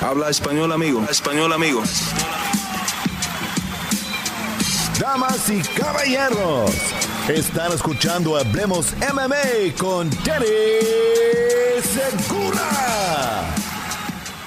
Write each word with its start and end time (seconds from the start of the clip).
Habla 0.00 0.30
español, 0.30 0.72
amigo. 0.72 1.04
Español, 1.10 1.52
amigo. 1.52 1.82
Damas 4.98 5.50
y 5.50 5.60
caballeros, 5.78 6.70
están 7.28 7.72
escuchando 7.72 8.36
Hablemos 8.36 8.94
MMA 9.12 9.74
con 9.78 10.10
Danny 10.24 10.46
Segura. 11.82 13.54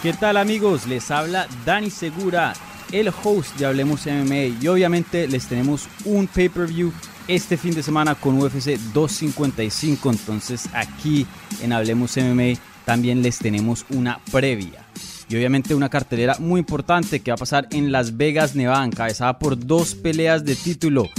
¿Qué 0.02 0.14
tal 0.14 0.38
amigos? 0.38 0.88
Les 0.88 1.12
habla 1.12 1.48
Dani 1.66 1.90
Segura, 1.90 2.54
el 2.92 3.12
host 3.24 3.58
de 3.58 3.66
Hablemos 3.66 4.06
MMA 4.06 4.62
y 4.62 4.68
obviamente 4.68 5.28
les 5.28 5.48
tenemos 5.48 5.90
un 6.06 6.28
pay-per-view 6.28 6.94
este 7.28 7.58
fin 7.58 7.74
de 7.74 7.84
semana 7.84 8.16
con 8.16 8.42
UFC 8.42 8.78
255, 8.94 10.10
entonces 10.12 10.70
aquí 10.74 11.28
en 11.62 11.74
Hablemos 11.74 12.16
MMA 12.16 12.60
también 12.86 13.22
les 13.22 13.38
tenemos 13.38 13.86
una 13.90 14.20
previa. 14.32 14.86
Y 15.30 15.36
obviamente 15.36 15.76
una 15.76 15.90
cartelera 15.90 16.38
muy 16.40 16.60
importante 16.60 17.20
que 17.20 17.32
va 17.32 17.36
a 17.36 17.38
pasar 17.38 17.68
en 17.72 17.92
Las 17.92 18.16
Vegas, 18.18 18.56
Nevada, 18.56 18.86
encabezada 18.86 19.38
por 19.40 19.58
dos 19.58 19.96
peleas 19.96 20.46
de 20.46 20.56
título. 20.56 21.10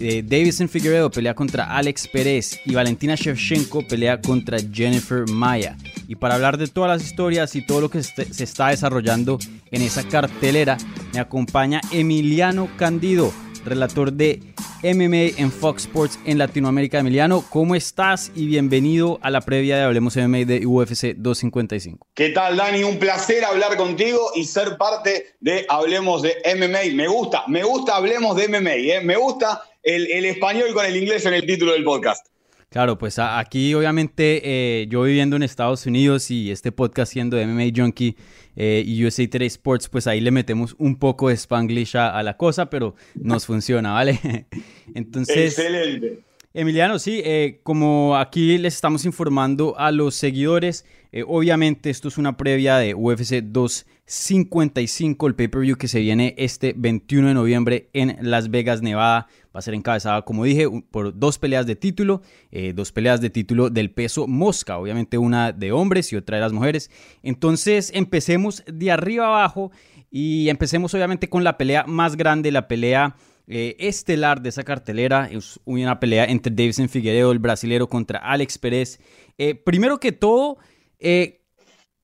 Eh, 0.00 0.24
Davison 0.26 0.68
Figueredo 0.68 1.10
pelea 1.10 1.34
contra 1.34 1.76
Alex 1.76 2.08
Pérez 2.08 2.58
y 2.64 2.74
Valentina 2.74 3.14
Shevchenko 3.14 3.86
pelea 3.86 4.20
contra 4.20 4.58
Jennifer 4.58 5.28
Maya. 5.28 5.76
Y 6.08 6.16
para 6.16 6.34
hablar 6.34 6.56
de 6.56 6.66
todas 6.66 6.90
las 6.90 7.06
historias 7.06 7.54
y 7.54 7.62
todo 7.62 7.82
lo 7.82 7.90
que 7.90 8.02
se 8.02 8.42
está 8.42 8.68
desarrollando 8.68 9.38
en 9.70 9.82
esa 9.82 10.02
cartelera, 10.02 10.76
me 11.12 11.20
acompaña 11.20 11.80
Emiliano 11.92 12.68
Candido, 12.76 13.32
relator 13.64 14.12
de 14.12 14.40
MMA 14.82 15.38
en 15.40 15.52
Fox 15.52 15.82
Sports 15.82 16.18
en 16.24 16.38
Latinoamérica. 16.38 16.98
Emiliano, 16.98 17.44
¿cómo 17.48 17.74
estás? 17.74 18.32
Y 18.34 18.46
bienvenido 18.46 19.18
a 19.22 19.30
la 19.30 19.40
previa 19.40 19.76
de 19.76 19.82
Hablemos 19.82 20.16
MMA 20.16 20.44
de 20.44 20.66
UFC 20.66 21.14
255. 21.16 22.08
¿Qué 22.14 22.30
tal, 22.30 22.56
Dani? 22.56 22.82
Un 22.84 22.98
placer 22.98 23.44
hablar 23.44 23.76
contigo 23.76 24.32
y 24.34 24.44
ser 24.44 24.76
parte 24.76 25.34
de 25.40 25.66
Hablemos 25.68 26.22
de 26.22 26.36
MMA. 26.56 26.94
Me 26.96 27.08
gusta, 27.08 27.44
me 27.46 27.62
gusta 27.62 27.96
Hablemos 27.96 28.36
de 28.36 28.48
MMA. 28.48 28.74
¿eh? 28.74 29.00
Me 29.02 29.16
gusta 29.16 29.62
el, 29.82 30.10
el 30.10 30.24
español 30.24 30.72
con 30.74 30.84
el 30.84 30.96
inglés 30.96 31.26
en 31.26 31.34
el 31.34 31.46
título 31.46 31.72
del 31.72 31.84
podcast. 31.84 32.31
Claro, 32.72 32.96
pues 32.96 33.18
aquí 33.18 33.74
obviamente 33.74 34.40
eh, 34.42 34.86
yo 34.88 35.02
viviendo 35.02 35.36
en 35.36 35.42
Estados 35.42 35.84
Unidos 35.84 36.30
y 36.30 36.50
este 36.50 36.72
podcast 36.72 37.12
siendo 37.12 37.36
de 37.36 37.46
MMA 37.46 37.64
Junkie 37.76 38.16
eh, 38.56 38.82
y 38.86 39.04
USA 39.04 39.28
Today 39.28 39.48
Sports, 39.48 39.90
pues 39.90 40.06
ahí 40.06 40.22
le 40.22 40.30
metemos 40.30 40.74
un 40.78 40.96
poco 40.96 41.28
de 41.28 41.34
Spanglish 41.34 41.98
a, 41.98 42.22
la 42.22 42.38
cosa, 42.38 42.70
pero 42.70 42.94
nos 43.14 43.44
funciona, 43.44 43.92
¿vale? 43.92 44.46
Entonces... 44.94 45.58
Excelente. 45.58 46.31
Emiliano, 46.54 46.98
sí, 46.98 47.22
eh, 47.24 47.60
como 47.62 48.14
aquí 48.14 48.58
les 48.58 48.74
estamos 48.74 49.06
informando 49.06 49.74
a 49.78 49.90
los 49.90 50.14
seguidores, 50.14 50.84
eh, 51.10 51.24
obviamente 51.26 51.88
esto 51.88 52.08
es 52.08 52.18
una 52.18 52.36
previa 52.36 52.76
de 52.76 52.92
UFC 52.94 53.40
255, 53.42 55.26
el 55.28 55.34
pay-per-view 55.34 55.78
que 55.78 55.88
se 55.88 56.00
viene 56.00 56.34
este 56.36 56.74
21 56.76 57.28
de 57.28 57.34
noviembre 57.34 57.88
en 57.94 58.18
Las 58.20 58.50
Vegas, 58.50 58.82
Nevada. 58.82 59.28
Va 59.56 59.60
a 59.60 59.62
ser 59.62 59.72
encabezada, 59.72 60.22
como 60.22 60.44
dije, 60.44 60.68
por 60.90 61.18
dos 61.18 61.38
peleas 61.38 61.66
de 61.66 61.74
título, 61.74 62.20
eh, 62.50 62.74
dos 62.74 62.92
peleas 62.92 63.22
de 63.22 63.30
título 63.30 63.70
del 63.70 63.90
peso 63.90 64.26
mosca, 64.26 64.76
obviamente 64.76 65.16
una 65.16 65.52
de 65.52 65.72
hombres 65.72 66.12
y 66.12 66.16
otra 66.16 66.36
de 66.36 66.42
las 66.42 66.52
mujeres. 66.52 66.90
Entonces 67.22 67.90
empecemos 67.94 68.62
de 68.66 68.90
arriba 68.90 69.26
abajo 69.26 69.72
y 70.10 70.50
empecemos 70.50 70.92
obviamente 70.92 71.30
con 71.30 71.44
la 71.44 71.56
pelea 71.56 71.84
más 71.86 72.14
grande, 72.14 72.52
la 72.52 72.68
pelea 72.68 73.16
eh, 73.48 73.76
estelar 73.78 74.40
de 74.40 74.50
esa 74.50 74.62
cartelera. 74.62 75.28
Es 75.30 75.60
una 75.64 75.98
pelea 75.98 76.24
entre 76.24 76.54
Davison 76.54 76.88
Figueiredo, 76.88 77.32
el 77.32 77.38
brasilero, 77.38 77.88
contra 77.88 78.18
Alex 78.20 78.58
Pérez. 78.58 79.00
Eh, 79.36 79.54
primero 79.54 79.98
que 79.98 80.12
todo, 80.12 80.58
eh, 81.00 81.40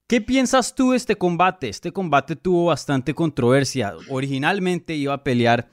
¿qué 0.06 0.20
piensas 0.20 0.74
tú 0.74 0.90
de 0.90 0.96
este 0.96 1.16
combate? 1.16 1.68
Este 1.68 1.92
combate 1.92 2.36
tuvo 2.36 2.66
bastante 2.66 3.14
controversia. 3.14 3.94
Originalmente 4.10 4.94
iba 4.96 5.14
a 5.14 5.22
pelear 5.22 5.68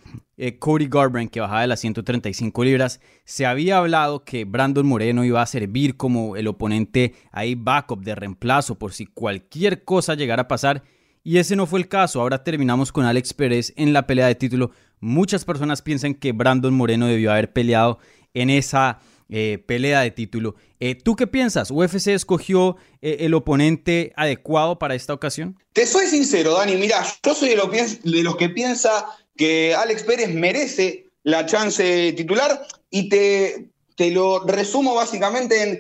Cody 0.59 0.87
Garbrandt, 0.87 1.31
que 1.31 1.39
bajaba 1.39 1.61
de 1.61 1.67
las 1.67 1.79
135 1.79 2.63
libras. 2.63 2.99
Se 3.23 3.45
había 3.45 3.77
hablado 3.77 4.23
que 4.23 4.43
Brandon 4.43 4.85
Moreno 4.85 5.23
iba 5.23 5.41
a 5.41 5.45
servir 5.45 5.95
como 5.95 6.35
el 6.35 6.47
oponente 6.47 7.15
ahí 7.31 7.55
backup 7.55 8.03
de 8.03 8.15
reemplazo 8.15 8.77
por 8.77 8.93
si 8.93 9.05
cualquier 9.05 9.83
cosa 9.83 10.13
llegara 10.13 10.43
a 10.43 10.47
pasar. 10.47 10.83
Y 11.27 11.39
ese 11.39 11.55
no 11.55 11.65
fue 11.65 11.79
el 11.79 11.87
caso. 11.87 12.21
Ahora 12.21 12.43
terminamos 12.43 12.91
con 12.91 13.03
Alex 13.03 13.33
Pérez 13.33 13.73
en 13.77 13.93
la 13.93 14.05
pelea 14.05 14.27
de 14.27 14.35
título. 14.35 14.69
Muchas 14.99 15.45
personas 15.45 15.81
piensan 15.81 16.13
que 16.15 16.31
Brandon 16.31 16.73
Moreno 16.73 17.07
debió 17.07 17.31
haber 17.31 17.53
peleado 17.53 17.99
en 18.33 18.49
esa 18.49 18.99
eh, 19.29 19.63
pelea 19.65 20.01
de 20.01 20.11
título. 20.11 20.55
Eh, 20.79 20.95
¿Tú 20.95 21.15
qué 21.15 21.27
piensas? 21.27 21.71
¿UFC 21.71 22.09
escogió 22.09 22.77
eh, 23.01 23.17
el 23.21 23.33
oponente 23.33 24.13
adecuado 24.15 24.77
para 24.77 24.95
esta 24.95 25.13
ocasión? 25.13 25.57
Te 25.73 25.85
soy 25.87 26.07
sincero, 26.07 26.53
Dani. 26.53 26.75
Mira, 26.75 27.03
yo 27.23 27.33
soy 27.33 27.49
de, 27.49 27.99
de 28.03 28.23
los 28.23 28.35
que 28.35 28.49
piensa 28.49 29.05
que 29.35 29.73
Alex 29.73 30.03
Pérez 30.03 30.33
merece 30.33 31.07
la 31.23 31.45
chance 31.45 32.13
titular 32.13 32.67
y 32.89 33.09
te, 33.09 33.69
te 33.95 34.11
lo 34.11 34.45
resumo 34.45 34.93
básicamente 34.93 35.63
en 35.63 35.79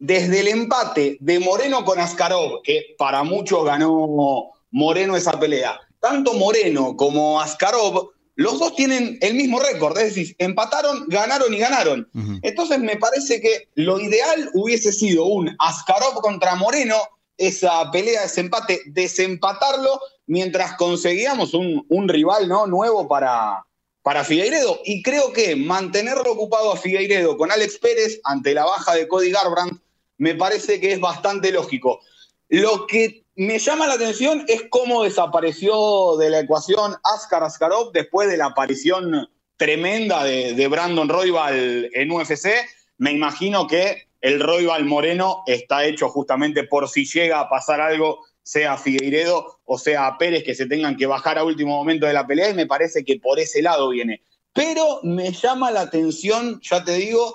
desde 0.00 0.40
el 0.40 0.48
empate 0.48 1.18
de 1.20 1.38
Moreno 1.38 1.84
con 1.84 2.00
Askarov, 2.00 2.62
que 2.64 2.96
para 2.98 3.22
muchos 3.22 3.64
ganó 3.64 4.50
Moreno 4.70 5.14
esa 5.14 5.38
pelea. 5.38 5.78
Tanto 6.00 6.32
Moreno 6.32 6.96
como 6.96 7.40
Askarov, 7.40 8.10
los 8.40 8.58
dos 8.58 8.74
tienen 8.74 9.18
el 9.20 9.34
mismo 9.34 9.60
récord, 9.60 9.98
es 9.98 10.14
decir, 10.14 10.34
empataron, 10.38 11.04
ganaron 11.08 11.52
y 11.52 11.58
ganaron. 11.58 12.08
Entonces 12.40 12.78
me 12.78 12.96
parece 12.96 13.38
que 13.38 13.68
lo 13.74 14.00
ideal 14.00 14.50
hubiese 14.54 14.94
sido 14.94 15.26
un 15.26 15.54
Askarov 15.58 16.14
contra 16.22 16.54
Moreno, 16.54 16.96
esa 17.36 17.90
pelea, 17.90 18.24
ese 18.24 18.40
empate, 18.40 18.80
desempatarlo 18.86 20.00
mientras 20.26 20.74
conseguíamos 20.78 21.52
un, 21.52 22.08
rival 22.08 22.48
¿no? 22.48 22.66
nuevo 22.66 23.06
para, 23.06 23.62
para 24.00 24.24
Figueiredo. 24.24 24.80
Y 24.86 25.02
creo 25.02 25.34
que 25.34 25.54
mantenerlo 25.54 26.32
ocupado 26.32 26.72
a 26.72 26.78
Figueiredo 26.78 27.36
con 27.36 27.52
Alex 27.52 27.76
Pérez 27.76 28.22
ante 28.24 28.54
la 28.54 28.64
baja 28.64 28.94
de 28.94 29.06
Cody 29.06 29.30
Garbrandt 29.32 29.82
me 30.16 30.34
parece 30.34 30.80
que 30.80 30.92
es 30.92 31.00
bastante 31.00 31.52
lógico. 31.52 32.00
Lo 32.48 32.86
que 32.86 33.22
me 33.40 33.58
llama 33.58 33.86
la 33.86 33.94
atención 33.94 34.44
es 34.48 34.64
cómo 34.68 35.02
desapareció 35.02 36.18
de 36.18 36.28
la 36.28 36.40
ecuación 36.40 36.94
Askar 37.02 37.42
Askarov 37.42 37.90
después 37.90 38.28
de 38.28 38.36
la 38.36 38.44
aparición 38.44 39.30
tremenda 39.56 40.24
de, 40.24 40.68
Brandon 40.68 41.08
Royval 41.08 41.88
en 41.94 42.10
UFC. 42.10 42.50
Me 42.98 43.12
imagino 43.12 43.66
que 43.66 44.08
el 44.20 44.40
Royval 44.40 44.84
Moreno 44.84 45.42
está 45.46 45.86
hecho 45.86 46.10
justamente 46.10 46.64
por 46.64 46.86
si 46.86 47.06
llega 47.06 47.40
a 47.40 47.48
pasar 47.48 47.80
algo, 47.80 48.18
sea 48.42 48.76
Figueiredo 48.76 49.60
o 49.64 49.78
sea 49.78 50.18
Pérez, 50.18 50.44
que 50.44 50.54
se 50.54 50.66
tengan 50.66 50.98
que 50.98 51.06
bajar 51.06 51.38
a 51.38 51.44
último 51.44 51.74
momento 51.78 52.04
de 52.04 52.12
la 52.12 52.26
pelea, 52.26 52.50
y 52.50 52.54
me 52.54 52.66
parece 52.66 53.06
que 53.06 53.20
por 53.20 53.40
ese 53.40 53.62
lado 53.62 53.88
viene. 53.88 54.22
Pero 54.52 55.00
me 55.02 55.32
llama 55.32 55.70
la 55.70 55.80
atención, 55.80 56.60
ya 56.62 56.84
te 56.84 56.92
digo, 56.92 57.34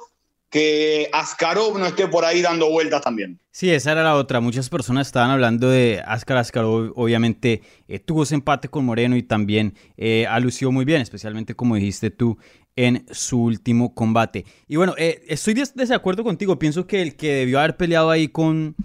que 0.56 1.10
Askarov 1.12 1.78
no 1.78 1.86
esté 1.86 2.08
por 2.08 2.24
ahí 2.24 2.42
dando 2.42 2.70
vueltas 2.70 3.02
también. 3.02 3.42
Sí, 3.52 3.70
esa 3.72 3.92
era 3.92 4.04
la 4.04 4.16
otra. 4.16 4.40
Muchas 4.40 4.70
personas 4.70 5.06
estaban 5.06 5.30
hablando 5.30 5.70
de 5.70 6.02
Askar 6.08 6.38
Askarov. 6.38 6.94
Obviamente 6.96 7.62
eh, 7.90 8.00
tuvo 8.00 8.24
ese 8.24 8.36
empate 8.36 8.70
con 8.70 8.86
Moreno 8.86 9.18
y 9.18 9.24
también 9.24 9.74
eh, 9.98 10.26
alució 10.28 10.72
muy 10.72 10.86
bien, 10.86 11.02
especialmente 11.02 11.56
como 11.56 11.76
dijiste 11.76 12.10
tú 12.10 12.38
en 12.78 13.06
su 13.12 13.44
último 13.44 13.94
combate. 13.94 14.46
Y 14.66 14.78
bueno, 14.78 14.96
eh, 14.98 15.26
estoy 15.28 15.56
de 15.56 15.68
desacuerdo 15.76 16.24
contigo. 16.24 16.58
Pienso 16.58 16.88
que 16.88 17.02
el 17.02 17.18
que 17.18 17.34
debió 17.34 17.60
haber 17.60 17.76
peleado 17.76 18.10
ahí 18.10 18.30
con, 18.30 18.78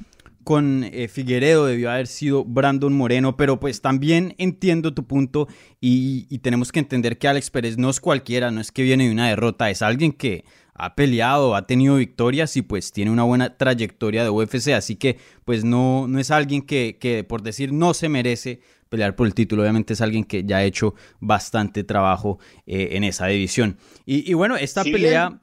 con 0.42 0.90
Figueredo 1.08 1.66
debió 1.66 1.92
haber 1.92 2.08
sido 2.08 2.44
Brandon 2.44 2.92
Moreno, 2.92 3.36
pero 3.36 3.60
pues 3.60 3.80
también 3.80 4.34
entiendo 4.38 4.92
tu 4.92 5.06
punto 5.06 5.46
y, 5.80 6.26
y 6.30 6.40
tenemos 6.40 6.72
que 6.72 6.80
entender 6.80 7.16
que 7.16 7.28
Alex 7.28 7.48
Pérez 7.50 7.78
no 7.78 7.90
es 7.90 8.00
cualquiera, 8.00 8.50
no 8.50 8.60
es 8.60 8.72
que 8.72 8.82
viene 8.82 9.06
de 9.06 9.12
una 9.12 9.28
derrota, 9.28 9.70
es 9.70 9.82
alguien 9.82 10.10
que 10.10 10.44
ha 10.80 10.94
peleado, 10.94 11.54
ha 11.54 11.66
tenido 11.66 11.96
victorias 11.96 12.56
y 12.56 12.62
pues 12.62 12.92
tiene 12.92 13.10
una 13.10 13.24
buena 13.24 13.56
trayectoria 13.56 14.24
de 14.24 14.30
UFC, 14.30 14.68
así 14.68 14.96
que 14.96 15.18
pues 15.44 15.64
no, 15.64 16.08
no 16.08 16.18
es 16.18 16.30
alguien 16.30 16.62
que, 16.62 17.24
por 17.28 17.42
decir 17.42 17.72
no 17.72 17.92
se 17.92 18.08
merece 18.08 18.60
pelear 18.88 19.14
por 19.14 19.26
el 19.26 19.34
título, 19.34 19.62
obviamente 19.62 19.92
es 19.92 20.00
alguien 20.00 20.24
que 20.24 20.44
ya 20.44 20.58
ha 20.58 20.64
hecho 20.64 20.94
bastante 21.20 21.84
trabajo 21.84 22.38
eh, 22.66 22.88
en 22.92 23.04
esa 23.04 23.26
división. 23.26 23.78
Y, 24.04 24.32
bueno, 24.34 24.56
esta 24.56 24.82
pelea... 24.82 25.40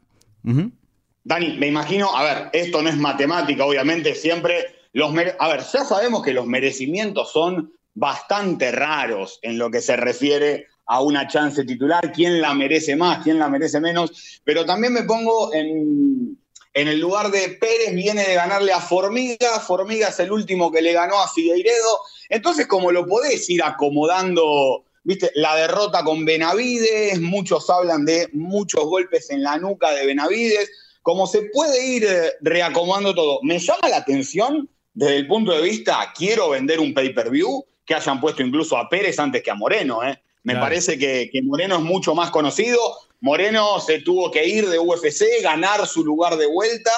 Dani, 1.24 1.58
me 1.58 1.68
imagino, 1.68 2.16
a 2.16 2.24
ver, 2.24 2.50
esto 2.54 2.82
no 2.82 2.90
es 2.90 2.98
matemática, 2.98 3.66
obviamente, 3.66 4.16
siempre 4.16 4.66
los... 4.94 5.12
A 5.40 5.48
ver, 5.48 5.62
ya 5.62 5.86
sabemos 5.86 6.24
que 6.24 6.34
los 6.34 6.46
merecimientos 6.46 7.32
son 7.32 7.72
bastante 7.94 8.72
raros 8.72 9.40
en 9.42 9.58
lo 9.58 9.72
que 9.72 9.82
se 9.82 9.96
refiere 9.98 10.68
a 10.88 11.02
una 11.02 11.28
chance 11.28 11.64
titular, 11.66 12.12
quién 12.12 12.42
la 12.42 12.54
merece 12.54 12.96
más, 12.96 13.24
quién 13.24 13.40
la 13.40 13.50
merece 13.50 13.80
menos, 13.80 14.40
pero 14.44 14.66
también 14.66 14.94
me 14.94 15.04
pongo 15.04 15.54
en, 15.54 16.38
en 16.74 16.88
el 16.88 17.00
lugar 17.00 17.30
de 17.30 17.50
Pérez, 17.50 17.94
viene 17.94 18.26
de 18.26 18.36
ganarle 18.36 18.72
a 18.72 18.80
Formiga, 18.80 19.60
Formiga 19.60 20.08
es 20.08 20.20
el 20.20 20.32
último 20.32 20.72
que 20.72 20.82
le 20.82 20.94
ganó 20.94 21.20
a 21.20 21.28
Figueiredo, 21.28 22.00
entonces 22.30 22.68
como 22.68 22.92
lo 22.92 23.06
podés 23.06 23.50
ir 23.50 23.62
acomodando, 23.64 24.86
viste, 25.04 25.30
la 25.36 25.56
derrota 25.56 26.04
con 26.04 26.24
Benavides, 26.24 27.20
muchos 27.20 27.70
hablan 27.70 28.06
de 28.06 28.30
muchos 28.34 28.86
golpes 28.86 29.30
en 29.30 29.44
la 29.44 29.58
nuca 29.58 29.92
de 29.92 30.06
Benavides, 30.06 30.72
como 31.02 31.28
se 31.28 31.44
puede 31.54 31.86
ir 31.86 32.06
eh, 32.06 32.34
reacomodando 32.42 33.16
todo. 33.16 33.40
Me 33.42 33.60
llama 33.60 33.88
la 33.90 33.98
atención 33.98 34.70
desde 34.94 35.18
el 35.18 35.28
punto 35.28 35.52
de 35.52 35.62
vista, 35.62 36.12
quiero 36.16 36.50
vender 36.50 36.80
un 36.80 36.94
pay-per-view, 36.94 37.66
que 37.86 37.96
hayan 37.96 38.20
puesto 38.20 38.44
incluso 38.44 38.78
a 38.78 38.90
Pérez 38.90 39.18
antes 39.18 39.42
que 39.42 39.50
a 39.50 39.56
Moreno. 39.56 40.04
¿eh? 40.04 40.22
Me 40.54 40.56
parece 40.56 40.98
que, 40.98 41.30
Moreno 41.44 41.76
es 41.76 41.82
mucho 41.82 42.16
más 42.16 42.32
conocido. 42.32 42.80
Moreno 43.20 43.82
se 43.82 44.00
tuvo 44.00 44.32
que 44.32 44.46
ir 44.48 44.70
de 44.70 44.80
UFC, 44.80 45.44
ganar 45.44 45.86
su 45.86 46.06
lugar 46.06 46.38
de 46.38 46.48
vuelta. 46.48 46.92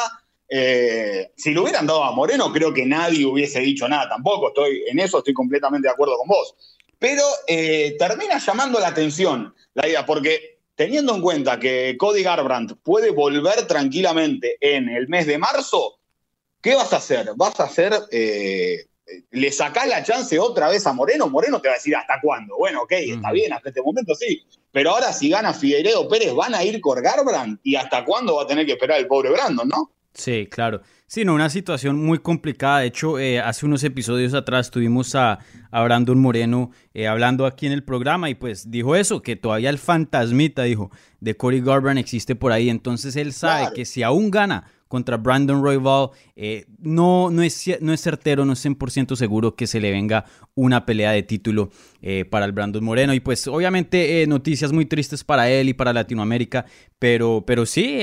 Eh, 0.48 1.32
si 1.36 1.52
lo 1.52 1.64
hubieran 1.64 1.88
dado 1.88 2.04
a 2.04 2.12
Moreno, 2.12 2.54
creo 2.54 2.72
que 2.72 2.86
nadie 2.86 3.26
hubiese 3.26 3.60
dicho 3.60 3.88
nada 3.90 4.08
tampoco. 4.08 4.50
Estoy, 4.50 4.84
en 4.88 5.00
eso 5.00 5.18
estoy 5.18 5.34
completamente 5.34 5.88
de 5.88 5.94
acuerdo 5.94 6.16
con 6.18 6.28
vos. 6.28 6.56
Pero 7.00 7.24
eh, 7.48 7.96
termina 7.98 8.38
llamando 8.38 8.80
la 8.80 8.90
atención 8.90 9.56
la 9.74 9.88
idea, 9.88 10.06
porque 10.06 10.60
teniendo 10.76 11.16
en 11.16 11.22
cuenta 11.22 11.60
que 11.60 11.96
Cody 11.98 12.22
Garbrandt 12.22 12.74
puede 12.84 13.10
volver 13.10 13.66
tranquilamente 13.66 14.58
en 14.62 14.90
el 14.90 15.08
mes 15.08 15.26
de 15.26 15.40
marzo, 15.40 16.00
¿Qué 16.62 16.76
vas 16.76 16.92
a 16.92 16.98
hacer? 16.98 17.32
¿Vas 17.36 17.60
a 17.60 17.64
hacer, 17.64 17.94
eh, 18.12 18.86
le 19.32 19.52
sacás 19.52 19.88
la 19.88 20.04
chance 20.04 20.38
otra 20.40 20.70
vez 20.70 20.86
a 20.88 20.94
Moreno? 20.94 21.30
Moreno 21.30 21.60
te 21.62 21.68
va 21.68 21.76
a 21.76 21.78
decir, 21.78 21.96
¿hasta 21.96 22.20
cuándo? 22.22 22.58
Bueno, 22.58 22.84
ok, 22.84 22.92
está 22.92 23.32
bien, 23.32 23.54
hasta 23.54 23.70
este 23.70 23.82
momento 23.82 24.16
sí. 24.16 24.46
Pero 24.72 24.92
ahora 24.92 25.14
si 25.14 25.30
gana 25.30 25.54
Figueiredo 25.54 26.08
Pérez, 26.08 26.34
¿van 26.34 26.54
a 26.56 26.64
ir 26.64 26.80
con 26.80 27.02
Garbrandt? 27.02 27.60
¿Y 27.64 27.76
hasta 27.76 28.06
cuándo 28.06 28.36
va 28.36 28.44
a 28.44 28.48
tener 28.48 28.66
que 28.66 28.74
esperar 28.74 29.00
el 29.00 29.08
pobre 29.08 29.32
Brandon, 29.32 29.68
no? 29.68 29.92
Sí, 30.14 30.48
claro. 30.50 30.82
Sí, 31.08 31.26
no, 31.26 31.34
una 31.34 31.50
situación 31.50 32.04
muy 32.04 32.20
complicada. 32.20 32.80
De 32.80 32.88
hecho, 32.88 33.18
eh, 33.18 33.40
hace 33.40 33.66
unos 33.66 33.84
episodios 33.84 34.34
atrás 34.34 34.70
tuvimos 34.70 35.16
a, 35.16 35.40
Brandon 35.72 36.20
Moreno 36.20 36.72
eh, 36.94 37.08
hablando 37.08 37.46
aquí 37.46 37.66
en 37.66 37.72
el 37.72 37.84
programa 37.84 38.30
y 38.30 38.36
pues 38.36 38.70
dijo 38.70 38.96
eso, 38.96 39.22
que 39.22 39.36
todavía 39.36 39.70
el 39.70 39.78
fantasmita, 39.78 40.64
dijo, 40.64 40.92
de 41.20 41.36
Cory 41.36 41.62
Garbrandt 41.62 42.00
existe 42.00 42.36
por 42.36 42.52
ahí. 42.52 42.70
Entonces 42.70 43.16
él 43.16 43.34
sabe 43.34 43.74
que 43.74 43.86
si 43.86 44.04
aún 44.04 44.30
gana 44.30 44.72
contra 44.90 45.16
Brandon 45.18 45.64
Royval. 45.64 46.10
Eh, 46.36 46.66
no, 46.80 47.30
no, 47.30 47.42
es, 47.42 47.70
no 47.80 47.94
es 47.94 48.02
certero, 48.02 48.44
no 48.44 48.54
es 48.54 48.66
100% 48.66 49.16
seguro 49.16 49.56
que 49.56 49.68
se 49.68 49.80
le 49.80 49.92
venga 49.92 50.26
una 50.56 50.86
pelea 50.86 51.12
de 51.12 51.24
título 51.24 51.70
eh, 52.02 52.26
para 52.26 52.46
el 52.46 52.52
Brandon 52.52 52.84
Moreno. 52.84 53.14
Y 53.14 53.22
pues 53.22 53.48
obviamente 53.48 54.22
eh, 54.22 54.28
noticias 54.28 54.74
muy 54.74 54.86
tristes 54.86 55.24
para 55.24 55.50
él 55.50 55.70
y 55.70 55.74
para 55.74 55.94
Latinoamérica, 55.94 56.66
pero, 56.98 57.46
pero 57.48 57.66
sí, 57.66 58.00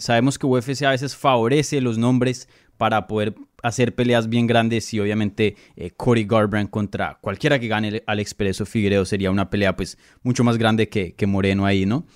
sabemos 0.00 0.38
que 0.38 0.46
UFC 0.46 0.82
a 0.82 0.90
veces 0.90 1.14
favorece 1.14 1.80
los 1.80 1.98
nombres 1.98 2.48
para 2.78 3.06
poder 3.06 3.34
hacer 3.62 3.94
peleas 3.94 4.30
bien 4.30 4.46
grandes 4.46 4.92
y 4.94 5.00
obviamente 5.00 5.54
Cody 5.98 6.24
Garbrandt 6.24 6.70
contra 6.70 7.18
cualquiera 7.20 7.58
que 7.58 7.68
gane 7.68 8.02
al 8.06 8.20
Expreso 8.20 8.64
Figueiredo 8.64 9.04
sería 9.04 9.30
una 9.30 9.50
pelea 9.50 9.76
pues 9.76 9.98
mucho 10.22 10.44
más 10.44 10.56
grande 10.56 10.88
que, 10.88 11.12
que 11.12 11.26
Moreno 11.26 11.66
ahí, 11.66 11.84
¿no? 11.84 12.06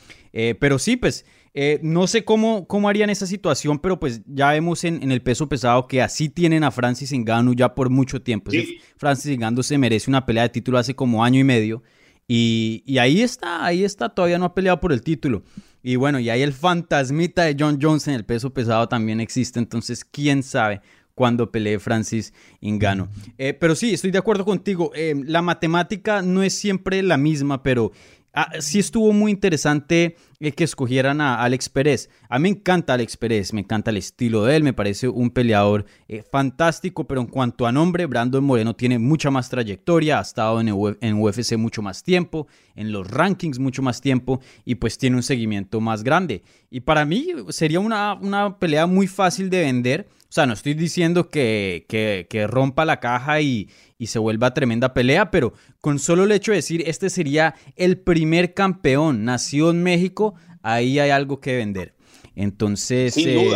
pero 0.59 0.79
sí, 0.79 0.97
pues 0.97 1.26
eh, 1.56 1.79
no 1.83 2.09
sé 2.09 2.25
cómo, 2.25 2.67
cómo 2.67 2.89
harían 2.89 3.11
esa 3.11 3.29
situación, 3.29 3.79
pero 3.79 4.01
pues 4.01 4.23
ya 4.27 4.51
vemos 4.51 4.83
en, 4.83 5.12
el 5.12 5.23
peso 5.23 5.49
pesado 5.49 5.87
que 5.87 6.03
así 6.03 6.29
tienen 6.29 6.65
a 6.65 6.73
Francis 6.73 7.12
Ngannou 7.12 7.55
ya 7.55 7.77
por 7.77 7.91
mucho 7.91 8.21
tiempo. 8.21 8.51
Francis 8.97 9.39
Ngannou 9.39 9.62
se 9.62 9.79
merece 9.79 10.11
una 10.11 10.27
pelea 10.27 10.43
de 10.43 10.49
título 10.49 10.79
hace 10.79 10.97
como 10.97 11.25
año 11.25 11.39
y 11.39 11.45
medio. 11.45 11.85
Y, 12.27 12.99
ahí 12.99 13.21
está, 13.21 13.65
ahí 13.65 13.85
está, 13.85 14.09
todavía 14.09 14.39
no 14.39 14.47
ha 14.47 14.55
peleado 14.55 14.81
por 14.81 14.93
el 14.93 15.03
título. 15.03 15.45
Y 15.81 15.95
bueno, 15.95 16.19
y 16.19 16.29
ahí 16.29 16.43
el 16.43 16.53
fantasmita 16.53 17.45
de 17.45 17.55
John 17.57 17.79
Jones 17.81 18.09
en 18.09 18.15
el 18.15 18.25
peso 18.25 18.53
pesado 18.53 18.89
también 18.89 19.21
existe, 19.21 19.61
entonces 19.61 20.05
quién 20.05 20.43
sabe 20.43 20.81
cuándo 21.15 21.53
pelee 21.53 21.79
Francis 21.79 22.33
Ngannou. 22.62 23.07
Eh, 23.39 23.55
pero 23.55 23.77
sí, 23.77 23.95
estoy 23.95 24.11
de 24.11 24.19
acuerdo 24.19 24.45
contigo, 24.45 24.91
eh, 24.97 25.15
la 25.25 25.43
matemática 25.43 26.21
no 26.21 26.43
es 26.43 26.55
siempre 26.55 27.00
la 27.03 27.17
misma, 27.17 27.62
pero 27.62 27.93
Ah, 28.37 28.51
sí 28.59 28.81
estuvo 28.81 29.13
muy 29.13 29.31
interesante 29.31 30.17
eh, 30.41 30.51
que 30.51 30.65
escogieran 30.65 31.21
a 31.21 31.37
Alex 31.37 31.69
Pérez. 31.69 32.11
A 32.29 32.41
mí 32.41 32.43
me 32.43 32.49
encanta 32.49 32.95
Alex 32.95 33.17
Pérez, 33.17 33.53
me 33.53 33.61
encanta 33.61 33.93
el 33.93 33.97
estilo 33.97 34.43
de 34.43 34.57
él, 34.57 34.65
me 34.65 34.73
parece 34.73 35.07
un 35.07 35.31
peleador 35.31 35.85
eh, 36.09 36.25
fantástico, 36.29 37.05
pero 37.07 37.21
en 37.21 37.29
cuanto 37.29 37.65
a 37.65 37.71
nombre, 37.71 38.07
Brandon 38.07 38.43
Moreno 38.43 38.75
tiene 38.75 38.99
mucha 38.99 39.31
más 39.31 39.49
trayectoria, 39.49 40.19
ha 40.19 40.23
estado 40.23 40.61
en, 40.61 40.69
en 41.01 41.23
UFC 41.23 41.57
mucho 41.57 41.81
más 41.81 42.03
tiempo, 42.03 42.49
en 42.75 42.91
los 42.91 43.09
rankings 43.09 43.61
mucho 43.61 43.83
más 43.83 44.01
tiempo 44.01 44.41
y 44.65 44.75
pues 44.75 44.99
tiene 44.99 45.15
un 45.15 45.23
seguimiento 45.23 45.81
más 45.81 46.03
grande. 46.03 46.43
Y 46.71 46.81
para 46.81 47.05
mí 47.05 47.29
sería 47.51 47.79
una, 47.79 48.15
una 48.15 48.59
pelea 48.59 48.87
muy 48.87 49.07
fácil 49.07 49.49
de 49.49 49.61
vender. 49.61 50.09
O 50.25 50.33
sea, 50.35 50.47
no 50.47 50.55
estoy 50.55 50.75
diciendo 50.75 51.31
que, 51.31 51.87
que 51.89 52.47
rompa 52.49 52.85
la 52.85 52.99
caja 52.99 53.41
y, 53.41 53.69
y 54.05 54.06
se 54.06 54.19
vuelva 54.19 54.53
tremenda 54.53 54.93
pelea, 54.93 55.31
pero 55.31 55.55
con 55.81 55.99
solo 55.99 56.25
el 56.25 56.33
hecho 56.33 56.53
de 56.53 56.56
decir 56.56 56.85
este 56.87 57.09
sería 57.09 57.55
el 57.75 57.99
primer 57.99 58.53
campeón 58.53 59.25
nacido 59.25 59.71
en 59.71 59.83
México, 59.83 60.35
ahí 60.62 60.99
hay 60.99 61.09
algo 61.09 61.41
que 61.41 61.56
vender. 61.56 61.95
Entonces, 62.37 63.17
eh, 63.17 63.51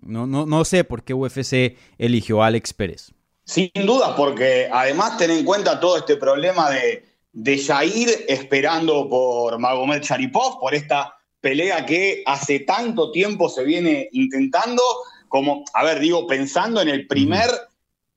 no, 0.00 0.26
no, 0.26 0.46
no 0.46 0.64
sé 0.64 0.84
por 0.84 1.04
qué 1.04 1.12
UFC 1.12 1.76
eligió 1.98 2.42
a 2.42 2.46
Alex 2.46 2.72
Pérez. 2.72 3.12
Sin 3.44 3.70
duda, 3.74 4.16
porque 4.16 4.70
además 4.72 5.18
ten 5.18 5.32
en 5.32 5.44
cuenta 5.44 5.78
todo 5.80 5.98
este 5.98 6.16
problema 6.16 6.70
de, 6.70 7.04
de 7.32 7.58
Jair 7.58 8.08
esperando 8.26 9.06
por 9.08 9.58
Magomed 9.58 10.00
Sharipov, 10.00 10.60
por 10.60 10.74
esta 10.74 11.14
pelea 11.42 11.84
que 11.84 12.22
hace 12.24 12.60
tanto 12.60 13.10
tiempo 13.10 13.50
se 13.50 13.64
viene 13.64 14.08
intentando, 14.12 14.82
como, 15.28 15.62
a 15.74 15.84
ver, 15.84 16.00
digo, 16.00 16.26
pensando 16.26 16.80
en 16.80 16.88
el 16.88 17.06
primer 17.06 17.50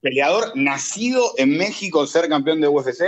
peleador 0.03 0.51
nacido 0.53 1.33
en 1.37 1.57
México, 1.57 2.05
ser 2.05 2.27
campeón 2.27 2.59
de 2.59 2.67
UFC. 2.67 3.03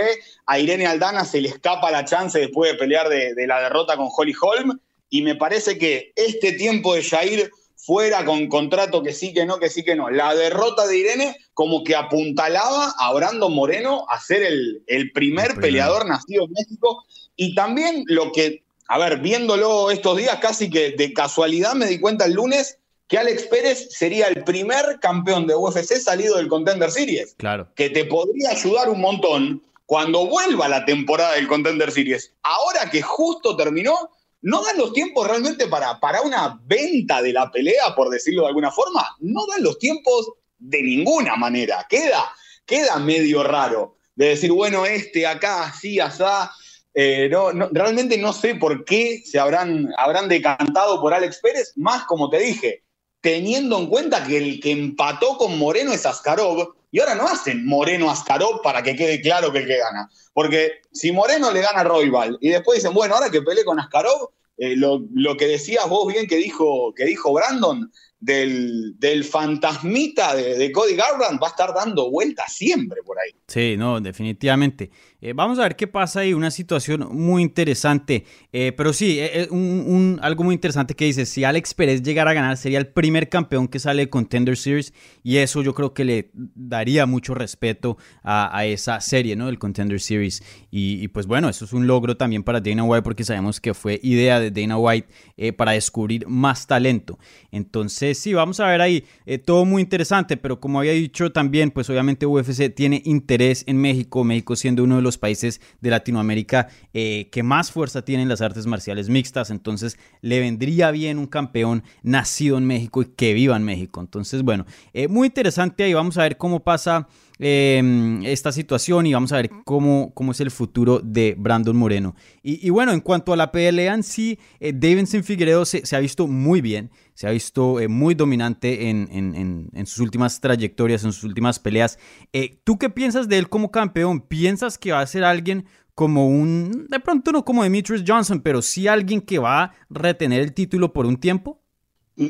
A 0.46 0.58
Irene 0.58 0.86
Aldana 0.86 1.26
se 1.26 1.42
le 1.42 1.50
escapa 1.50 1.90
la 1.90 2.06
chance 2.06 2.38
después 2.38 2.72
de 2.72 2.78
pelear 2.78 3.08
de, 3.08 3.46
la 3.46 3.60
derrota 3.60 3.96
con 3.96 4.08
Holly 4.16 4.32
Holm. 4.40 4.80
Y 5.10 5.22
me 5.22 5.36
parece 5.36 5.78
que 5.78 6.12
este 6.16 6.52
tiempo 6.52 6.94
de 6.94 7.04
Jair 7.04 7.50
fuera 7.76 8.24
con 8.24 8.48
contrato 8.48 9.02
que 9.02 9.12
sí, 9.12 9.34
que 9.34 9.44
no, 9.44 9.58
que 9.58 9.68
sí, 9.68 9.84
que 9.84 9.94
no. 9.94 10.08
La 10.08 10.34
derrota 10.34 10.86
de 10.86 10.96
Irene 10.96 11.36
como 11.52 11.84
que 11.84 11.94
apuntalaba 11.94 12.94
a 12.98 13.12
Brandon 13.12 13.54
Moreno 13.54 14.06
a 14.08 14.18
ser 14.18 14.42
el, 14.42 15.12
primer 15.12 15.54
peleador 15.56 16.06
nacido 16.06 16.46
en 16.46 16.52
México. 16.52 17.04
Y 17.36 17.54
también 17.54 18.04
lo 18.06 18.32
que, 18.32 18.62
a 18.88 18.98
ver, 18.98 19.18
viéndolo 19.18 19.90
estos 19.90 20.16
días, 20.16 20.38
casi 20.40 20.70
que 20.70 20.92
de 20.92 21.12
casualidad 21.12 21.74
me 21.74 21.86
di 21.86 22.00
cuenta 22.00 22.24
el 22.24 22.32
lunes 22.32 22.78
que 23.08 23.18
Alex 23.18 23.44
Pérez 23.44 23.88
sería 23.90 24.26
el 24.28 24.42
primer 24.44 24.98
campeón 25.00 25.46
de 25.46 25.54
UFC 25.54 25.94
salido 25.98 26.36
del 26.36 26.48
Contender 26.48 26.90
Series. 26.90 27.34
Claro. 27.38 27.68
Que 27.74 27.90
te 27.90 28.04
podría 28.04 28.50
ayudar 28.50 28.88
un 28.88 29.00
montón 29.00 29.62
cuando 29.84 30.26
vuelva 30.26 30.68
la 30.68 30.84
temporada 30.84 31.34
del 31.34 31.46
Contender 31.46 31.92
Series. 31.92 32.32
Ahora 32.42 32.90
que 32.90 33.02
justo 33.02 33.56
terminó, 33.56 34.10
no 34.42 34.62
dan 34.64 34.78
los 34.78 34.92
tiempos 34.92 35.26
realmente 35.26 35.68
para, 35.68 36.00
para 36.00 36.22
una 36.22 36.60
venta 36.64 37.22
de 37.22 37.32
la 37.32 37.50
pelea, 37.50 37.94
por 37.94 38.10
decirlo 38.10 38.42
de 38.42 38.48
alguna 38.48 38.72
forma. 38.72 39.16
No 39.20 39.46
dan 39.46 39.62
los 39.62 39.78
tiempos 39.78 40.32
de 40.58 40.82
ninguna 40.82 41.36
manera. 41.36 41.86
Queda, 41.88 42.32
queda 42.64 42.98
medio 42.98 43.44
raro 43.44 43.96
de 44.16 44.28
decir, 44.28 44.50
bueno, 44.50 44.84
este 44.84 45.26
acá, 45.26 45.64
así, 45.64 46.00
asá. 46.00 46.50
Eh, 46.94 47.28
no, 47.30 47.52
realmente 47.72 48.16
no 48.16 48.32
sé 48.32 48.54
por 48.54 48.84
qué 48.84 49.22
se 49.24 49.38
habrán, 49.38 49.90
habrán 49.98 50.28
decantado 50.28 51.00
por 51.00 51.12
Alex 51.12 51.40
Pérez, 51.42 51.72
más 51.76 52.04
como 52.04 52.30
te 52.30 52.38
dije, 52.38 52.82
teniendo 53.26 53.76
en 53.76 53.88
cuenta 53.88 54.24
que 54.24 54.38
el 54.38 54.60
que 54.60 54.70
empató 54.70 55.36
con 55.36 55.58
Moreno 55.58 55.92
es 55.92 56.06
Askarov, 56.06 56.74
y 56.92 57.00
ahora 57.00 57.16
no 57.16 57.26
hacen 57.26 57.66
Moreno 57.66 58.08
Askarov 58.08 58.62
para 58.62 58.84
que 58.84 58.94
quede 58.94 59.20
claro 59.20 59.52
que 59.52 59.58
el 59.58 59.66
que 59.66 59.78
gana. 59.78 60.08
Porque 60.32 60.74
si 60.92 61.10
Moreno 61.10 61.50
le 61.50 61.60
gana 61.60 61.80
a 61.80 61.82
Roybal 61.82 62.38
y 62.40 62.50
después 62.50 62.78
dicen, 62.78 62.94
bueno, 62.94 63.16
ahora 63.16 63.28
que 63.28 63.42
peleé 63.42 63.64
con 63.64 63.80
Askarov, 63.80 64.30
eh, 64.58 64.76
lo, 64.76 65.36
que 65.36 65.48
decías 65.48 65.88
vos 65.88 66.06
bien 66.06 66.28
que 66.28 66.36
dijo, 66.36 66.94
que 66.94 67.04
dijo 67.04 67.32
Brandon, 67.32 67.90
del, 68.20 68.98
del 68.98 69.24
fantasmita 69.24 70.36
de, 70.36 70.70
Cody 70.70 70.94
Garbrandt 70.94 71.42
va 71.42 71.48
a 71.48 71.50
estar 71.50 71.74
dando 71.74 72.08
vueltas 72.08 72.52
siempre 72.52 73.02
por 73.02 73.18
ahí. 73.18 73.32
Sí, 73.48 73.74
no, 73.76 74.00
definitivamente. 74.00 74.90
Eh, 75.26 75.32
vamos 75.32 75.58
a 75.58 75.62
ver 75.62 75.74
qué 75.74 75.88
pasa 75.88 76.20
ahí, 76.20 76.34
una 76.34 76.52
situación 76.52 77.08
muy 77.10 77.42
interesante. 77.42 78.24
Eh, 78.52 78.70
pero 78.76 78.92
sí, 78.92 79.18
eh, 79.18 79.48
un, 79.50 80.20
algo 80.22 80.44
muy 80.44 80.54
interesante 80.54 80.94
que 80.94 81.04
dice, 81.04 81.26
si 81.26 81.42
Alex 81.42 81.74
Pérez 81.74 82.00
llegara 82.04 82.30
a 82.30 82.34
ganar, 82.34 82.56
sería 82.56 82.78
el 82.78 82.86
primer 82.86 83.28
campeón 83.28 83.66
que 83.66 83.80
sale 83.80 84.02
de 84.02 84.08
Contender 84.08 84.56
Series 84.56 84.94
y 85.24 85.38
eso 85.38 85.62
yo 85.62 85.74
creo 85.74 85.94
que 85.94 86.04
le 86.04 86.30
daría 86.32 87.06
mucho 87.06 87.34
respeto 87.34 87.98
a, 88.22 88.66
esa 88.66 89.00
serie, 89.00 89.34
¿no? 89.34 89.46
Del 89.46 89.58
Contender 89.58 89.98
Series. 90.00 90.44
Y, 90.70 91.08
pues 91.08 91.26
bueno, 91.26 91.48
eso 91.48 91.64
es 91.64 91.72
un 91.72 91.88
logro 91.88 92.16
también 92.16 92.44
para 92.44 92.60
Dana 92.60 92.84
White 92.84 93.02
porque 93.02 93.24
sabemos 93.24 93.60
que 93.60 93.74
fue 93.74 93.98
idea 94.04 94.38
de 94.38 94.52
Dana 94.52 94.78
White 94.78 95.08
para 95.56 95.72
descubrir 95.72 96.28
más 96.28 96.68
talento. 96.68 97.18
Entonces, 97.56 98.18
sí, 98.18 98.34
vamos 98.34 98.60
a 98.60 98.66
ver 98.66 98.82
ahí, 98.82 99.04
eh, 99.24 99.38
todo 99.38 99.64
muy 99.64 99.80
interesante, 99.80 100.36
pero 100.36 100.60
como 100.60 100.78
había 100.78 100.92
dicho 100.92 101.32
también, 101.32 101.70
pues 101.70 101.88
obviamente 101.88 102.26
UFC 102.26 102.68
tiene 102.74 103.00
interés 103.06 103.64
en 103.66 103.78
México, 103.78 104.24
México 104.24 104.56
siendo 104.56 104.84
uno 104.84 104.96
de 104.96 105.02
los 105.02 105.15
países 105.18 105.60
de 105.80 105.90
Latinoamérica 105.90 106.68
eh, 106.94 107.28
que 107.30 107.42
más 107.42 107.70
fuerza 107.70 108.02
tiene 108.02 108.22
en 108.22 108.28
las 108.28 108.40
artes 108.40 108.66
marciales 108.66 109.08
mixtas, 109.08 109.50
entonces 109.50 109.98
le 110.20 110.40
vendría 110.40 110.90
bien 110.90 111.18
un 111.18 111.26
campeón 111.26 111.82
nacido 112.02 112.58
en 112.58 112.66
México 112.66 113.02
y 113.02 113.06
que 113.06 113.34
viva 113.34 113.56
en 113.56 113.64
México. 113.64 114.00
Entonces, 114.00 114.42
bueno, 114.42 114.66
eh, 114.92 115.08
muy 115.08 115.28
interesante 115.28 115.84
ahí, 115.84 115.94
vamos 115.94 116.18
a 116.18 116.22
ver 116.22 116.36
cómo 116.36 116.60
pasa 116.60 117.08
Em, 117.38 118.24
esta 118.24 118.50
situación 118.50 119.04
y 119.04 119.12
vamos 119.12 119.30
a 119.30 119.36
ver 119.36 119.50
cómo, 119.64 120.12
cómo 120.14 120.32
es 120.32 120.40
el 120.40 120.50
futuro 120.50 121.00
de 121.00 121.34
Brandon 121.36 121.76
Moreno. 121.76 122.14
Y, 122.42 122.70
bueno, 122.70 122.92
en 122.92 123.00
cuanto 123.00 123.32
a 123.32 123.36
la 123.36 123.52
pelea 123.52 123.92
en 123.92 124.02
sí, 124.02 124.38
eh, 124.58 124.72
Davidson 124.74 125.22
Figueredo 125.22 125.66
se, 125.66 125.82
ha 125.94 125.98
visto 125.98 126.26
muy 126.26 126.62
bien, 126.62 126.90
se 127.12 127.26
ha 127.26 127.30
visto 127.30 127.78
eh, 127.78 127.88
muy 127.88 128.14
dominante 128.14 128.88
en, 128.88 129.68
sus 129.84 129.98
últimas 129.98 130.40
trayectorias, 130.40 131.04
en 131.04 131.12
sus 131.12 131.24
últimas 131.24 131.58
peleas. 131.58 131.98
Eh, 132.32 132.58
¿Tú 132.64 132.78
qué 132.78 132.88
piensas 132.88 133.28
de 133.28 133.36
él 133.36 133.50
como 133.50 133.70
campeón? 133.70 134.20
¿Piensas 134.20 134.78
que 134.78 134.92
va 134.92 135.00
a 135.00 135.06
ser 135.06 135.24
alguien 135.24 135.66
como 135.94 136.28
un, 136.28 136.86
de 136.88 137.00
pronto 137.00 137.32
no 137.32 137.44
como 137.44 137.64
Demetrius 137.64 138.02
Johnson, 138.06 138.40
pero 138.40 138.62
sí 138.62 138.88
alguien 138.88 139.20
que 139.20 139.38
va 139.38 139.62
a 139.62 139.74
retener 139.90 140.40
el 140.40 140.54
título 140.54 140.92
por 140.92 141.04
un 141.04 141.18
tiempo? 141.18 141.60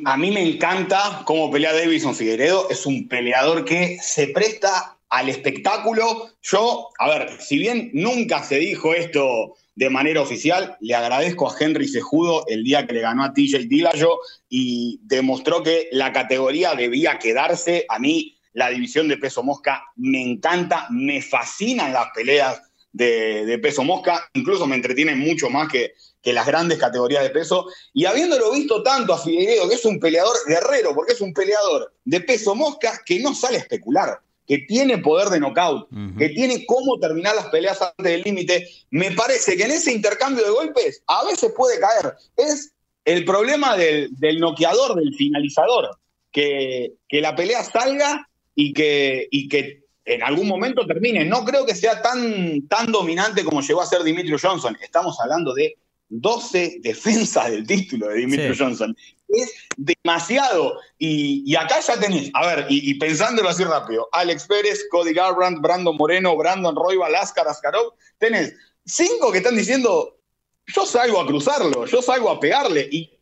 A 0.04 0.16
mí 0.16 0.32
me 0.32 0.42
encanta 0.42 1.22
cómo 1.24 1.48
pelea 1.48 1.72
Davidson 1.72 2.14
Figueredo. 2.14 2.68
Es 2.70 2.86
un 2.86 3.06
peleador 3.06 3.64
que 3.64 3.98
se 4.02 4.28
presta 4.28 4.95
al 5.08 5.28
espectáculo. 5.28 6.30
Yo, 6.42 6.88
a 6.98 7.08
ver, 7.08 7.40
si 7.40 7.58
bien 7.58 7.90
nunca 7.92 8.42
se 8.42 8.58
dijo 8.58 8.94
esto 8.94 9.54
de 9.74 9.90
manera 9.90 10.22
oficial, 10.22 10.76
le 10.80 10.94
agradezco 10.94 11.50
a 11.50 11.54
Henry 11.58 11.86
Sejudo 11.86 12.44
el 12.48 12.64
día 12.64 12.86
que 12.86 12.94
le 12.94 13.00
ganó 13.00 13.24
a 13.24 13.32
TJ 13.32 13.68
Dillashaw 13.68 14.18
y 14.48 15.00
demostró 15.02 15.62
que 15.62 15.88
la 15.92 16.12
categoría 16.12 16.74
debía 16.74 17.18
quedarse. 17.18 17.84
A 17.88 17.98
mí 17.98 18.36
la 18.52 18.70
división 18.70 19.06
de 19.08 19.18
peso 19.18 19.42
mosca 19.42 19.82
me 19.96 20.22
encanta, 20.22 20.86
me 20.90 21.20
fascinan 21.20 21.92
las 21.92 22.06
peleas 22.14 22.62
de, 22.90 23.58
peso 23.62 23.84
mosca, 23.84 24.26
incluso 24.32 24.66
me 24.66 24.76
entretienen 24.76 25.18
mucho 25.18 25.50
más 25.50 25.68
que, 25.68 25.92
que 26.22 26.32
las 26.32 26.46
grandes 26.46 26.78
categorías 26.78 27.22
de 27.22 27.28
peso. 27.28 27.66
Y 27.92 28.06
habiéndolo 28.06 28.50
visto 28.52 28.82
tanto 28.82 29.12
a 29.12 29.18
Figueiredo, 29.18 29.68
que 29.68 29.74
es 29.74 29.84
un 29.84 30.00
peleador 30.00 30.34
guerrero, 30.46 30.94
porque 30.94 31.12
es 31.12 31.20
un 31.20 31.34
peleador 31.34 31.92
de 32.06 32.22
peso 32.22 32.54
mosca 32.54 33.02
que 33.04 33.20
no 33.20 33.34
sale 33.34 33.58
a 33.58 33.60
especular 33.60 34.20
que 34.46 34.58
tiene 34.58 34.98
poder 34.98 35.28
de 35.28 35.40
knockout, 35.40 35.88
que 36.16 36.28
tiene 36.30 36.64
cómo 36.66 36.98
terminar 37.00 37.34
las 37.34 37.46
peleas 37.46 37.82
antes 37.82 38.12
del 38.12 38.22
límite, 38.22 38.68
me 38.90 39.10
parece 39.10 39.56
que 39.56 39.64
en 39.64 39.72
ese 39.72 39.92
intercambio 39.92 40.44
de 40.44 40.50
golpes 40.50 41.02
a 41.06 41.24
veces 41.24 41.52
puede 41.56 41.80
caer. 41.80 42.14
Es 42.36 42.72
el 43.04 43.24
problema 43.24 43.76
del, 43.76 44.08
del 44.16 44.38
noqueador, 44.38 44.96
del 44.96 45.14
finalizador, 45.14 45.98
que, 46.30 46.92
que, 47.08 47.20
la 47.20 47.34
pelea 47.34 47.64
salga 47.64 48.28
y 48.54 48.72
que, 48.72 49.26
y 49.30 49.48
que 49.48 49.84
en 50.04 50.22
algún 50.22 50.46
momento 50.46 50.86
termine. 50.86 51.24
No 51.24 51.44
creo 51.44 51.66
que 51.66 51.74
sea 51.74 52.00
tan, 52.00 52.66
tan 52.68 52.92
dominante 52.92 53.44
como 53.44 53.60
llegó 53.60 53.82
a 53.82 53.86
ser 53.86 54.02
Dimitri 54.02 54.36
Johnson. 54.40 54.76
Estamos 54.80 55.18
hablando 55.20 55.54
de 55.54 55.76
12 56.08 56.78
defensas 56.80 57.50
del 57.50 57.66
título 57.66 58.08
de 58.08 58.18
Dimitri 58.18 58.56
Johnson. 58.56 58.96
Es 59.28 59.52
demasiado. 59.76 60.78
Y, 60.98 61.54
acá 61.56 61.80
ya 61.80 61.98
tenés, 61.98 62.30
a 62.34 62.46
ver, 62.46 62.66
y, 62.68 62.94
pensándolo 62.94 63.48
así 63.48 63.64
rápido, 63.64 64.08
Alex 64.12 64.46
Pérez, 64.46 64.86
Cody 64.90 65.12
Garbrandt, 65.12 65.60
Brandon 65.60 65.96
Moreno, 65.96 66.36
Brandon 66.36 66.76
Roy, 66.76 66.98
Lascar, 67.10 67.48
Askarov, 67.48 67.94
tenés 68.18 68.54
cinco 68.84 69.32
que 69.32 69.38
están 69.38 69.56
diciendo, 69.56 70.18
yo 70.66 70.86
salgo 70.86 71.20
a 71.20 71.26
cruzarlo, 71.26 71.86
yo 71.86 72.02
salgo 72.02 72.30
a 72.30 72.40
pegarle. 72.40 72.88
¿Y 72.90 73.18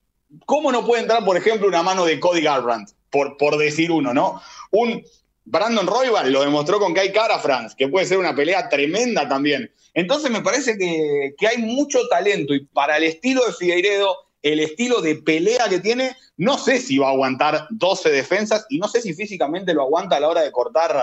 cómo 0.47 0.71
no 0.73 0.87
puede 0.87 1.03
entrar, 1.03 1.25
por 1.25 1.37
ejemplo, 1.37 1.69
una 1.69 1.83
mano 1.83 2.05
de 2.05 2.21
Cody 2.21 2.43
Garbrandt? 2.43 2.91
Por, 3.11 3.37
por 3.37 3.57
decir 3.57 3.93
uno, 3.93 4.13
¿no? 4.13 4.43
Un 4.73 5.05
Brandon 5.45 5.87
Royval 5.87 6.33
lo 6.33 6.43
demostró 6.43 6.79
con 6.79 6.95
Kai 6.95 7.13
Cara 7.13 7.39
France, 7.39 7.75
que 7.77 7.89
puede 7.89 8.07
ser 8.07 8.19
una 8.19 8.35
pelea 8.35 8.69
tremenda 8.69 9.29
también. 9.29 9.71
Entonces 9.93 10.31
me 10.31 10.41
parece 10.41 10.77
que, 10.79 11.47
hay 11.47 11.59
mucho 11.59 12.01
talento 12.09 12.55
y 12.55 12.65
para 12.67 12.97
el 12.97 13.05
estilo 13.05 13.45
de 13.45 13.53
Figueiredo, 13.53 14.17
el 14.45 14.61
estilo 14.61 15.01
de 15.01 15.17
pelea 15.17 15.69
que 15.69 15.81
tiene, 15.81 16.15
no 16.37 16.59
sé 16.59 16.79
si 16.79 16.99
va 16.99 17.09
a 17.09 17.13
aguantar 17.13 17.67
12 17.71 18.11
defensas 18.11 18.67
y 18.69 18.79
no 18.79 18.87
sé 18.89 19.01
si 19.01 19.15
físicamente 19.15 19.73
lo 19.73 19.83
aguanta 19.83 20.17
a 20.17 20.21
la 20.21 20.29
hora 20.29 20.43
de 20.43 20.53
cortar 20.53 20.95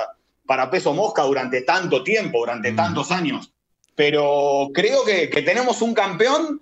para 0.46 0.70
peso 0.70 0.94
mosca 0.94 1.24
durante 1.24 1.62
tanto 1.64 2.04
tiempo, 2.04 2.40
durante 2.40 2.72
mm. 2.72 2.76
tantos 2.76 3.12
años. 3.12 3.52
Pero 3.96 4.70
creo 4.74 5.04
que, 5.04 5.30
que 5.30 5.42
tenemos 5.42 5.82
un 5.82 5.94
campeón 5.96 6.62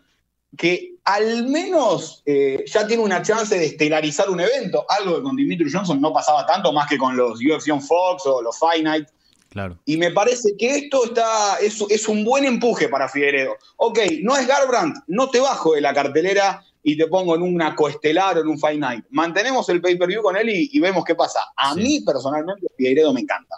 que 0.57 0.95
al 1.03 1.47
menos 1.47 2.23
eh, 2.25 2.63
ya 2.65 2.87
tiene 2.87 3.03
una 3.03 3.21
chance 3.21 3.57
de 3.57 3.65
estelarizar 3.65 4.29
un 4.29 4.39
evento, 4.39 4.85
algo 4.87 5.17
que 5.17 5.23
con 5.23 5.35
Dimitri 5.35 5.69
Johnson 5.71 5.99
no 5.99 6.13
pasaba 6.13 6.45
tanto 6.45 6.71
más 6.71 6.87
que 6.87 6.97
con 6.97 7.17
los 7.17 7.39
UFC 7.39 7.77
Fox 7.81 8.25
o 8.25 8.41
los 8.41 8.57
Night. 8.81 9.07
Claro. 9.49 9.77
Y 9.85 9.97
me 9.97 10.11
parece 10.11 10.55
que 10.57 10.75
esto 10.77 11.05
está, 11.05 11.57
es, 11.59 11.83
es 11.89 12.07
un 12.07 12.23
buen 12.23 12.45
empuje 12.45 12.87
para 12.87 13.09
Figueredo. 13.09 13.57
Ok, 13.77 13.99
no 14.21 14.37
es 14.37 14.47
Garbrandt, 14.47 14.99
no 15.07 15.29
te 15.29 15.39
bajo 15.39 15.73
de 15.73 15.81
la 15.81 15.93
cartelera 15.93 16.63
y 16.89 16.97
te 16.97 17.07
pongo 17.07 17.35
en 17.35 17.43
una 17.43 17.75
coestelar 17.75 18.37
o 18.37 18.41
en 18.41 18.47
un 18.47 18.57
Fight 18.57 18.79
Night. 18.79 19.05
Mantenemos 19.11 19.69
el 19.69 19.79
pay-per-view 19.79 20.23
con 20.23 20.35
él 20.35 20.49
y, 20.49 20.79
vemos 20.79 21.03
qué 21.05 21.13
pasa. 21.13 21.39
A 21.55 21.75
mí 21.75 22.01
personalmente 22.01 22.67
Figueredo 22.75 23.13
me 23.13 23.21
encanta. 23.21 23.55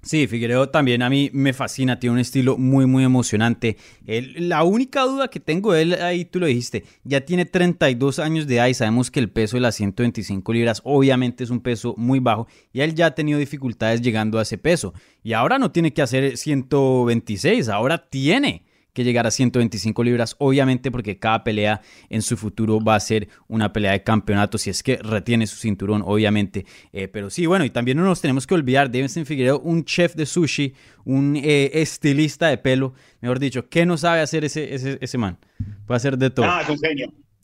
Sí, 0.00 0.26
Figueredo 0.26 0.68
también 0.68 1.02
a 1.02 1.10
mí 1.10 1.30
me 1.32 1.52
fascina, 1.52 1.98
tiene 1.98 2.14
un 2.14 2.18
estilo 2.20 2.58
muy, 2.58 2.86
muy 2.86 3.04
emocionante. 3.04 3.76
la 4.06 4.62
única 4.62 5.02
duda 5.02 5.28
que 5.28 5.40
tengo 5.40 5.72
de 5.72 5.82
él, 5.82 5.94
ahí 5.94 6.24
tú 6.24 6.40
lo 6.40 6.46
dijiste, 6.46 6.84
ya 7.04 7.22
tiene 7.22 7.46
32 7.46 8.18
años 8.18 8.46
de 8.46 8.56
edad 8.56 8.66
y 8.66 8.74
sabemos 8.74 9.10
que 9.10 9.20
el 9.20 9.30
peso 9.30 9.56
de 9.56 9.60
las 9.60 9.76
125 9.76 10.52
libras 10.52 10.82
obviamente 10.84 11.44
es 11.44 11.50
un 11.50 11.60
peso 11.60 11.94
muy 11.96 12.18
bajo 12.18 12.48
y 12.72 12.80
él 12.80 12.94
ya 12.94 13.06
ha 13.06 13.14
tenido 13.14 13.38
dificultades 13.38 14.02
llegando 14.02 14.38
a 14.38 14.42
ese 14.42 14.58
peso. 14.58 14.92
Y 15.22 15.32
ahora 15.32 15.58
no 15.58 15.70
tiene 15.70 15.92
que 15.92 16.02
hacer 16.02 16.36
126, 16.36 17.68
ahora 17.68 18.08
tiene 18.08 18.66
que 18.92 19.04
llegar 19.04 19.26
a 19.26 19.30
125 19.30 20.04
libras, 20.04 20.36
obviamente 20.38 20.90
porque 20.90 21.18
cada 21.18 21.44
pelea 21.44 21.80
en 22.10 22.22
su 22.22 22.36
futuro 22.36 22.80
va 22.80 22.94
a 22.94 23.00
ser 23.00 23.28
una 23.48 23.72
pelea 23.72 23.92
de 23.92 24.02
campeonato, 24.02 24.58
si 24.58 24.70
es 24.70 24.82
que 24.82 24.96
retiene 24.96 25.46
su 25.46 25.56
cinturón, 25.56 26.02
obviamente. 26.04 26.66
Eh, 26.92 27.08
pero 27.08 27.30
sí, 27.30 27.46
bueno, 27.46 27.64
y 27.64 27.70
también 27.70 27.96
no 27.96 28.04
nos 28.04 28.20
tenemos 28.20 28.46
que 28.46 28.54
olvidar, 28.54 28.90
Davidson 28.90 29.26
Figueiredo, 29.26 29.60
un 29.60 29.84
chef 29.84 30.14
de 30.14 30.26
sushi, 30.26 30.74
un 31.04 31.36
eh, 31.36 31.70
estilista 31.74 32.48
de 32.48 32.58
pelo, 32.58 32.94
mejor 33.20 33.38
dicho, 33.38 33.68
¿qué 33.68 33.86
no 33.86 33.96
sabe 33.96 34.20
hacer 34.20 34.44
ese, 34.44 34.74
ese, 34.74 34.98
ese 35.00 35.18
man? 35.18 35.38
Puede 35.86 35.96
hacer 35.96 36.18
de 36.18 36.30
todo. 36.30 36.46
Ah. 36.46 36.62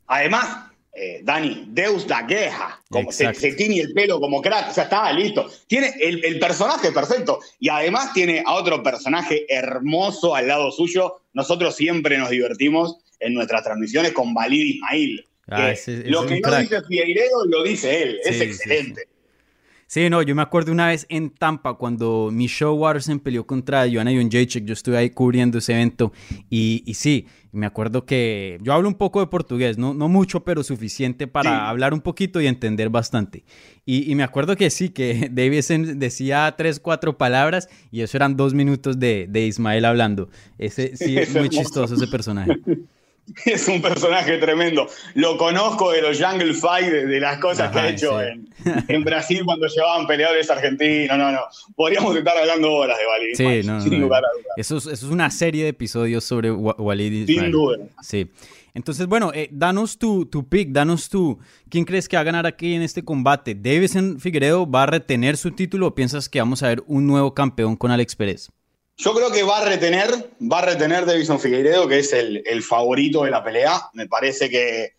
Además, 0.07 0.68
eh, 0.93 1.21
Dani, 1.23 1.65
Deus 1.69 2.07
da 2.07 2.25
queja, 2.25 2.81
como 2.89 3.11
se, 3.11 3.31
tiene 3.53 3.79
el 3.79 3.93
pelo 3.93 4.19
como 4.19 4.41
crack, 4.41 4.71
o 4.71 4.73
sea, 4.73 4.85
está 4.85 5.11
listo. 5.13 5.49
Tiene 5.67 5.93
el, 5.99 6.39
personaje 6.39 6.91
perfecto 6.91 7.39
y 7.59 7.69
además 7.69 8.13
tiene 8.13 8.43
a 8.45 8.53
otro 8.55 8.81
personaje 8.81 9.45
hermoso 9.47 10.35
al 10.35 10.47
lado 10.47 10.71
suyo. 10.71 11.21
Nosotros 11.33 11.75
siempre 11.75 12.17
nos 12.17 12.31
divertimos 12.31 12.97
en 13.19 13.33
nuestras 13.33 13.63
transmisiones 13.63 14.13
con 14.13 14.33
Valid 14.33 14.75
Ismail. 14.75 15.25
Ah, 15.47 15.73
lo 16.05 16.25
que 16.25 16.39
no 16.41 16.59
dice 16.59 16.81
Figueiredo 16.83 17.45
lo 17.45 17.63
dice 17.63 18.03
él, 18.03 18.19
es 18.23 18.41
excelente. 18.41 19.01
Sí, 19.01 19.08
no, 20.09 20.21
yo 20.21 20.35
me 20.35 20.41
acuerdo 20.41 20.71
una 20.71 20.87
vez 20.87 21.05
en 21.09 21.31
Tampa 21.31 21.73
cuando 21.73 22.29
Michelle 22.31 22.71
Watterson 22.71 23.19
peleó 23.19 23.47
contra 23.47 23.89
Joanna 23.91 24.11
Jacek, 24.11 24.63
yo 24.65 24.73
estuve 24.73 24.97
ahí 24.97 25.09
cubriendo 25.09 25.57
ese 25.57 25.73
evento 25.73 26.11
y, 26.49 26.83
y, 26.85 26.93
sí, 26.93 27.25
me 27.51 27.65
acuerdo 27.65 28.05
que 28.05 28.59
yo 28.61 28.73
hablo 28.73 28.87
un 28.87 28.93
poco 28.93 29.19
de 29.19 29.27
portugués, 29.27 29.77
no, 29.77 29.93
no 29.95 30.07
mucho, 30.07 30.43
pero 30.43 30.63
suficiente 30.63 31.25
para 31.25 31.69
hablar 31.69 31.93
un 31.93 32.01
poquito 32.01 32.39
y 32.39 32.47
entender 32.47 32.89
bastante. 32.89 33.43
Y, 33.85 34.13
me 34.13 34.21
acuerdo 34.21 34.55
que 34.55 34.69
sí, 34.69 34.89
que 34.89 35.29
Davidson 35.31 35.97
decía 35.97 36.53
tres, 36.55 36.79
cuatro 36.79 37.17
palabras 37.17 37.67
y 37.91 38.01
eso 38.01 38.17
eran 38.17 38.37
dos 38.37 38.53
minutos 38.53 38.99
de, 38.99 39.25
de 39.27 39.47
Ismael 39.47 39.85
hablando. 39.85 40.29
Ese 40.59 40.95
sí 40.95 41.17
es 41.17 41.33
muy 41.33 41.49
chistoso 41.49 41.95
ese 41.95 42.07
personaje. 42.07 42.53
es 43.45 43.67
un 43.67 43.81
personaje 43.81 44.37
tremendo. 44.37 44.87
Lo 45.15 45.37
conozco 45.37 45.91
de 45.91 46.01
los 46.01 46.21
Jungle 46.21 46.53
Fight, 46.53 46.87
de, 46.87 47.19
las 47.19 47.39
cosas 47.39 47.71
que 47.71 47.79
ha 47.79 47.89
hecho 47.89 48.21
en, 48.21 49.03
Brasil 49.03 49.41
cuando 49.45 49.67
llevaban 49.67 50.07
peleadores 50.07 50.49
argentinos. 50.49 51.17
No, 51.17 51.31
no. 51.31 51.41
Podríamos 51.75 52.15
estar 52.15 52.37
hablando 52.37 52.71
horas 52.71 52.97
de 52.97 53.05
Walid. 53.05 53.61
Sí, 53.61 53.67
no, 53.67 53.81
sin 53.81 54.01
lugar 54.01 54.23
a 54.23 54.27
dudas. 54.33 54.53
Eso, 54.57 54.91
es, 54.91 55.03
una 55.03 55.29
serie 55.29 55.63
de 55.63 55.69
episodios 55.69 56.23
sobre 56.23 56.51
Walid. 56.51 57.25
Sin 57.25 57.51
duda. 57.51 57.77
Sí. 58.01 58.29
Entonces, 58.73 59.07
bueno, 59.07 59.31
eh, 59.33 59.49
danos 59.51 59.97
tu, 59.97 60.25
tu 60.25 60.47
pick, 60.47 60.69
danos 60.69 61.09
tu. 61.09 61.39
¿Quién 61.69 61.85
crees 61.85 62.07
que 62.07 62.17
va 62.17 62.21
a 62.21 62.23
ganar 62.25 62.45
aquí 62.45 62.75
en 62.75 62.81
este 62.81 63.03
combate? 63.03 63.55
¿Davison 63.55 64.19
Figueredo 64.19 64.69
va 64.69 64.83
a 64.83 64.85
retener 64.85 65.37
su 65.37 65.51
título 65.51 65.87
o 65.87 65.95
piensas 65.95 66.29
que 66.29 66.39
vamos 66.39 66.63
a 66.63 66.67
ver 66.67 66.83
un 66.87 67.07
nuevo 67.07 67.33
campeón 67.33 67.75
con 67.75 67.91
Alex 67.91 68.15
Pérez? 68.15 68.51
Yo 68.99 69.13
creo 69.13 69.31
que 69.31 69.43
va 69.43 69.59
a 69.59 69.65
retener, 69.65 70.09
va 70.41 70.59
a 70.59 70.65
retener 70.65 71.05
Davison 71.05 71.39
Figueiredo, 71.39 71.87
que 71.87 71.99
es 71.99 72.11
el, 72.11 72.61
favorito 72.63 73.23
de 73.23 73.31
la 73.31 73.41
pelea. 73.41 73.89
Me 73.93 74.07
parece 74.07 74.49
que, 74.49 74.91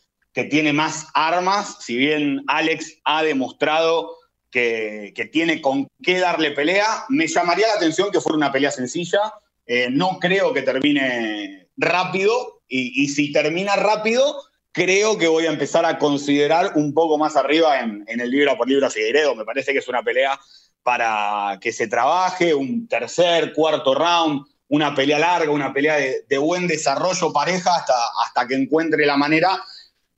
tiene 0.49 0.73
más 0.73 1.09
armas, 1.13 1.77
si 1.81 1.99
bien 1.99 2.43
Alex 2.47 2.97
ha 3.05 3.23
demostrado 3.23 4.17
que, 4.51 5.13
tiene 5.31 5.61
con 5.61 5.87
qué 6.03 6.19
darle 6.19 6.53
pelea. 6.53 7.05
Me 7.11 7.27
llamaría 7.27 7.67
la 7.67 7.75
atención 7.75 8.11
que 8.11 8.23
fuera 8.23 8.39
una 8.39 8.51
pelea 8.51 8.71
sencilla. 8.71 9.35
Eh, 9.67 9.89
no 9.91 10.19
creo 10.19 10.55
que 10.55 10.63
termine 10.63 11.69
rápido, 11.77 12.63
y, 12.69 13.07
si 13.09 13.33
termina 13.33 13.77
rápido, 13.77 14.43
creo 14.73 15.19
que 15.19 15.29
voy 15.29 15.45
a 15.45 15.51
empezar 15.51 15.85
a 15.85 15.99
considerar 15.99 16.73
un 16.75 16.95
poco 16.95 17.19
más 17.19 17.37
arriba 17.37 17.81
en, 17.81 18.07
el 18.09 18.31
libro 18.31 18.57
por 18.57 18.67
libro 18.67 18.89
Figueiredo. 18.89 19.35
Me 19.35 19.45
parece 19.45 19.75
que 19.75 19.81
es 19.81 19.89
una 19.89 20.03
pelea 20.03 20.41
para 20.83 21.59
que 21.61 21.73
se 21.73 21.89
trabaje, 21.89 22.55
un 22.55 22.89
tercer, 22.89 23.53
cuarto 23.53 23.95
round, 23.95 24.45
una 24.69 24.95
pelea 24.95 25.19
larga, 25.19 25.51
una 25.51 25.73
pelea 25.73 25.97
de, 25.97 26.39
buen 26.39 26.67
desarrollo 26.67 27.33
pareja 27.33 27.77
hasta, 27.77 27.95
hasta 28.25 28.47
que 28.47 28.55
encuentre 28.55 29.05
la 29.05 29.17
manera. 29.17 29.61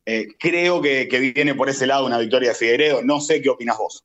Eh, 0.04 0.28
creo 0.38 0.82
que, 0.82 1.32
viene 1.34 1.54
por 1.54 1.68
ese 1.68 1.86
lado 1.86 2.06
una 2.06 2.18
victoria 2.18 2.50
de 2.50 2.54
Figueiredo. 2.54 3.02
No 3.02 3.20
sé 3.20 3.40
qué 3.40 3.48
opinas 3.48 3.78
vos. 3.78 4.04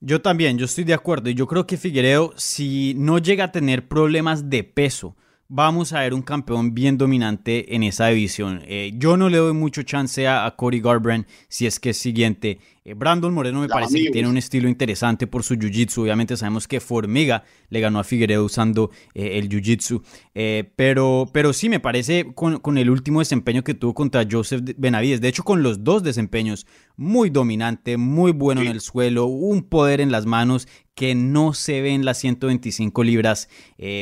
Yo 0.00 0.22
también, 0.22 0.58
yo 0.58 0.64
estoy 0.64 0.84
de 0.84 0.94
acuerdo. 0.94 1.28
Y 1.28 1.34
yo 1.34 1.46
creo 1.46 1.66
que 1.66 1.76
Figueiredo, 1.76 2.32
si 2.36 2.94
no 2.96 3.18
llega 3.18 3.44
a 3.44 3.52
tener 3.52 3.88
problemas 3.88 4.48
de 4.48 4.64
peso, 4.64 5.16
vamos 5.48 5.92
a 5.92 6.00
ver 6.00 6.14
un 6.14 6.22
campeón 6.22 6.72
bien 6.72 6.96
dominante 6.96 7.74
en 7.74 7.82
esa 7.82 8.06
división. 8.06 8.62
Eh, 8.66 8.92
yo 8.94 9.16
no 9.16 9.28
le 9.28 9.38
doy 9.38 9.52
mucho 9.52 9.82
chance 9.82 10.26
a, 10.26 10.46
a 10.46 10.54
Cody 10.54 10.80
Garbrandt 10.80 11.28
si 11.48 11.66
es 11.66 11.80
que 11.80 11.90
es 11.90 11.98
siguiente. 11.98 12.60
Eh, 12.82 12.94
Brandon 12.94 13.32
Moreno 13.32 13.60
me 13.60 13.68
parece 13.68 14.02
que 14.02 14.10
tiene 14.10 14.28
un 14.28 14.38
estilo 14.38 14.68
interesante 14.68 15.26
por 15.26 15.42
su 15.42 15.54
jiu-jitsu. 15.54 16.02
Obviamente 16.02 16.36
sabemos 16.36 16.66
que 16.66 16.80
Formiga 16.80 17.44
le 17.68 17.80
ganó 17.80 17.98
a 17.98 18.04
Figueredo 18.04 18.44
usando 18.44 18.90
eh, 19.14 19.38
el 19.38 19.48
jiu-jitsu. 19.48 20.02
Eh, 20.34 20.72
pero, 20.76 21.28
pero 21.32 21.52
sí, 21.52 21.68
me 21.68 21.80
parece 21.80 22.32
con, 22.34 22.78
el 22.78 22.90
último 22.90 23.18
desempeño 23.18 23.62
que 23.62 23.74
tuvo 23.74 23.94
contra 23.94 24.26
Joseph 24.30 24.62
Benavides. 24.78 25.20
De 25.20 25.28
hecho, 25.28 25.42
con 25.42 25.62
los 25.62 25.84
dos 25.84 26.02
desempeños, 26.02 26.66
muy 26.96 27.28
dominante, 27.28 27.96
muy 27.96 28.32
bueno 28.32 28.62
en 28.62 28.68
el 28.68 28.80
suelo, 28.80 29.26
un 29.26 29.62
poder 29.62 30.00
en 30.00 30.10
las 30.10 30.24
manos 30.24 30.66
que 30.94 31.14
no 31.14 31.52
se 31.52 31.80
ve 31.80 31.90
en 31.90 32.04
las 32.04 32.18
125 32.18 33.04
libras, 33.04 33.48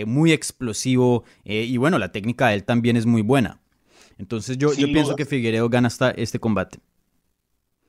muy 0.06 0.32
explosivo. 0.32 1.24
y 1.44 1.76
bueno, 1.76 1.98
la 1.98 2.10
técnica 2.10 2.48
de 2.48 2.54
él 2.54 2.64
también 2.64 2.96
es 2.96 3.06
muy 3.06 3.22
buena. 3.22 3.60
Entonces 4.18 4.58
yo, 4.58 4.72
yo 4.74 4.86
pienso 4.88 5.14
que 5.14 5.24
Figueredo 5.24 5.68
gana 5.68 5.86
hasta 5.86 6.10
este 6.10 6.40
combate. 6.40 6.80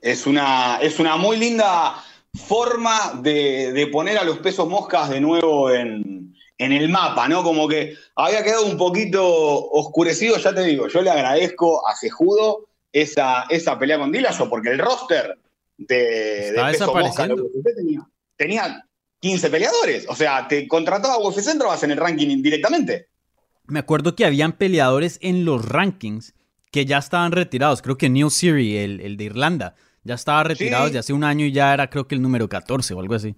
Es 0.02 0.26
una, 0.26 0.78
es 0.82 1.00
una 1.00 1.18
muy 1.18 1.38
linda 1.38 2.04
forma 2.34 3.20
de, 3.22 3.90
poner 3.92 4.18
a 4.18 4.24
los 4.24 4.38
pesos 4.40 4.68
moscas 4.68 5.10
de 5.10 5.20
nuevo 5.20 5.72
en, 5.72 6.36
el 6.58 6.90
mapa, 6.90 7.28
¿no? 7.28 7.42
Como 7.42 7.68
que 7.68 7.96
había 8.16 8.44
quedado 8.44 8.66
un 8.66 8.78
poquito 8.78 9.26
oscurecido, 9.70 10.38
ya 10.38 10.54
te 10.54 10.64
digo, 10.64 10.88
yo 10.88 11.02
le 11.02 11.10
agradezco 11.10 11.88
a 11.88 11.96
Sejudo 11.96 12.68
esa, 12.92 13.44
esa 13.50 13.80
pelea 13.80 13.98
con 13.98 14.12
Dillashaw, 14.12 14.50
porque 14.50 14.70
el 14.70 14.80
roster 14.80 15.38
de, 15.78 16.52
de 16.52 16.64
peso 16.72 16.94
mosca 16.94 17.30
tenía, 17.76 18.02
tenía 18.36 18.86
15 19.22 19.50
peleadores, 19.50 20.06
o 20.10 20.16
sea, 20.16 20.48
te 20.50 20.68
contrataba 20.68 21.16
a 21.16 21.20
UFC 21.20 21.48
entrabas 21.48 21.84
en 21.84 21.92
el 21.92 21.98
ranking 21.98 22.42
directamente. 22.42 23.08
Me 23.68 23.80
acuerdo 23.80 24.16
que 24.16 24.26
habían 24.26 24.54
peleadores 24.54 25.18
en 25.22 25.46
los 25.46 25.64
rankings 25.64 26.34
que 26.72 26.86
ya 26.86 26.98
estaban 26.98 27.32
retirados, 27.32 27.82
creo 27.82 27.98
que 27.98 28.10
Neil 28.10 28.32
Siri, 28.32 28.78
el, 28.78 29.00
el 29.00 29.16
de 29.16 29.24
Irlanda, 29.24 29.76
ya 30.04 30.16
estaba 30.16 30.44
retirado 30.44 30.86
desde 30.86 31.00
hace 31.00 31.14
un 31.14 31.24
año 31.24 31.46
y 31.46 31.52
ya 31.52 31.74
era 31.74 31.90
creo 31.90 32.08
que 32.08 32.16
el 32.16 32.22
número 32.22 32.48
14 32.48 32.94
o 32.94 33.00
algo 33.00 33.16
así. 33.16 33.36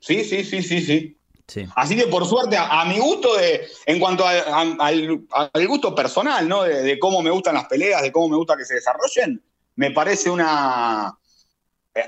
Sí, 0.00 0.24
sí, 0.24 0.44
sí, 0.44 0.62
sí, 0.62 0.80
sí. 0.80 1.16
Sí. 1.48 1.64
Así 1.76 1.96
que 1.96 2.08
por 2.08 2.26
suerte, 2.26 2.56
a, 2.58 2.84
mi 2.86 2.98
gusto, 2.98 3.36
de, 3.36 3.68
en 3.86 4.00
cuanto 4.00 4.26
al, 4.26 5.68
gusto 5.68 5.94
personal, 5.94 6.48
¿no? 6.48 6.64
De, 6.64 6.98
cómo 6.98 7.22
me 7.22 7.30
gustan 7.30 7.54
las 7.54 7.66
peleas, 7.66 8.02
de 8.02 8.10
cómo 8.10 8.28
me 8.30 8.36
gusta 8.36 8.56
que 8.56 8.64
se 8.64 8.74
desarrollen, 8.74 9.40
me 9.76 9.92
parece 9.92 10.28
una. 10.28 11.16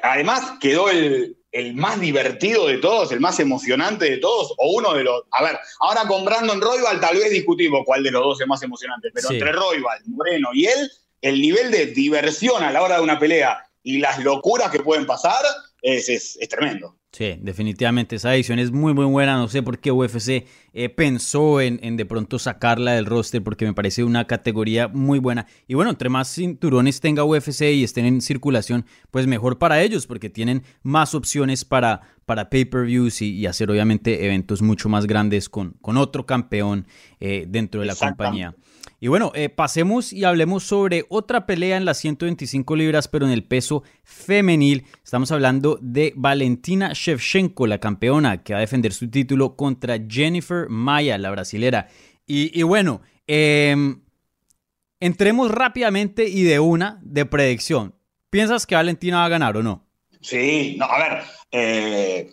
Además, 0.03 0.55
quedó 0.61 0.91
el, 0.91 1.37
más 1.75 2.01
divertido 2.01 2.67
de 2.67 2.79
todos, 2.79 3.13
el 3.13 3.21
más 3.21 3.39
emocionante 3.39 4.11
de 4.11 4.19
todos, 4.19 4.55
o 4.59 4.73
uno 4.77 4.95
de 4.95 5.05
los. 5.05 5.23
A 5.31 5.45
ver, 5.45 5.59
ahora 5.81 6.03
con 6.09 6.25
Brandon 6.25 6.61
Royval 6.61 7.01
tal 7.01 7.17
vez 7.17 7.31
discutimos 7.31 7.83
cuál 7.87 8.03
de 8.03 8.11
los 8.11 8.23
dos 8.23 8.41
es 8.41 8.47
más 8.49 8.63
emocionante, 8.65 9.11
pero 9.15 9.31
entre 9.31 9.53
Royval, 9.53 10.01
Moreno 10.07 10.49
y 10.53 10.67
él, 10.67 10.91
el 11.23 11.41
nivel 11.41 11.71
de 11.71 11.87
diversión 11.87 12.63
a 12.63 12.73
la 12.73 12.83
hora 12.83 12.97
de 12.97 13.03
una 13.03 13.19
pelea 13.19 13.69
y 13.83 13.99
las 13.99 14.23
locuras 14.23 14.71
que 14.71 14.81
pueden 14.81 15.07
pasar 15.07 15.43
es, 15.83 16.09
es, 16.09 16.49
tremendo. 16.49 16.97
Sí, 17.13 17.37
definitivamente 17.41 18.17
esa 18.17 18.35
edición 18.35 18.59
es 18.59 18.71
muy 18.71 18.93
muy 18.93 19.07
buena. 19.07 19.37
No 19.37 19.49
sé 19.49 19.63
por 19.63 19.79
qué 19.79 19.91
UFC 19.91 20.47
eh, 20.73 20.89
pensó 20.91 21.61
en, 21.61 21.81
en, 21.83 21.97
de 21.97 22.05
pronto 22.05 22.39
sacarla 22.39 22.93
del 22.93 23.07
roster 23.07 23.43
porque 23.43 23.65
me 23.65 23.73
parece 23.73 24.05
una 24.05 24.27
categoría 24.27 24.89
muy 24.89 25.19
buena. 25.19 25.47
Y 25.67 25.75
bueno, 25.75 25.91
entre 25.91 26.11
más 26.11 26.33
cinturones 26.35 27.01
tenga 27.01 27.25
UFC 27.25 27.63
y 27.63 27.85
estén 27.85 28.05
en 28.05 28.21
circulación, 28.21 28.85
pues 29.11 29.27
mejor 29.27 29.59
para 29.59 29.81
ellos 29.81 30.07
porque 30.07 30.29
tienen 30.29 30.65
más 30.83 31.15
opciones 31.15 31.65
para, 31.65 32.03
para 32.29 32.51
pay-per-views 32.51 33.23
y, 33.23 33.47
hacer 33.47 33.71
obviamente 33.71 34.27
eventos 34.27 34.61
mucho 34.61 34.91
más 34.91 35.07
grandes 35.07 35.49
con, 35.49 35.73
con 35.81 35.97
otro 35.97 36.27
campeón 36.27 36.87
eh, 37.21 37.47
dentro 37.49 37.81
de 37.81 37.87
la 37.87 37.95
compañía. 37.95 38.55
Y 39.01 39.09
bueno, 39.09 39.33
eh, 39.35 39.49
pasemos 39.49 40.13
y 40.13 40.25
hablemos 40.25 40.63
sobre 40.63 41.07
otra 41.09 41.47
pelea 41.47 41.79
en 41.79 41.87
las 41.87 41.97
125 41.99 42.77
libras, 42.77 43.09
pero 43.09 43.25
en 43.25 43.33
el 43.33 43.45
peso 43.45 43.83
femenil. 44.05 44.85
Estamos 45.03 45.33
hablando 45.33 45.79
de 45.81 46.13
Valentina 46.17 46.93
Shevchenko, 46.93 47.67
la 47.67 47.79
campeona, 47.79 48.43
que 48.43 48.53
va 48.53 48.59
a 48.59 48.61
defender 48.61 48.93
su 48.93 49.09
título 49.09 49.57
contra 49.57 49.97
Jennifer 50.07 50.69
Maya, 50.69 51.17
la 51.17 51.31
brasilera. 51.31 51.89
Y, 52.27 52.63
bueno, 52.63 53.01
em, 53.27 54.03
entremos 55.01 55.51
rápidamente 55.51 56.29
y 56.29 56.43
de 56.43 56.61
una 56.61 57.01
de 57.03 57.25
predicción. 57.25 57.95
¿Piensas 58.29 58.67
que 58.67 58.75
Valentina 58.75 59.21
va 59.21 59.25
a 59.25 59.31
ganar 59.31 59.57
o 59.57 59.63
no? 59.63 59.87
Sí, 60.21 60.77
no, 60.79 60.85
a 60.85 60.99
ver, 60.99 61.23
eh, 61.51 62.33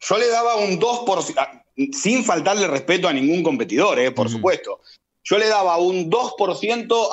yo 0.00 0.18
le 0.18 0.28
daba 0.28 0.56
un 0.56 0.78
2%, 0.78 1.34
ah, 1.36 1.64
sin 1.92 2.24
faltarle 2.24 2.66
respeto 2.66 3.08
a 3.08 3.12
ningún 3.12 3.42
competidor, 3.42 3.98
eh, 3.98 4.10
por 4.10 4.28
supuesto. 4.28 4.80
Yo 5.24 5.38
le 5.38 5.48
daba 5.48 5.76
un 5.76 6.10
2% 6.10 7.08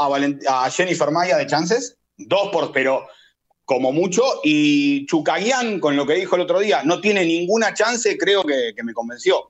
a, 0.47 0.65
a 0.65 0.71
Jennifer 0.71 1.11
Maya 1.11 1.37
de 1.37 1.47
chances, 1.47 1.97
2 2.17 2.49
por, 2.51 2.71
pero 2.71 3.07
como 3.65 3.91
mucho, 3.91 4.23
y 4.43 5.05
Chucaguián, 5.07 5.79
con 5.79 5.95
lo 5.95 6.05
que 6.05 6.13
dijo 6.13 6.35
el 6.35 6.43
otro 6.43 6.59
día, 6.59 6.83
no 6.83 7.01
tiene 7.01 7.25
ninguna 7.25 7.73
chance, 7.73 8.15
creo 8.17 8.43
que, 8.43 8.73
me 8.83 8.93
convenció. 8.93 9.49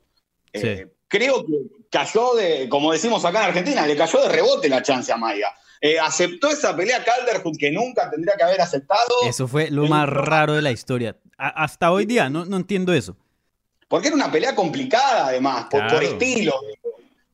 Eh, 0.53 0.87
creo 1.07 1.45
que 1.45 1.53
cayó 1.91 2.33
de, 2.33 2.69
como 2.69 2.93
decimos 2.93 3.25
acá 3.25 3.39
en 3.39 3.45
Argentina, 3.49 3.85
le 3.85 3.97
cayó 3.97 4.21
de 4.21 4.29
rebote 4.29 4.69
la 4.69 4.81
chance 4.81 5.11
a 5.11 5.17
Maya. 5.17 5.53
Eh, 5.81 5.99
aceptó 5.99 6.49
esa 6.49 6.75
pelea 6.75 7.03
Calderwood 7.03 7.57
que 7.57 7.69
nunca 7.71 8.09
tendría 8.09 8.35
que 8.37 8.43
haber 8.43 8.61
aceptado. 8.61 9.03
Eso 9.27 9.47
fue 9.47 9.69
lo 9.69 9.85
más 9.87 10.07
raro 10.07 10.53
de 10.53 10.61
la 10.61 10.71
historia. 10.71 11.17
Hasta 11.37 11.91
hoy 11.91 12.05
día, 12.05 12.29
no, 12.29 12.45
no 12.45 12.57
entiendo 12.57 12.93
eso. 12.93 13.15
Porque 13.87 14.07
era 14.07 14.15
una 14.15 14.31
pelea 14.31 14.55
complicada, 14.55 15.27
además, 15.27 15.67
por, 15.69 15.87
por 15.87 16.03
estilo. 16.03 16.53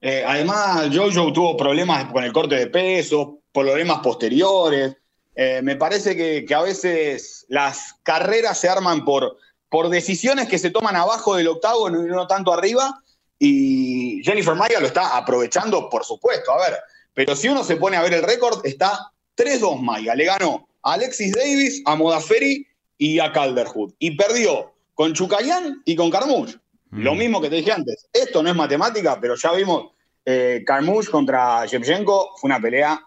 Eh, 0.01 0.23
además, 0.27 0.89
Jojo 0.93 1.31
tuvo 1.31 1.55
problemas 1.55 2.11
con 2.11 2.23
el 2.23 2.33
corte 2.33 2.55
de 2.55 2.67
peso, 2.67 3.39
problemas 3.53 3.99
posteriores. 3.99 4.95
Eh, 5.35 5.61
me 5.63 5.75
parece 5.75 6.15
que, 6.15 6.53
a 6.53 6.61
veces 6.61 7.45
las 7.49 7.95
carreras 8.03 8.59
se 8.59 8.67
arman 8.67 9.05
por, 9.05 9.37
por 9.69 9.89
decisiones 9.89 10.49
que 10.49 10.57
se 10.57 10.71
toman 10.71 10.95
abajo 10.95 11.35
del 11.35 11.47
octavo 11.47 11.89
y 11.89 11.93
no 11.93 12.27
tanto 12.27 12.51
arriba. 12.51 13.01
Y 13.37 14.21
Jennifer 14.23 14.55
Maya 14.55 14.79
lo 14.79 14.87
está 14.87 15.15
aprovechando, 15.15 15.89
por 15.89 16.03
supuesto. 16.03 16.51
A 16.51 16.57
ver, 16.57 16.79
pero 17.13 17.35
si 17.35 17.47
uno 17.47 17.63
se 17.63 17.77
pone 17.77 17.97
a 17.97 18.01
ver 18.01 18.13
el 18.13 18.23
récord, 18.23 18.65
está 18.65 19.11
3-2 19.37 19.79
Maya. 19.79 20.15
Le 20.15 20.25
ganó 20.25 20.67
a 20.83 20.93
Alexis 20.93 21.31
Davis, 21.31 21.81
a 21.85 21.95
Modaferi 21.95 22.67
y 23.01 23.19
a 23.19 23.31
Calderwood. 23.31 23.93
Y 23.97 24.11
perdió 24.11 24.73
con 24.93 25.13
Chucayán 25.13 25.81
y 25.85 25.95
con 25.95 26.11
Carmouche. 26.11 26.59
Lo 26.91 27.15
mm. 27.15 27.17
mismo 27.17 27.41
que 27.41 27.49
te 27.49 27.55
dije 27.55 27.71
antes. 27.71 28.07
Esto 28.13 28.43
no 28.43 28.49
es 28.49 28.55
matemática, 28.55 29.17
pero 29.19 29.33
ya 29.35 29.53
vimos 29.53 29.91
eh, 30.23 30.63
contra 31.09 31.65
Shevchenko. 31.65 32.35
Fue 32.37 32.47
una 32.47 32.61
pelea 32.61 33.03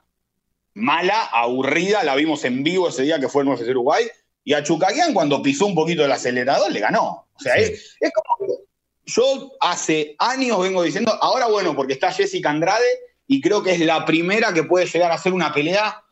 mala, 0.75 1.27
aburrida. 1.27 2.03
La 2.03 2.17
vimos 2.17 2.45
en 2.45 2.65
vivo 2.65 2.89
ese 2.89 3.05
día 3.05 3.21
que 3.21 3.29
fue 3.29 3.45
en 3.45 3.51
UFC 3.51 3.69
Uruguay. 3.69 4.05
Y 4.43 4.55
a 4.55 4.65
Chucagian, 4.65 5.15
cuando 5.15 5.41
pisó 5.41 5.65
un 5.67 5.77
poquito 5.77 6.05
el 6.05 6.11
acelerador, 6.11 6.73
le 6.73 6.81
ganó. 6.81 7.29
O 7.33 7.39
sea, 7.39 7.55
es, 7.55 7.97
como 8.13 8.49
que 8.49 8.65
yo 9.07 9.53
hace 9.61 10.17
años 10.19 10.61
vengo 10.61 10.83
diciendo, 10.83 11.17
ahora 11.23 11.47
bueno, 11.47 11.77
porque 11.77 11.93
está 11.93 12.11
Jessica 12.11 12.51
Andrade 12.51 12.85
y 13.29 13.41
creo 13.41 13.63
que 13.63 13.75
es 13.75 13.81
la 13.81 14.05
primera 14.05 14.53
que 14.53 14.65
puede 14.65 14.87
llegar 14.87 15.13
a 15.13 15.15
hacer 15.15 15.33
una 15.33 15.55
pelea 15.55 16.04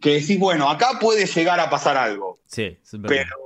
que 0.00 0.14
decís, 0.14 0.38
bueno, 0.38 0.70
acá 0.70 0.98
puede 1.00 1.26
llegar 1.26 1.60
a 1.60 1.70
pasar 1.70 1.96
algo. 1.96 2.38
Sí, 2.46 2.78
es 2.82 2.96
Pero 3.06 3.36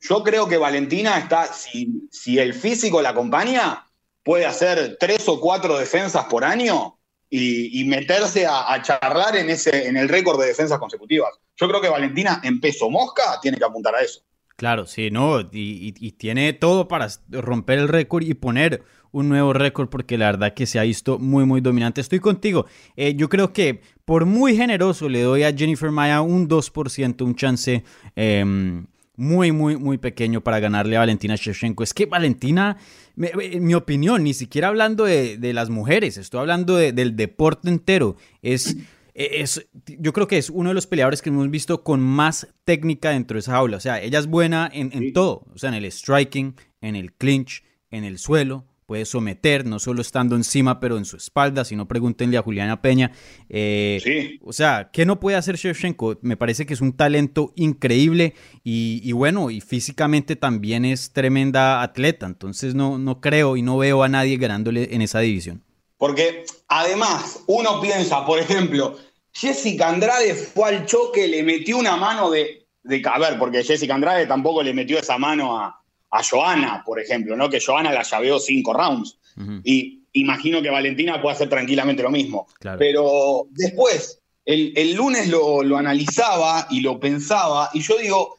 yo 0.00 0.22
creo 0.22 0.48
que 0.48 0.58
Valentina 0.58 1.18
está, 1.18 1.52
si, 1.52 2.08
si 2.10 2.38
el 2.38 2.54
físico 2.54 3.02
la 3.02 3.10
acompaña, 3.10 3.86
puede 4.22 4.46
hacer 4.46 4.96
tres 4.98 5.28
o 5.28 5.40
cuatro 5.40 5.78
defensas 5.78 6.24
por 6.26 6.44
año 6.44 6.98
y, 7.30 7.84
meterse 7.84 8.46
a, 8.46 8.80
charlar 8.82 9.36
en, 9.36 9.50
ese, 9.50 9.86
en 9.86 9.96
el 9.96 10.08
récord 10.08 10.40
de 10.40 10.48
defensas 10.48 10.78
consecutivas. 10.78 11.30
Yo 11.56 11.68
creo 11.68 11.80
que 11.80 11.88
Valentina 11.88 12.40
en 12.42 12.60
peso 12.60 12.90
mosca 12.90 13.38
tiene 13.40 13.56
que 13.56 13.64
apuntar 13.64 13.94
a 13.94 14.02
eso. 14.02 14.22
Claro, 14.56 14.86
sí, 14.86 15.10
no, 15.10 15.40
y, 15.52 16.12
tiene 16.12 16.52
todo 16.52 16.86
para 16.86 17.08
romper 17.30 17.78
el 17.78 17.88
récord 17.88 18.22
y 18.24 18.34
poner 18.34 18.82
un 19.12 19.28
nuevo 19.28 19.52
récord 19.52 19.88
porque 19.88 20.16
la 20.18 20.26
verdad 20.26 20.54
que 20.54 20.66
se 20.66 20.78
ha 20.78 20.82
visto 20.82 21.18
muy, 21.18 21.44
muy 21.44 21.60
dominante. 21.60 22.00
Estoy 22.00 22.20
contigo. 22.20 22.66
Eh, 22.96 23.14
yo 23.16 23.28
creo 23.28 23.52
que 23.52 23.80
por 24.04 24.26
muy 24.26 24.56
generoso 24.56 25.08
le 25.08 25.22
doy 25.22 25.42
a 25.42 25.52
Jennifer 25.52 25.90
Maya 25.90 26.20
un 26.20 26.48
2%, 26.48 27.22
un 27.24 27.34
chance. 27.34 27.84
Em, 28.14 28.86
muy, 29.16 29.52
muy, 29.52 29.76
muy 29.76 29.98
pequeño 29.98 30.40
para 30.40 30.60
ganarle 30.60 30.96
a 30.96 31.00
Valentina 31.00 31.36
Shevchenko. 31.36 31.82
Es 31.82 31.92
que 31.92 32.06
Valentina, 32.06 32.78
en 33.18 33.64
mi 33.66 33.74
opinión, 33.74 34.24
ni 34.24 34.32
siquiera 34.32 34.68
hablando 34.68 35.04
de, 35.04 35.52
las 35.52 35.68
mujeres, 35.68 36.16
estoy 36.16 36.40
hablando 36.40 36.76
del 36.76 37.16
deporte 37.16 37.68
entero. 37.68 38.16
Es, 38.40 38.78
e, 39.14 39.42
es, 39.42 39.68
yo 39.98 40.14
creo 40.14 40.26
que 40.26 40.38
es 40.38 40.48
uno 40.48 40.70
de 40.70 40.74
los 40.74 40.86
peleadores 40.86 41.20
que 41.20 41.28
hemos 41.28 41.50
visto 41.50 41.84
con 41.84 42.00
más 42.00 42.48
técnica 42.64 43.10
dentro 43.10 43.34
de 43.34 43.40
esa 43.40 43.52
jaula. 43.52 43.76
O 43.76 43.80
sea, 43.80 44.00
ella 44.00 44.18
es 44.18 44.26
buena 44.26 44.70
en, 44.72 44.90
en 44.94 45.12
todo. 45.12 45.44
O 45.52 45.58
sea, 45.58 45.68
en 45.68 45.74
el 45.74 45.92
striking, 45.92 46.54
en 46.80 46.96
el 46.96 47.12
clinch, 47.12 47.62
en 47.90 48.04
el 48.04 48.18
suelo 48.18 48.69
puede 48.90 49.04
someter, 49.04 49.66
no 49.66 49.78
solo 49.78 50.02
estando 50.02 50.34
encima, 50.34 50.80
pero 50.80 50.98
en 50.98 51.04
su 51.04 51.16
espalda. 51.16 51.64
Si 51.64 51.76
no, 51.76 51.86
pregúntenle 51.86 52.36
a 52.36 52.42
Juliana 52.42 52.82
Peña. 52.82 53.12
Eh, 53.48 54.00
sí. 54.02 54.40
O 54.42 54.52
sea, 54.52 54.90
¿qué 54.92 55.06
no 55.06 55.20
puede 55.20 55.36
hacer 55.36 55.54
Shevchenko? 55.54 56.18
Me 56.22 56.36
parece 56.36 56.66
que 56.66 56.74
es 56.74 56.80
un 56.80 56.96
talento 56.96 57.52
increíble 57.54 58.34
y, 58.64 59.12
bueno, 59.12 59.48
y 59.48 59.60
físicamente 59.60 60.34
también 60.34 60.84
es 60.84 61.12
tremenda 61.12 61.82
atleta. 61.82 62.26
Entonces 62.26 62.74
no, 62.74 62.98
no 62.98 63.20
creo 63.20 63.56
y 63.56 63.62
no 63.62 63.78
veo 63.78 64.02
a 64.02 64.08
nadie 64.08 64.38
ganándole 64.38 64.88
en 64.92 65.02
esa 65.02 65.20
división. 65.20 65.62
Porque 65.96 66.44
además, 66.66 67.44
uno 67.46 67.80
piensa, 67.80 68.26
por 68.26 68.40
ejemplo, 68.40 68.98
Jessica 69.32 69.88
Andrade 69.88 70.34
fue 70.34 70.68
al 70.68 70.86
choque, 70.86 71.28
le 71.28 71.44
metió 71.44 71.78
una 71.78 71.94
mano 71.94 72.28
de, 72.28 72.66
de 72.82 73.00
caber, 73.00 73.38
porque 73.38 73.62
Jessica 73.62 73.94
Andrade 73.94 74.26
tampoco 74.26 74.64
le 74.64 74.74
metió 74.74 74.98
esa 74.98 75.16
mano 75.16 75.56
a, 75.56 75.79
a 76.10 76.22
Joana, 76.22 76.82
por 76.84 77.00
ejemplo, 77.00 77.36
¿no? 77.36 77.48
Que 77.48 77.60
Joana 77.60 77.92
la 77.92 78.02
llaveó 78.02 78.38
cinco 78.38 78.72
rounds. 78.72 79.18
Y 79.64 80.02
imagino 80.12 80.60
que 80.60 80.70
Valentina 80.70 81.22
puede 81.22 81.34
hacer 81.34 81.48
tranquilamente 81.48 82.02
lo 82.02 82.10
mismo. 82.10 82.46
Pero 82.78 83.46
después, 83.50 84.20
el, 84.44 84.94
lunes 84.94 85.28
lo, 85.28 85.76
analizaba 85.76 86.66
y 86.70 86.80
lo 86.80 86.98
pensaba, 86.98 87.70
y 87.72 87.80
yo 87.80 87.96
digo, 87.96 88.36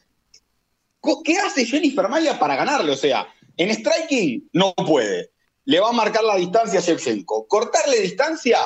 ¿qué 1.24 1.38
hace 1.38 1.64
Jennifer 1.64 2.08
Maya 2.08 2.38
para 2.38 2.56
ganarle? 2.56 2.92
O 2.92 2.96
sea, 2.96 3.26
en 3.56 3.70
striking 3.70 4.48
no 4.52 4.74
puede. 4.74 5.30
Le 5.64 5.80
va 5.80 5.90
a 5.90 5.92
marcar 5.92 6.24
la 6.24 6.36
distancia 6.36 6.80
a 6.80 6.82
Shevchenko. 6.82 7.46
Cortarle 7.46 8.00
distancia, 8.00 8.58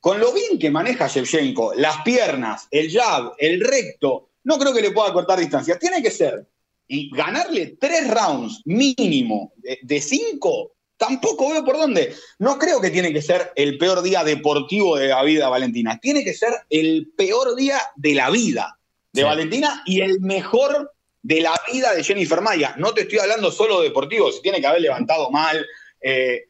con 0.00 0.20
lo 0.20 0.32
bien 0.32 0.58
que 0.58 0.70
maneja 0.70 1.08
Shevchenko, 1.08 1.74
las 1.74 2.02
piernas, 2.02 2.68
el 2.70 2.90
jab, 2.90 3.32
el 3.38 3.60
recto, 3.60 4.28
no 4.44 4.58
creo 4.58 4.72
que 4.72 4.82
le 4.82 4.92
pueda 4.92 5.12
cortar 5.12 5.38
distancia. 5.38 5.78
Tiene 5.78 6.02
que 6.02 6.10
ser 6.10 6.46
y 6.88 7.10
ganarle 7.14 7.76
tres 7.78 8.08
rounds 8.08 8.62
mínimo 8.64 9.52
de, 9.82 10.00
cinco, 10.00 10.72
tampoco 10.96 11.50
veo 11.50 11.64
por 11.64 11.76
dónde. 11.76 12.14
No 12.38 12.58
creo 12.58 12.80
que 12.80 12.90
tiene 12.90 13.12
que 13.12 13.22
ser 13.22 13.52
el 13.54 13.76
peor 13.76 14.02
día 14.02 14.24
deportivo 14.24 14.96
de 14.96 15.08
la 15.08 15.22
vida 15.22 15.50
Valentina. 15.50 16.00
Tiene 16.00 16.24
que 16.24 16.32
ser 16.32 16.52
el 16.70 17.12
peor 17.16 17.54
día 17.54 17.78
de 17.96 18.14
la 18.14 18.30
vida 18.30 18.78
de 19.12 19.24
Valentina 19.24 19.82
y 19.84 20.00
el 20.00 20.20
mejor 20.20 20.92
de 21.22 21.42
la 21.42 21.54
vida 21.70 21.94
de 21.94 22.02
Jennifer 22.02 22.40
Maya. 22.40 22.74
No 22.78 22.94
te 22.94 23.02
estoy 23.02 23.18
hablando 23.18 23.52
solo 23.52 23.80
de 23.80 23.88
deportivo, 23.88 24.32
se 24.32 24.40
tiene 24.40 24.60
que 24.60 24.66
haber 24.66 24.80
levantado 24.80 25.30
mal. 25.30 25.66
Eh, 26.00 26.44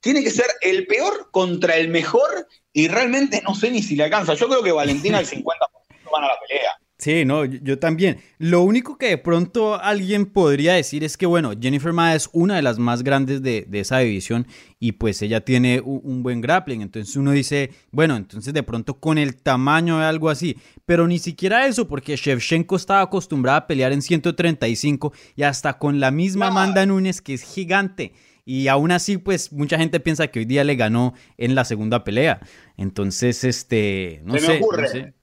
tiene 0.00 0.22
que 0.22 0.30
ser 0.30 0.46
el 0.60 0.86
peor 0.86 1.30
contra 1.30 1.76
el 1.76 1.88
mejor 1.88 2.46
y 2.72 2.88
realmente 2.88 3.42
no 3.42 3.54
sé 3.54 3.70
ni 3.70 3.82
si 3.82 3.96
le 3.96 4.04
alcanza. 4.04 4.34
Yo 4.34 4.48
creo 4.48 4.62
que 4.62 4.72
Valentina 4.72 5.18
el 5.18 5.26
50% 5.26 5.44
van 6.12 6.24
a 6.24 6.28
la 6.28 6.38
pelea. 6.46 6.81
Sí, 7.02 7.24
no, 7.24 7.44
yo, 7.44 7.80
también. 7.80 8.18
Lo 8.38 8.62
único 8.62 8.96
que 8.96 9.08
de 9.08 9.18
pronto 9.18 9.74
alguien 9.74 10.24
podría 10.24 10.74
decir 10.74 11.02
es 11.02 11.16
que, 11.16 11.26
bueno, 11.26 11.50
Jennifer 11.60 11.92
Ma 11.92 12.14
es 12.14 12.30
una 12.32 12.54
de 12.54 12.62
las 12.62 12.78
más 12.78 13.02
grandes 13.02 13.42
de, 13.42 13.66
esa 13.72 13.98
división 13.98 14.46
y 14.78 14.92
pues 14.92 15.20
ella 15.20 15.44
tiene 15.44 15.80
un, 15.80 16.22
buen 16.22 16.40
grappling. 16.40 16.80
Entonces 16.80 17.16
uno 17.16 17.32
dice, 17.32 17.72
bueno, 17.90 18.16
entonces 18.16 18.54
de 18.54 18.62
pronto 18.62 19.00
con 19.00 19.18
el 19.18 19.34
tamaño 19.34 19.98
de 19.98 20.04
algo 20.04 20.30
así. 20.30 20.56
Pero 20.86 21.08
ni 21.08 21.18
siquiera 21.18 21.66
eso, 21.66 21.88
porque 21.88 22.14
Shevchenko 22.14 22.76
estaba 22.76 23.00
acostumbrada 23.00 23.58
a 23.58 23.66
pelear 23.66 23.90
en 23.90 24.00
135 24.00 25.12
y 25.34 25.42
hasta 25.42 25.78
con 25.78 25.98
la 25.98 26.12
misma 26.12 26.46
Amanda 26.46 26.86
Nunes, 26.86 27.20
que 27.20 27.34
es 27.34 27.42
gigante. 27.42 28.12
Y 28.44 28.68
aún 28.68 28.92
así, 28.92 29.18
pues 29.18 29.50
mucha 29.50 29.76
gente 29.76 29.98
piensa 29.98 30.28
que 30.28 30.38
hoy 30.38 30.44
día 30.44 30.62
le 30.62 30.76
ganó 30.76 31.14
en 31.36 31.56
la 31.56 31.64
segunda 31.64 32.04
pelea. 32.04 32.38
Entonces, 32.76 33.42
este, 33.42 34.22
no 34.24 34.38
sé. 34.38 34.60
No 34.60 34.86
sé. 34.86 35.14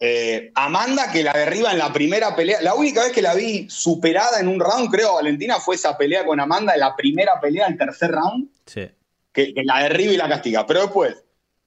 Eh, 0.00 0.50
Amanda 0.54 1.10
que 1.12 1.22
la 1.22 1.32
derriba 1.32 1.72
en 1.72 1.78
la 1.78 1.92
primera 1.92 2.34
pelea. 2.34 2.60
La 2.62 2.74
única 2.74 3.04
vez 3.04 3.12
que 3.12 3.22
la 3.22 3.34
vi 3.34 3.66
superada 3.70 4.40
en 4.40 4.48
un 4.48 4.60
round, 4.60 4.90
creo, 4.90 5.14
Valentina, 5.14 5.60
fue 5.60 5.76
esa 5.76 5.96
pelea 5.96 6.24
con 6.24 6.40
Amanda 6.40 6.74
en 6.74 6.80
la 6.80 6.96
primera 6.96 7.40
pelea, 7.40 7.66
el 7.66 7.78
tercer 7.78 8.10
round. 8.10 8.48
Sí. 8.66 8.88
Que, 9.32 9.52
la 9.64 9.84
derriba 9.84 10.12
y 10.12 10.16
la 10.16 10.28
castiga. 10.28 10.66
Pero 10.66 10.82
después, 10.82 11.14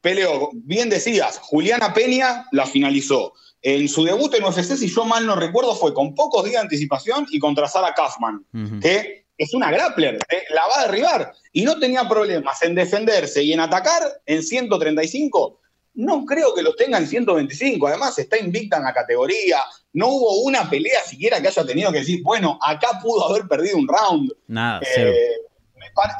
peleó, 0.01 0.49
bien 0.53 0.89
decías, 0.89 1.39
Juliana 1.39 1.93
Peña 1.93 2.47
la 2.51 2.65
finalizó. 2.65 3.33
En 3.61 3.87
su 3.89 4.03
debut 4.03 4.33
en 4.35 4.43
UFC, 4.43 4.75
si 4.75 4.87
yo 4.87 5.03
mal 5.03 5.25
no 5.25 5.35
recuerdo, 5.35 5.75
fue 5.75 5.93
con 5.93 6.13
pocos 6.13 6.43
días 6.43 6.61
de 6.61 6.67
anticipación 6.67 7.25
y 7.31 7.39
contra 7.39 7.67
Sara 7.67 7.93
Kaufman, 7.93 8.45
que 8.81 9.25
es 9.37 9.53
una 9.53 9.71
grappler, 9.71 10.19
¿eh? 10.29 10.43
la 10.49 10.61
va 10.67 10.81
a 10.81 10.87
derribar. 10.87 11.33
Y 11.51 11.63
no 11.63 11.79
tenía 11.79 12.07
problemas 12.07 12.61
en 12.61 12.75
defenderse 12.75 13.43
y 13.43 13.53
en 13.53 13.59
atacar 13.59 14.03
en 14.25 14.43
135 14.43 15.59
no 15.97 16.25
creo 16.25 16.53
que 16.53 16.61
lo 16.61 16.75
tenga 16.75 16.99
en 16.99 17.07
125. 17.07 17.87
Además, 17.87 18.17
está 18.19 18.37
invicta 18.37 18.77
en 18.77 18.83
la 18.83 18.93
categoría. 18.93 19.57
No 19.93 20.09
hubo 20.09 20.43
una 20.43 20.69
pelea 20.69 21.01
siquiera 21.01 21.41
que 21.41 21.47
haya 21.47 21.65
tenido 21.65 21.91
que 21.91 21.99
decir, 21.99 22.21
bueno, 22.23 22.59
acá 22.61 22.99
pudo 23.01 23.27
haber 23.27 23.47
perdido 23.47 23.77
un 23.77 23.87
round. 23.87 24.31
Nada, 24.47 24.79
eh, 24.95 25.31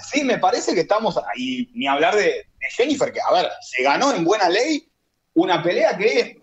sí, 0.04 0.24
me 0.24 0.40
parece 0.40 0.74
que 0.74 0.82
estamos. 0.82 1.20
Y 1.36 1.70
ni 1.76 1.86
hablar 1.86 2.16
de, 2.16 2.48
Jennifer, 2.76 3.14
que, 3.14 3.22
a 3.22 3.32
ver, 3.32 3.50
se 3.62 3.84
ganó 3.84 4.14
en 4.16 4.26
buena 4.26 4.50
ley 4.50 4.90
una 5.36 5.62
pelea 5.62 5.96
que 5.96 6.42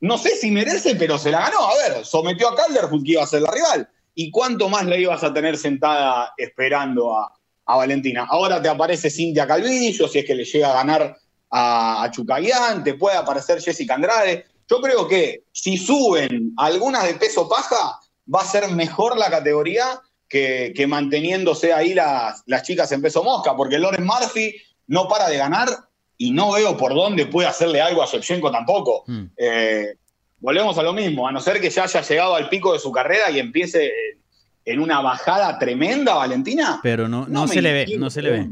no 0.00 0.18
sé 0.18 0.30
si 0.30 0.50
merece, 0.50 0.96
pero 0.96 1.18
se 1.18 1.30
la 1.30 1.42
ganó. 1.42 1.60
A 1.60 1.76
ver, 1.76 2.04
sometió 2.04 2.48
a 2.48 2.56
Calderwood, 2.56 3.04
que 3.04 3.12
iba 3.12 3.22
a 3.22 3.26
ser 3.26 3.42
la 3.42 3.52
rival. 3.52 3.88
¿Y 4.16 4.32
cuánto 4.32 4.68
más 4.68 4.84
le 4.84 5.00
ibas 5.00 5.22
a 5.22 5.32
tener 5.32 5.56
sentada 5.56 6.34
esperando 6.36 7.16
a, 7.16 7.32
a 7.66 7.76
Valentina? 7.76 8.26
Ahora 8.28 8.60
te 8.60 8.68
aparece 8.68 9.10
Cintia 9.10 9.46
Calvillo, 9.46 10.08
si 10.08 10.18
es 10.18 10.24
que 10.24 10.34
le 10.34 10.44
llega 10.44 10.72
a 10.72 10.74
ganar 10.74 11.16
a, 11.52 12.04
a 12.04 12.82
te 12.82 12.94
puede 12.94 13.16
aparecer 13.16 13.60
Jessica 13.60 13.94
Andrade. 13.94 14.46
Yo 14.68 14.80
creo 14.80 15.06
que 15.06 15.44
si 15.52 15.76
suben 15.76 16.52
algunas 16.56 17.04
de 17.04 17.14
peso 17.14 17.48
paja, 17.48 18.00
va 18.32 18.40
a 18.40 18.46
ser 18.46 18.68
mejor 18.70 19.18
la 19.18 19.30
categoría 19.30 20.00
que, 20.28 20.86
manteniéndose 20.88 21.74
ahí 21.74 21.92
las, 21.92 22.42
las 22.46 22.62
chicas 22.62 22.90
en 22.92 23.02
peso 23.02 23.22
mosca, 23.22 23.54
porque 23.54 23.78
Loren 23.78 24.04
Murphy 24.04 24.54
no 24.86 25.06
para 25.06 25.28
de 25.28 25.36
ganar 25.36 25.68
y 26.16 26.30
no 26.30 26.52
veo 26.52 26.76
por 26.76 26.94
dónde 26.94 27.26
puede 27.26 27.48
hacerle 27.48 27.82
algo 27.82 28.02
a 28.02 28.06
Shevchenko 28.06 28.50
tampoco. 28.50 29.04
Hmm. 29.06 29.26
Eh, 29.36 29.96
volvemos 30.38 30.78
a 30.78 30.82
lo 30.82 30.94
mismo, 30.94 31.28
a 31.28 31.32
no 31.32 31.40
ser 31.40 31.60
que 31.60 31.68
ya 31.68 31.84
haya 31.84 32.00
llegado 32.00 32.34
al 32.34 32.48
pico 32.48 32.72
de 32.72 32.78
su 32.78 32.90
carrera 32.90 33.30
y 33.30 33.38
empiece 33.38 33.92
en 34.64 34.80
una 34.80 35.00
bajada 35.00 35.58
tremenda, 35.58 36.14
Valentina. 36.14 36.80
Pero 36.82 37.08
no, 37.08 37.26
no, 37.28 37.46
se 37.46 37.60
le 37.60 37.72
ve, 37.72 37.96
no 37.98 38.08
se 38.08 38.22
le 38.22 38.30
ve. 38.30 38.48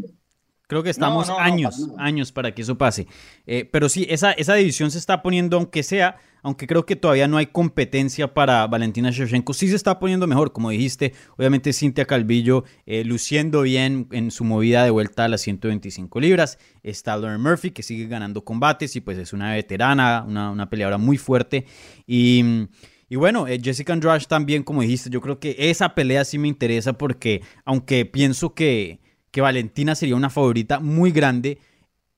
Creo 0.71 0.85
que 0.85 0.91
estamos 0.91 1.29
años, 1.31 1.91
años 1.99 2.31
para 2.31 2.55
que 2.55 2.63
eso 2.63 2.79
pase. 2.79 3.09
Eh, 3.45 3.69
pero 3.73 3.89
sí, 3.89 4.07
esa, 4.09 4.31
esa 4.31 4.55
división 4.55 4.93
se 4.93 4.99
está 4.99 5.21
poniendo, 5.21 5.57
aunque 5.57 5.83
sea, 5.83 6.19
aunque 6.45 6.69
creo 6.69 6.87
que 6.87 6.95
todavía 6.95 7.27
no 7.27 7.39
hay 7.39 7.47
competencia 7.47 8.35
para 8.35 8.65
Valentina 8.69 9.11
Shevchenko, 9.11 9.53
sí 9.53 9.67
se 9.67 9.75
está 9.75 9.99
poniendo 9.99 10.29
mejor, 10.29 10.53
como 10.53 10.71
dijiste. 10.71 11.13
Obviamente 11.37 11.73
Cintia 11.73 12.05
Calvillo 12.05 12.63
eh, 12.87 13.03
luciendo 13.03 13.63
bien 13.63 14.07
en 14.13 14.31
su 14.31 14.45
movida 14.45 14.85
de 14.85 14.91
vuelta 14.91 15.25
a 15.25 15.29
las 15.29 15.41
125 15.41 16.21
libras. 16.21 16.57
Está 16.85 17.17
Lauren 17.17 17.41
Murphy, 17.41 17.73
que 17.73 17.83
sigue 17.83 18.07
ganando 18.07 18.45
combates 18.45 18.95
y 18.95 19.01
pues 19.01 19.19
es 19.19 19.33
una 19.33 19.53
veterana, 19.53 20.25
una, 20.25 20.53
una 20.53 20.71
peleadora 20.71 20.99
muy 20.99 21.19
fuerte. 21.19 21.67
Y... 22.07 22.69
Y 23.13 23.17
bueno, 23.17 23.49
eh, 23.49 23.61
Jessica 23.61 23.93
Andrade 23.93 24.25
también, 24.29 24.63
como 24.63 24.83
dijiste, 24.83 25.11
yo 25.11 25.21
creo 25.21 25.41
que 25.41 25.57
esa 25.59 25.97
pelea 25.97 26.25
sí 26.25 26.39
me 26.39 26.47
interesa 26.47 26.93
porque, 26.93 27.43
aunque 27.65 28.07
pienso 28.07 28.55
que, 28.55 29.01
que 29.31 29.41
Valentina 29.41 29.95
sería 29.95 30.17
una 30.17 30.31
favorita 30.31 30.81
muy 30.81 31.13
grande. 31.13 31.59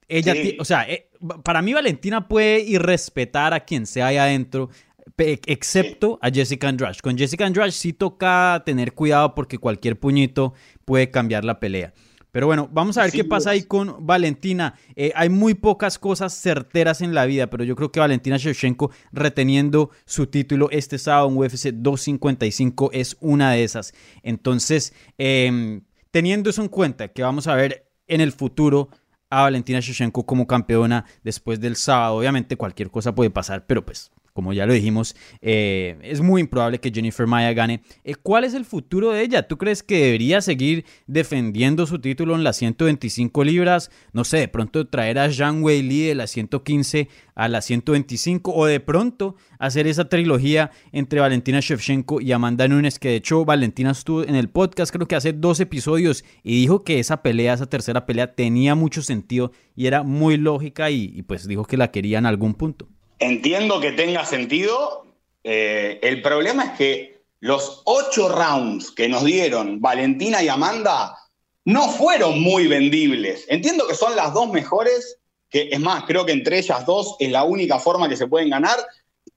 Ella, 0.08 0.34
o 0.58 0.64
sea, 0.64 0.88
eh, 0.88 1.10
para 1.42 1.62
mí 1.62 1.72
Valentina 1.72 2.28
puede 2.28 2.60
irrespetar 2.60 3.54
a 3.54 3.60
quien 3.60 3.86
sea 3.86 4.08
ahí 4.08 4.16
adentro, 4.16 4.70
excepto 5.16 6.18
a 6.22 6.30
Jessica 6.30 6.68
Andrade. 6.68 6.98
Con 7.02 7.16
Jessica 7.16 7.46
Andrade 7.46 7.72
sí 7.72 7.92
toca 7.92 8.62
tener 8.64 8.92
cuidado 8.92 9.34
porque 9.34 9.58
cualquier 9.58 9.98
puñito 9.98 10.54
puede 10.84 11.10
cambiar 11.10 11.44
la 11.44 11.60
pelea. 11.60 11.92
Pero 12.30 12.46
bueno, 12.46 12.68
vamos 12.72 12.96
a 12.96 13.02
ver 13.02 13.12
qué 13.12 13.24
pasa 13.24 13.50
ahí 13.50 13.64
con 13.64 14.06
Valentina. 14.06 14.74
Eh, 14.96 15.12
hay 15.14 15.28
muy 15.28 15.52
pocas 15.52 15.98
cosas 15.98 16.32
certeras 16.32 17.02
en 17.02 17.14
la 17.14 17.26
vida, 17.26 17.48
pero 17.48 17.62
yo 17.62 17.76
creo 17.76 17.92
que 17.92 18.00
Valentina 18.00 18.38
Shevchenko 18.38 18.90
reteniendo 19.12 19.90
su 20.06 20.26
título 20.28 20.70
este 20.70 20.96
sábado 20.96 21.28
en 21.28 21.36
UFC 21.36 21.72
255 21.74 22.90
es 22.94 23.18
una 23.20 23.52
de 23.52 23.64
esas. 23.64 23.92
Entonces, 24.22 24.94
eh, 25.18 25.82
teniendo 26.12 26.50
eso 26.50 26.62
en 26.62 26.68
cuenta, 26.68 27.08
que 27.08 27.22
vamos 27.22 27.48
a 27.48 27.56
ver 27.56 27.90
en 28.06 28.20
el 28.20 28.30
futuro 28.30 28.90
a 29.30 29.42
Valentina 29.42 29.80
Shevchenko 29.80 30.24
como 30.24 30.46
campeona 30.46 31.06
después 31.24 31.58
del 31.58 31.74
sábado, 31.74 32.16
obviamente 32.16 32.56
cualquier 32.56 32.90
cosa 32.90 33.14
puede 33.14 33.30
pasar, 33.30 33.66
pero 33.66 33.84
pues 33.84 34.12
como 34.32 34.52
ya 34.52 34.66
lo 34.66 34.72
dijimos, 34.72 35.14
eh, 35.40 35.98
es 36.02 36.20
muy 36.20 36.40
improbable 36.40 36.80
que 36.80 36.90
Jennifer 36.90 37.26
Maya 37.26 37.52
gane. 37.52 37.82
Eh, 38.04 38.14
¿Cuál 38.14 38.44
es 38.44 38.54
el 38.54 38.64
futuro 38.64 39.12
de 39.12 39.22
ella? 39.22 39.46
¿Tú 39.46 39.58
crees 39.58 39.82
que 39.82 40.04
debería 40.04 40.40
seguir 40.40 40.84
defendiendo 41.06 41.86
su 41.86 41.98
título 41.98 42.34
en 42.34 42.44
las 42.44 42.56
125 42.56 43.44
libras? 43.44 43.90
No 44.12 44.24
sé, 44.24 44.38
de 44.38 44.48
pronto 44.48 44.86
traer 44.88 45.18
a 45.18 45.30
Zhang 45.30 45.62
Wei 45.62 45.82
Li 45.82 46.02
de 46.02 46.14
las 46.14 46.30
115 46.30 47.08
a 47.34 47.48
las 47.48 47.64
125 47.66 48.54
o 48.54 48.66
de 48.66 48.80
pronto 48.80 49.36
hacer 49.58 49.86
esa 49.86 50.08
trilogía 50.08 50.70
entre 50.92 51.20
Valentina 51.20 51.60
Shevchenko 51.60 52.20
y 52.20 52.32
Amanda 52.32 52.68
Nunes, 52.68 52.98
que 52.98 53.08
de 53.08 53.16
hecho 53.16 53.44
Valentina 53.44 53.90
estuvo 53.90 54.22
en 54.22 54.34
el 54.34 54.48
podcast 54.48 54.92
creo 54.92 55.08
que 55.08 55.16
hace 55.16 55.32
dos 55.32 55.60
episodios 55.60 56.24
y 56.42 56.60
dijo 56.60 56.84
que 56.84 56.98
esa 56.98 57.22
pelea, 57.22 57.54
esa 57.54 57.66
tercera 57.66 58.06
pelea 58.06 58.34
tenía 58.34 58.74
mucho 58.74 59.02
sentido 59.02 59.52
y 59.74 59.86
era 59.86 60.02
muy 60.02 60.36
lógica 60.36 60.90
y, 60.90 61.10
y 61.14 61.22
pues 61.22 61.46
dijo 61.46 61.64
que 61.64 61.76
la 61.76 61.90
quería 61.90 62.18
en 62.18 62.26
algún 62.26 62.54
punto. 62.54 62.88
Entiendo 63.22 63.80
que 63.80 63.92
tenga 63.92 64.26
sentido. 64.26 65.06
Eh, 65.44 66.00
el 66.02 66.22
problema 66.22 66.64
es 66.64 66.70
que 66.72 67.22
los 67.38 67.82
ocho 67.84 68.28
rounds 68.28 68.90
que 68.90 69.08
nos 69.08 69.22
dieron 69.22 69.80
Valentina 69.80 70.42
y 70.42 70.48
Amanda 70.48 71.16
no 71.64 71.88
fueron 71.88 72.40
muy 72.40 72.66
vendibles. 72.66 73.44
Entiendo 73.46 73.86
que 73.86 73.94
son 73.94 74.16
las 74.16 74.34
dos 74.34 74.50
mejores, 74.50 75.18
que 75.48 75.68
es 75.70 75.78
más, 75.78 76.02
creo 76.04 76.26
que 76.26 76.32
entre 76.32 76.58
ellas 76.58 76.84
dos 76.84 77.14
es 77.20 77.30
la 77.30 77.44
única 77.44 77.78
forma 77.78 78.08
que 78.08 78.16
se 78.16 78.26
pueden 78.26 78.50
ganar. 78.50 78.76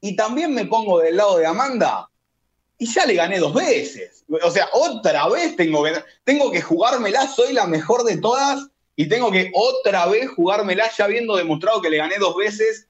Y 0.01 0.15
también 0.15 0.51
me 0.51 0.65
pongo 0.65 0.99
del 0.99 1.17
lado 1.17 1.37
de 1.37 1.45
Amanda 1.45 2.09
y 2.79 2.91
ya 2.91 3.05
le 3.05 3.13
gané 3.13 3.37
dos 3.37 3.53
veces. 3.53 4.25
O 4.43 4.49
sea, 4.49 4.67
otra 4.73 5.27
vez 5.29 5.55
tengo 5.55 5.83
que, 5.83 5.93
tengo 6.23 6.51
que 6.51 6.61
jugármela, 6.61 7.27
soy 7.27 7.53
la 7.53 7.67
mejor 7.67 8.03
de 8.03 8.17
todas 8.17 8.67
y 8.95 9.07
tengo 9.07 9.31
que 9.31 9.51
otra 9.53 10.07
vez 10.07 10.27
jugármela 10.35 10.89
ya 10.97 11.05
habiendo 11.05 11.35
demostrado 11.35 11.83
que 11.83 11.91
le 11.91 11.97
gané 11.97 12.17
dos 12.17 12.35
veces 12.35 12.87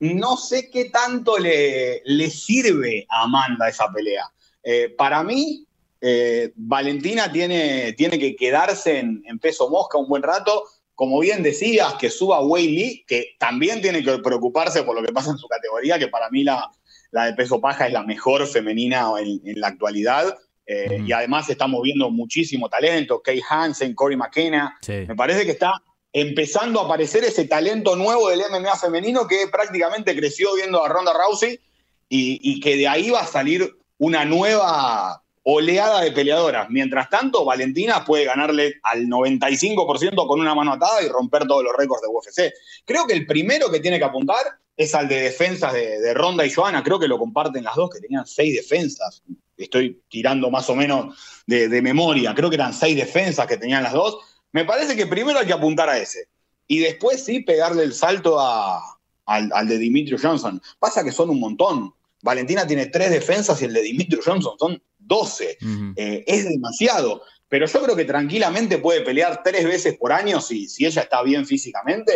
no 0.00 0.36
sé 0.36 0.70
qué 0.70 0.86
tanto 0.86 1.38
le, 1.38 2.02
le 2.04 2.30
sirve 2.30 3.06
a 3.08 3.22
Amanda 3.22 3.68
esa 3.68 3.90
pelea. 3.92 4.30
Eh, 4.62 4.94
para 4.96 5.22
mí, 5.22 5.66
eh, 6.00 6.52
Valentina 6.56 7.30
tiene, 7.32 7.92
tiene, 7.94 8.18
que 8.18 8.36
quedarse 8.36 8.98
en, 8.98 9.22
en, 9.26 9.38
peso 9.38 9.70
mosca 9.70 9.98
un 9.98 10.08
buen 10.08 10.22
rato. 10.22 10.64
Como 10.94 11.20
bien 11.20 11.42
decías, 11.42 11.94
que 11.94 12.10
suba 12.10 12.40
Wei 12.40 12.68
Lee, 12.68 13.04
que 13.06 13.36
también 13.38 13.80
tiene 13.82 14.02
que 14.02 14.18
preocuparse 14.18 14.82
por 14.82 14.98
lo 14.98 15.06
que 15.06 15.12
pasa 15.12 15.30
en 15.30 15.38
su 15.38 15.46
categoría, 15.46 15.98
que 15.98 16.08
para 16.08 16.30
mí 16.30 16.42
la, 16.42 16.70
la 17.10 17.26
de 17.26 17.34
peso 17.34 17.60
paja 17.60 17.86
es 17.86 17.92
la 17.92 18.02
mejor 18.02 18.46
femenina 18.46 19.10
en, 19.18 19.40
en 19.44 19.60
la 19.60 19.68
actualidad. 19.68 20.36
Eh, 20.66 20.98
mm. 20.98 21.06
Y 21.06 21.12
además 21.12 21.48
estamos 21.48 21.82
viendo 21.82 22.10
muchísimo 22.10 22.68
talento, 22.68 23.22
Kay 23.22 23.40
Hansen, 23.48 23.94
Corey 23.94 24.16
McKenna. 24.16 24.76
Sí. 24.80 25.04
Me 25.06 25.14
parece 25.14 25.44
que 25.44 25.52
está 25.52 25.82
empezando 26.18 26.80
a 26.80 26.84
aparecer 26.84 27.24
ese 27.24 27.44
talento 27.44 27.94
nuevo 27.94 28.30
del 28.30 28.40
MMA 28.50 28.74
femenino 28.76 29.26
que 29.26 29.48
prácticamente 29.52 30.16
creció 30.16 30.54
viendo 30.54 30.82
a 30.82 30.88
Ronda 30.88 31.12
Rousey 31.12 31.60
y, 32.08 32.58
que 32.60 32.74
de 32.78 32.88
ahí 32.88 33.10
va 33.10 33.20
a 33.20 33.26
salir 33.26 33.76
una 33.98 34.24
nueva 34.24 35.22
oleada 35.42 36.00
de 36.00 36.12
peleadoras. 36.12 36.70
Mientras 36.70 37.10
tanto, 37.10 37.44
Valentina 37.44 38.02
puede 38.02 38.24
ganarle 38.24 38.76
al 38.82 39.08
95% 39.08 40.26
con 40.26 40.40
una 40.40 40.54
mano 40.54 40.72
atada 40.72 41.02
y 41.02 41.08
romper 41.08 41.46
todos 41.46 41.62
los 41.62 41.76
récords 41.76 42.00
de 42.00 42.08
UFC. 42.08 42.54
Creo 42.86 43.06
que 43.06 43.12
el 43.12 43.26
primero 43.26 43.70
que 43.70 43.80
tiene 43.80 43.98
que 43.98 44.04
apuntar 44.04 44.40
es 44.74 44.94
al 44.94 45.08
de 45.08 45.20
defensas 45.20 45.74
de, 45.74 46.14
Ronda 46.14 46.46
y 46.46 46.50
Joana. 46.50 46.82
Creo 46.82 46.98
que 46.98 47.08
lo 47.08 47.18
comparten 47.18 47.62
las 47.62 47.76
dos, 47.76 47.90
que 47.90 48.00
tenían 48.00 48.26
seis 48.26 48.54
defensas. 48.54 49.22
Estoy 49.58 50.02
tirando 50.08 50.50
más 50.50 50.70
o 50.70 50.74
menos 50.74 51.42
de 51.46 51.82
memoria. 51.82 52.34
Creo 52.34 52.48
que 52.48 52.56
eran 52.56 52.72
seis 52.72 52.96
defensas 52.96 53.46
que 53.46 53.58
tenían 53.58 53.82
las 53.82 53.92
dos 53.92 54.35
me 54.56 54.64
parece 54.64 54.96
que 54.96 55.06
primero 55.06 55.38
hay 55.38 55.46
que 55.46 55.52
apuntar 55.52 55.90
a 55.90 55.98
ese. 55.98 56.28
Y 56.66 56.78
después 56.78 57.22
sí 57.22 57.40
pegarle 57.40 57.82
el 57.82 57.92
salto 57.92 58.40
a, 58.40 58.80
al, 59.26 59.50
al, 59.52 59.68
de 59.68 59.76
Dimitri 59.76 60.16
Johnson. 60.16 60.62
Pasa 60.78 61.04
que 61.04 61.12
son 61.12 61.28
un 61.28 61.38
montón. 61.38 61.92
Valentina 62.22 62.66
tiene 62.66 62.86
tres 62.86 63.10
defensas 63.10 63.60
y 63.60 63.66
el 63.66 63.74
de 63.74 63.82
Dimitri 63.82 64.18
Johnson 64.24 64.54
son 64.58 64.82
12. 64.98 65.58
Uh 65.60 65.64
-huh. 65.66 65.92
eh, 65.96 66.24
es 66.26 66.48
demasiado. 66.48 67.20
Pero 67.50 67.66
yo 67.66 67.82
creo 67.82 67.94
que 67.94 68.06
tranquilamente 68.06 68.78
puede 68.78 69.02
pelear 69.02 69.42
tres 69.44 69.66
veces 69.66 69.98
por 69.98 70.10
año 70.10 70.40
si, 70.40 70.68
si 70.68 70.86
ella 70.86 71.02
está 71.02 71.22
bien 71.22 71.44
físicamente 71.44 72.14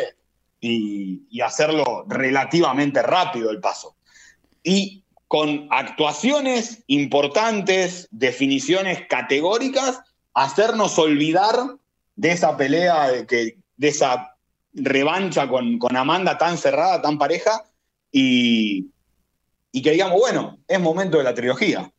y, 0.62 1.26
y 1.30 1.42
hacerlo 1.42 2.06
relativamente 2.08 3.02
rápido 3.02 3.50
el 3.50 3.60
paso. 3.60 3.96
Y 4.62 5.04
con 5.28 5.68
actuaciones 5.68 6.84
importantes, 6.86 8.08
definiciones 8.10 9.06
categóricas, 9.10 10.00
hacernos 10.32 10.98
olvidar 10.98 11.76
de 12.20 12.32
esa 12.32 12.54
pelea, 12.54 13.08
de, 13.08 13.26
que, 13.26 13.56
de 13.78 13.88
esa 13.88 14.36
revancha 14.74 15.48
con, 15.48 15.78
con, 15.78 15.96
Amanda 15.96 16.36
tan 16.36 16.58
cerrada, 16.58 17.00
tan 17.00 17.16
pareja, 17.16 17.64
y, 18.12 18.90
y 19.72 19.80
que 19.80 19.92
digamos, 19.92 20.20
bueno, 20.20 20.58
es 20.68 20.78
momento 20.78 21.16
de 21.16 21.24
la 21.24 21.32
trilogía. 21.32 21.90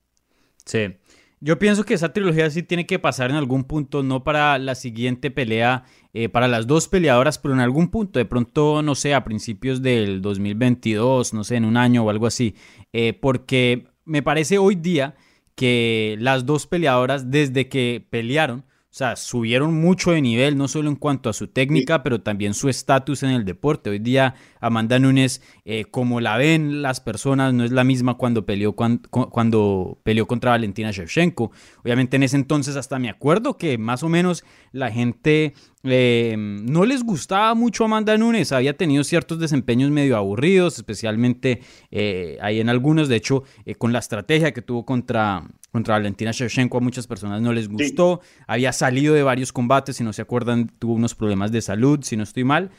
Sí. 0.63 0.95
Yo 1.39 1.57
pienso 1.57 1.86
que 1.86 1.95
esa 1.95 2.13
trilogía 2.13 2.51
sí 2.51 2.62
tiene 2.62 2.86
que 2.86 2.99
pasar 2.99 3.31
en 3.31 3.36
algún 3.36 3.63
punto, 3.63 4.03
no 4.03 4.23
para 4.23 4.60
la 4.60 4.75
siguiente 4.75 5.31
pelea, 5.31 5.86
eh, 6.13 6.29
para 6.29 6.47
las 6.47 6.67
dos 6.67 6.88
peleadoras, 6.88 7.39
pero 7.39 7.55
en 7.55 7.60
algún 7.60 7.89
punto, 7.89 8.19
de 8.19 8.25
pronto, 8.25 8.84
no 8.84 8.93
sé, 8.93 9.15
a 9.15 9.23
principios 9.23 9.81
del 9.81 10.21
2022, 10.21 11.34
no 11.34 11.43
sé, 11.43 11.55
en 11.55 11.65
un 11.65 11.77
año 11.77 12.03
o 12.03 12.12
algo 12.12 12.27
así, 12.27 12.53
eh, 12.93 13.13
porque 13.13 13.88
me 14.05 14.21
parece 14.21 14.60
hoy 14.60 14.75
día 14.75 15.15
que 15.55 16.15
las 16.19 16.45
dos 16.45 16.67
peleadoras, 16.67 17.31
desde 17.31 17.69
que 17.69 18.05
pelearon, 18.07 18.65
o 18.91 18.93
sea, 18.93 19.15
subieron 19.15 19.73
mucho 19.73 20.12
de 20.12 20.21
nivel, 20.21 20.58
no 20.58 20.67
solo 20.67 20.89
en 20.89 20.97
cuanto 20.97 21.30
a 21.30 21.34
su 21.34 21.47
técnica, 21.47 21.95
sí. 21.95 22.01
pero 22.04 22.21
también 22.21 22.54
su 22.54 22.67
estatus 22.67 23.23
en 23.23 23.30
el 23.30 23.45
deporte. 23.45 23.89
Hoy 23.89 23.99
día 23.99 24.36
Amanda 24.60 24.99
Nunes, 24.99 25.41
eh, 25.63 25.86
como 25.86 26.19
la 26.19 26.36
ven 26.36 26.82
las 26.82 26.99
personas, 26.99 27.54
no 27.54 27.63
es 27.63 27.71
la 27.71 27.86
misma 27.86 28.15
cuando 28.15 28.45
peleó, 28.45 28.73
cuando, 28.73 29.08
cuando 29.10 29.97
peleó 30.04 30.27
contra 30.27 30.51
Valentina 30.51 30.91
Shevchenko. 30.91 31.51
Obviamente 31.82 32.17
en 32.17 32.23
ese 32.23 32.36
entonces 32.36 32.75
hasta 32.75 32.99
me 32.99 33.10
acuerdo 33.10 33.58
que 33.58 33.77
más 33.77 34.04
o 34.04 34.10
menos 34.10 34.43
la 34.73 34.91
gente 34.91 35.54
eh, 35.84 36.36
no 36.38 36.86
les 36.86 37.04
gustaba 37.04 37.54
mucho 37.56 37.86
Amanda 37.86 38.17
Nunes, 38.17 38.52
había 38.52 38.78
tenido 38.78 39.04
ciertos 39.04 39.39
desempeños 39.39 39.89
medio 39.89 40.15
aburridos, 40.15 40.78
especialmente 40.78 41.62
eh, 41.89 42.38
ahí 42.41 42.60
en 42.60 42.70
algunos, 42.70 43.10
de 43.10 43.15
hecho, 43.15 43.44
eh, 43.65 43.76
con 43.76 43.91
la 43.91 44.00
estrategia 44.00 44.54
que 44.54 44.62
tuvo 44.62 44.86
contra, 44.86 45.44
contra 45.72 45.96
Valentina 45.96 46.32
Shevchenko 46.32 46.78
a 46.78 46.82
muchas 46.82 47.08
personas 47.08 47.41
no 47.41 47.52
les 47.54 47.67
gustó, 47.67 48.22
sí. 48.24 48.44
había 48.48 48.74
salido 48.74 49.15
de 49.15 49.24
varios 49.24 49.52
combates, 49.52 49.98
si 49.98 50.04
no 50.04 50.13
se 50.13 50.22
acuerdan, 50.22 50.72
tuvo 50.80 50.94
unos 50.94 51.15
problemas 51.15 51.52
de 51.52 51.62
salud, 51.62 52.00
si 52.04 52.15
no 52.15 52.24
estoy 52.24 52.44
mal, 52.44 52.70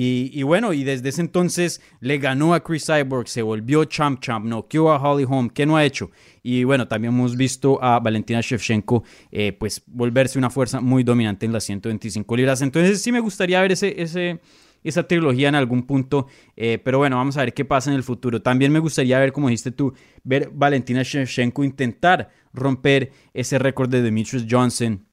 y, 0.00 0.44
bueno, 0.44 0.72
y 0.72 0.84
desde 0.84 1.08
ese 1.08 1.22
entonces 1.22 1.80
le 1.98 2.18
ganó 2.18 2.54
a 2.54 2.62
Chris 2.62 2.86
Cyborg, 2.86 3.26
se 3.26 3.42
volvió 3.42 3.84
champ 3.84 4.20
champ, 4.20 4.46
noqueó 4.46 4.92
a 4.92 5.02
Holly 5.02 5.26
Holm, 5.28 5.50
¿qué 5.50 5.66
no 5.66 5.76
ha 5.76 5.84
hecho? 5.84 6.12
Y 6.44 6.62
bueno, 6.62 6.86
también 6.86 7.12
hemos 7.12 7.36
visto 7.36 7.82
a 7.82 7.98
Valentina 7.98 8.40
Shevchenko 8.40 9.02
eh, 9.32 9.50
pues 9.58 9.82
volverse 9.88 10.38
una 10.38 10.50
fuerza 10.50 10.80
muy 10.80 11.02
dominante 11.02 11.46
en 11.46 11.52
las 11.52 11.64
125 11.64 12.36
libras. 12.36 12.62
Entonces 12.62 13.02
sí 13.02 13.10
me 13.10 13.18
gustaría 13.18 13.60
ver 13.60 13.72
ese, 13.72 14.00
ese, 14.00 14.40
esa 14.84 15.02
trilogía 15.02 15.48
en 15.48 15.56
algún 15.56 15.82
punto, 15.82 16.28
eh, 16.54 16.78
pero 16.78 16.98
bueno, 16.98 17.16
vamos 17.16 17.36
a 17.36 17.40
ver 17.40 17.52
qué 17.52 17.64
pasa 17.64 17.90
en 17.90 17.96
el 17.96 18.04
futuro. 18.04 18.40
También 18.40 18.70
me 18.70 18.78
gustaría 18.78 19.18
ver, 19.18 19.32
como 19.32 19.48
dijiste 19.48 19.72
tú, 19.72 19.94
ver 20.22 20.48
Valentina 20.54 21.02
Shevchenko 21.02 21.64
intentar 21.64 22.30
romper 22.52 23.10
ese 23.34 23.58
récord 23.58 23.90
de 23.90 24.02
Demetrius 24.02 24.46
Johnson 24.48 25.07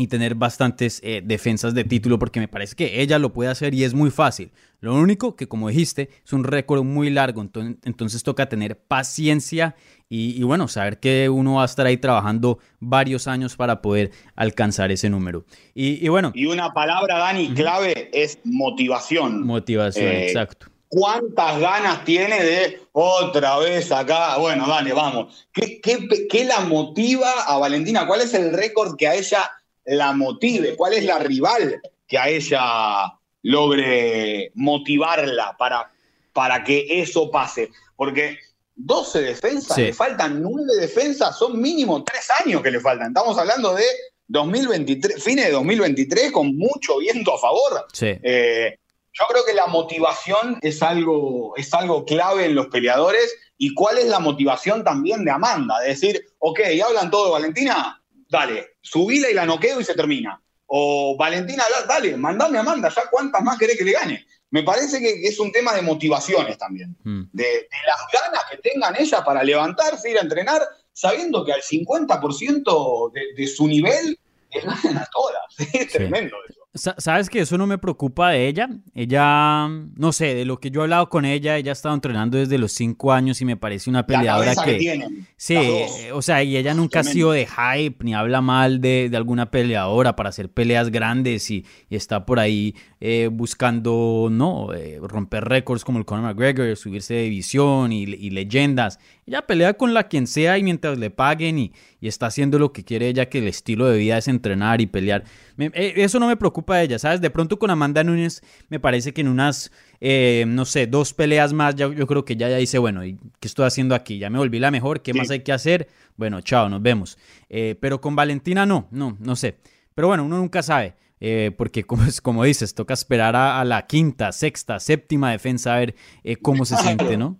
y 0.00 0.06
tener 0.06 0.34
bastantes 0.34 0.98
eh, 1.04 1.20
defensas 1.22 1.74
de 1.74 1.84
título 1.84 2.18
porque 2.18 2.40
me 2.40 2.48
parece 2.48 2.74
que 2.74 3.02
ella 3.02 3.18
lo 3.18 3.34
puede 3.34 3.50
hacer 3.50 3.74
y 3.74 3.84
es 3.84 3.92
muy 3.92 4.10
fácil. 4.10 4.50
Lo 4.80 4.94
único 4.94 5.36
que, 5.36 5.46
como 5.46 5.68
dijiste, 5.68 6.08
es 6.24 6.32
un 6.32 6.44
récord 6.44 6.82
muy 6.84 7.10
largo, 7.10 7.42
entonces, 7.42 7.76
entonces 7.84 8.22
toca 8.22 8.48
tener 8.48 8.78
paciencia 8.78 9.76
y, 10.08 10.40
y, 10.40 10.42
bueno, 10.42 10.68
saber 10.68 11.00
que 11.00 11.28
uno 11.28 11.56
va 11.56 11.62
a 11.62 11.66
estar 11.66 11.84
ahí 11.84 11.98
trabajando 11.98 12.60
varios 12.78 13.28
años 13.28 13.56
para 13.56 13.82
poder 13.82 14.10
alcanzar 14.36 14.90
ese 14.90 15.10
número. 15.10 15.44
Y, 15.74 16.02
y 16.02 16.08
bueno. 16.08 16.32
Y 16.34 16.46
una 16.46 16.72
palabra, 16.72 17.18
Dani, 17.18 17.52
clave 17.52 17.92
uh 17.94 18.00
-huh. 18.00 18.08
es 18.14 18.38
motivación. 18.44 19.46
Motivación, 19.46 20.06
eh, 20.06 20.28
exacto. 20.28 20.68
¿Cuántas 20.88 21.60
ganas 21.60 22.04
tiene 22.06 22.42
de 22.42 22.80
otra 22.92 23.58
vez 23.58 23.92
acá? 23.92 24.38
Bueno, 24.38 24.66
dale, 24.66 24.94
vamos. 24.94 25.46
¿Qué, 25.52 25.78
qué, 25.80 26.08
qué 26.28 26.44
la 26.46 26.60
motiva 26.60 27.30
a 27.46 27.58
Valentina? 27.58 28.06
¿Cuál 28.06 28.22
es 28.22 28.32
el 28.32 28.52
récord 28.54 28.96
que 28.96 29.06
a 29.06 29.14
ella 29.14 29.50
la 29.84 30.12
motive, 30.12 30.76
cuál 30.76 30.94
es 30.94 31.04
la 31.04 31.18
rival 31.18 31.80
que 32.06 32.18
a 32.18 32.28
ella 32.28 33.18
logre 33.42 34.52
motivarla 34.54 35.56
para, 35.58 35.90
para 36.32 36.62
que 36.64 36.86
eso 37.00 37.30
pase. 37.30 37.70
Porque 37.96 38.38
12 38.76 39.22
defensas, 39.22 39.76
sí. 39.76 39.82
le 39.82 39.92
faltan 39.92 40.42
9 40.42 40.76
defensas, 40.80 41.38
son 41.38 41.60
mínimo 41.60 42.02
3 42.02 42.28
años 42.44 42.62
que 42.62 42.70
le 42.70 42.80
faltan. 42.80 43.08
Estamos 43.08 43.38
hablando 43.38 43.74
de 43.74 43.84
2023, 44.28 45.22
fines 45.22 45.46
de 45.46 45.52
2023 45.52 46.32
con 46.32 46.56
mucho 46.56 46.98
viento 46.98 47.34
a 47.34 47.38
favor. 47.38 47.86
Sí. 47.92 48.18
Eh, 48.22 48.78
yo 49.12 49.24
creo 49.28 49.44
que 49.44 49.54
la 49.54 49.66
motivación 49.66 50.58
es 50.62 50.82
algo, 50.82 51.54
es 51.56 51.74
algo 51.74 52.04
clave 52.04 52.46
en 52.46 52.54
los 52.54 52.68
peleadores 52.68 53.34
y 53.58 53.74
cuál 53.74 53.98
es 53.98 54.06
la 54.06 54.20
motivación 54.20 54.84
también 54.84 55.24
de 55.24 55.32
Amanda, 55.32 55.80
de 55.80 55.88
decir, 55.88 56.24
ok, 56.38 56.60
hablan 56.86 57.10
todo 57.10 57.26
de 57.26 57.32
Valentina, 57.32 57.99
dale, 58.30 58.76
subila 58.80 59.28
y 59.28 59.34
la 59.34 59.44
noqueo 59.44 59.80
y 59.80 59.84
se 59.84 59.94
termina. 59.94 60.40
O 60.66 61.16
Valentina, 61.18 61.64
dale, 61.88 62.16
mandame 62.16 62.56
a 62.58 62.60
Amanda, 62.60 62.88
ya 62.88 63.02
cuántas 63.10 63.42
más 63.42 63.58
querés 63.58 63.76
que 63.76 63.84
le 63.84 63.92
gane. 63.92 64.26
me 64.52 64.62
parece 64.64 64.98
que 65.00 65.22
es 65.28 65.38
un 65.38 65.52
tema 65.52 65.72
de 65.74 65.82
motivaciones 65.82 66.56
también, 66.58 66.96
Mm. 67.04 67.22
de, 67.32 67.44
de 67.44 67.68
las 67.86 68.00
ganas 68.12 68.42
que 68.50 68.56
tengan 68.58 68.96
ellas 68.98 69.22
para 69.24 69.42
levantarse, 69.44 70.10
ir 70.10 70.18
a 70.18 70.22
entrenar, 70.22 70.60
sabiendo 70.92 71.44
que 71.44 71.52
al 71.52 71.62
50% 71.62 73.12
de, 73.12 73.20
de 73.36 73.46
su 73.46 73.66
nivel 73.68 74.18
les 74.52 74.64
ganan 74.64 74.98
a 74.98 75.06
todas. 75.12 75.42
Es 75.74 75.88
tremendo 75.92 76.36
eso. 76.48 76.59
Sa- 76.72 76.94
¿Sabes 76.98 77.28
que 77.28 77.40
eso 77.40 77.58
no 77.58 77.66
me 77.66 77.78
preocupa 77.78 78.30
de 78.30 78.46
ella? 78.46 78.68
Ella, 78.94 79.66
no 79.68 80.12
sé, 80.12 80.36
de 80.36 80.44
lo 80.44 80.60
que 80.60 80.70
yo 80.70 80.80
he 80.80 80.84
hablado 80.84 81.08
con 81.08 81.24
ella, 81.24 81.56
ella 81.56 81.72
ha 81.72 81.72
estado 81.72 81.96
entrenando 81.96 82.38
desde 82.38 82.58
los 82.58 82.70
cinco 82.70 83.12
años 83.12 83.40
y 83.40 83.44
me 83.44 83.56
parece 83.56 83.90
una 83.90 84.06
peleadora 84.06 84.54
que... 84.64 84.74
tienen. 84.74 85.26
Sí, 85.36 85.56
eh, 85.56 86.12
o 86.12 86.22
sea, 86.22 86.44
y 86.44 86.56
ella 86.56 86.72
nunca 86.74 87.00
ha 87.00 87.02
sido 87.12 87.32
de 87.32 87.46
hype 87.46 88.04
ni 88.04 88.14
habla 88.14 88.40
mal 88.40 88.80
de, 88.80 89.08
de 89.10 89.16
alguna 89.16 89.50
peleadora 89.50 90.14
para 90.14 90.28
hacer 90.28 90.48
peleas 90.52 90.90
grandes 90.90 91.50
y, 91.50 91.66
y 91.88 91.96
está 91.96 92.24
por 92.24 92.38
ahí 92.38 92.76
eh, 93.02 93.28
buscando, 93.32 94.28
¿no? 94.30 94.74
Eh, 94.74 94.98
romper 95.02 95.44
récords 95.46 95.84
como 95.84 95.98
el 95.98 96.04
Conor 96.04 96.24
McGregor, 96.34 96.76
subirse 96.76 97.14
de 97.14 97.22
división 97.22 97.92
y, 97.92 98.02
y 98.02 98.30
leyendas. 98.30 98.98
Ella 99.26 99.46
pelea 99.46 99.74
con 99.74 99.94
la 99.94 100.04
quien 100.08 100.26
sea 100.26 100.58
y 100.58 100.62
mientras 100.62 100.98
le 100.98 101.10
paguen 101.10 101.58
y, 101.58 101.72
y 102.00 102.08
está 102.08 102.26
haciendo 102.26 102.58
lo 102.58 102.72
que 102.72 102.84
quiere 102.84 103.08
ella, 103.08 103.28
que 103.30 103.38
el 103.38 103.48
estilo 103.48 103.86
de 103.86 103.98
vida 103.98 104.18
es 104.18 104.28
entrenar 104.28 104.80
y 104.82 104.86
pelear. 104.86 105.24
Me- 105.56 105.70
eh, 105.74 105.94
eso 105.96 106.20
no 106.20 106.26
me 106.28 106.36
preocupa 106.36 106.76
de 106.76 106.84
ella, 106.84 106.98
¿sabes? 106.98 107.20
De 107.22 107.30
pronto 107.30 107.58
con 107.58 107.70
Amanda 107.70 108.04
Nunes 108.04 108.42
me 108.68 108.78
parece 108.80 109.12
que 109.14 109.22
en 109.22 109.28
unas, 109.28 109.72
eh, 110.00 110.44
no 110.46 110.64
sé, 110.66 110.86
dos 110.86 111.14
peleas 111.14 111.52
más, 111.54 111.74
ya, 111.76 111.88
yo 111.92 112.06
creo 112.06 112.24
que 112.24 112.36
ya, 112.36 112.50
ya 112.50 112.56
dice, 112.58 112.78
bueno, 112.78 113.04
¿y 113.04 113.16
¿qué 113.40 113.48
estoy 113.48 113.64
haciendo 113.66 113.94
aquí? 113.94 114.18
Ya 114.18 114.28
me 114.28 114.38
volví 114.38 114.58
la 114.58 114.70
mejor, 114.70 115.00
¿qué 115.00 115.12
Sí. 115.12 115.18
más 115.18 115.30
hay 115.30 115.40
que 115.40 115.52
hacer? 115.52 115.88
Bueno, 116.16 116.42
chao, 116.42 116.68
nos 116.68 116.82
vemos. 116.82 117.16
Pero 117.48 118.00
con 118.00 118.14
Valentina 118.14 118.66
no, 118.66 118.88
no, 118.90 119.16
no 119.18 119.36
sé. 119.36 119.56
Pero 119.94 120.08
bueno, 120.08 120.24
uno 120.24 120.36
nunca 120.38 120.62
sabe. 120.62 120.94
Eh, 121.20 121.52
porque 121.56 121.84
como, 121.84 122.02
como 122.22 122.44
dices, 122.44 122.74
toca 122.74 122.94
esperar 122.94 123.36
a, 123.36 123.60
a 123.60 123.64
la 123.64 123.86
quinta, 123.86 124.32
sexta, 124.32 124.80
séptima 124.80 125.30
defensa 125.32 125.74
a 125.74 125.78
ver 125.78 125.94
eh, 126.24 126.36
cómo 126.36 126.64
se 126.64 126.76
siente, 126.76 127.16
¿no? 127.16 127.38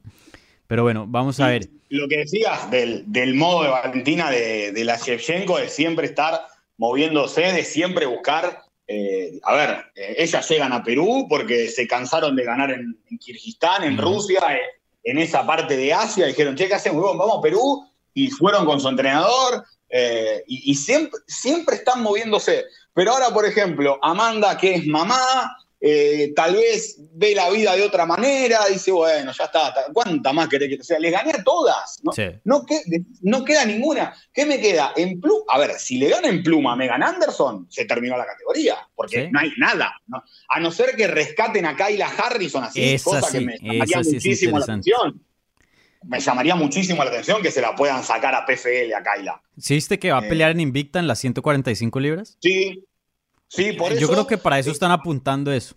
Pero 0.67 0.83
bueno, 0.85 1.07
vamos 1.09 1.41
a 1.41 1.49
ver. 1.49 1.69
Lo 1.89 2.07
que 2.07 2.19
decías 2.19 2.71
del, 2.71 3.03
del 3.11 3.35
modo 3.35 3.65
de 3.65 3.71
Valentina 3.71 4.31
de, 4.31 4.71
de 4.71 4.85
la 4.85 4.97
Shevchenko, 4.97 5.59
de 5.59 5.69
siempre 5.69 6.07
estar 6.07 6.41
moviéndose, 6.77 7.41
de 7.41 7.65
siempre 7.65 8.07
buscar. 8.07 8.63
eh, 8.87 9.41
a 9.43 9.55
ver, 9.55 9.71
eh, 9.95 10.15
ellas 10.19 10.49
llegan 10.49 10.73
a 10.73 10.83
Perú 10.83 11.27
porque 11.29 11.69
se 11.69 11.87
cansaron 11.87 12.37
de 12.37 12.45
ganar 12.45 12.71
en, 12.71 12.97
en 13.11 13.19
Kirguistán, 13.19 13.85
en 13.85 13.95
Ujú. 13.95 14.03
Rusia, 14.03 14.41
eh, 14.51 14.61
en 15.05 15.19
esa 15.19 15.47
parte 15.47 15.77
de 15.77 15.93
Asia. 15.93 16.27
Dijeron, 16.27 16.55
che, 16.57 16.69
¿qué 16.69 16.75
hacemos? 16.75 17.03
Vamos 17.03 17.39
a 17.39 17.41
Perú. 17.41 17.85
Y 18.15 18.31
fueron 18.31 18.65
con 18.67 18.81
su 18.81 18.89
entrenador. 18.89 19.65
Eh, 19.91 20.43
y 20.47 20.71
y 20.73 20.75
siempre, 20.75 21.21
siempre 21.27 21.77
están 21.77 22.03
moviéndose. 22.03 22.65
Pero 22.95 23.13
ahora, 23.13 23.29
por 23.31 23.45
ejemplo, 23.47 23.99
Amanda, 24.03 24.57
que 24.59 24.75
es 24.77 24.87
mamá, 24.87 25.57
eh, 25.83 26.33
tal 26.37 26.55
vez 26.57 26.97
ve 27.15 27.35
la 27.35 27.49
vida 27.49 27.75
de 27.75 27.83
otra 27.83 28.05
manera, 28.05 28.67
dice, 28.71 28.93
bueno, 28.93 29.33
ya 29.33 29.45
está, 29.45 29.73
ta- 29.73 29.87
¿cuánta 29.95 30.31
más 30.33 30.47
querés 30.49 30.69
que 30.69 30.81
O 30.81 30.85
sea, 30.85 30.99
les 30.99 31.11
gané 31.11 31.31
a 31.33 31.43
todas, 31.43 32.01
¿no? 32.03 32.13
Sí. 32.13 32.25
No, 32.45 32.67
que- 32.67 32.83
no 33.23 33.45
queda 33.47 33.65
ninguna. 33.65 34.15
¿Qué 34.35 34.45
me 34.45 34.61
queda? 34.61 34.93
En 34.97 35.21
pluma, 35.21 35.45
a 35.49 35.59
ver, 35.59 35.71
si 35.79 35.97
le 35.99 36.11
gana 36.11 36.29
en 36.29 36.43
pluma 36.43 36.75
a 36.75 36.77
Megan 36.77 37.03
Anderson, 37.03 37.67
se 37.71 37.87
terminó 37.87 38.19
la 38.19 38.27
categoría, 38.27 38.77
porque 38.95 39.25
Sí. 39.25 39.29
no 39.33 39.41
hay 39.41 39.53
nada. 39.57 39.95
¿no? 40.09 40.23
A 40.49 40.61
no 40.61 40.71
ser 40.71 40.95
que 40.97 41.07
rescaten 41.07 41.65
a 41.65 41.75
Kyla 41.77 42.09
Harrison 42.09 42.65
así, 42.65 42.93
Esa 42.93 43.05
cosa 43.05 43.23
sí, 43.31 43.39
que 43.39 43.45
me 43.47 43.59
llamaría 43.59 43.97
muchísimo 44.03 44.59
la 44.59 44.65
atención. 44.65 45.25
Me 46.03 46.19
llamaría 46.19 46.55
muchísimo 46.55 47.05
la 47.05 47.11
atención 47.11 47.43
que 47.43 47.51
se 47.51 47.61
la 47.61 47.75
puedan 47.75 48.03
sacar 48.03 48.35
a 48.35 48.47
PFL 48.47 48.95
a 48.95 49.03
Kyla. 49.03 49.43
¿Sí 49.59 49.75
viste 49.75 49.99
que 49.99 50.11
va 50.13 50.21
a 50.21 50.25
Eh. 50.25 50.29
pelear 50.29 50.51
en 50.53 50.61
Invicta 50.61 50.99
en 50.99 51.07
las 51.07 51.19
145 51.19 52.01
libras? 52.01 52.39
Sí, 52.41 52.85
sí, 53.49 53.73
por 53.75 53.93
eso. 53.93 54.01
Yo 54.01 54.09
creo 54.09 54.27
que 54.27 54.39
para 54.39 54.59
eso 54.59 54.71
están 54.71 54.91
apuntando 54.93 55.53
eso. 55.53 55.77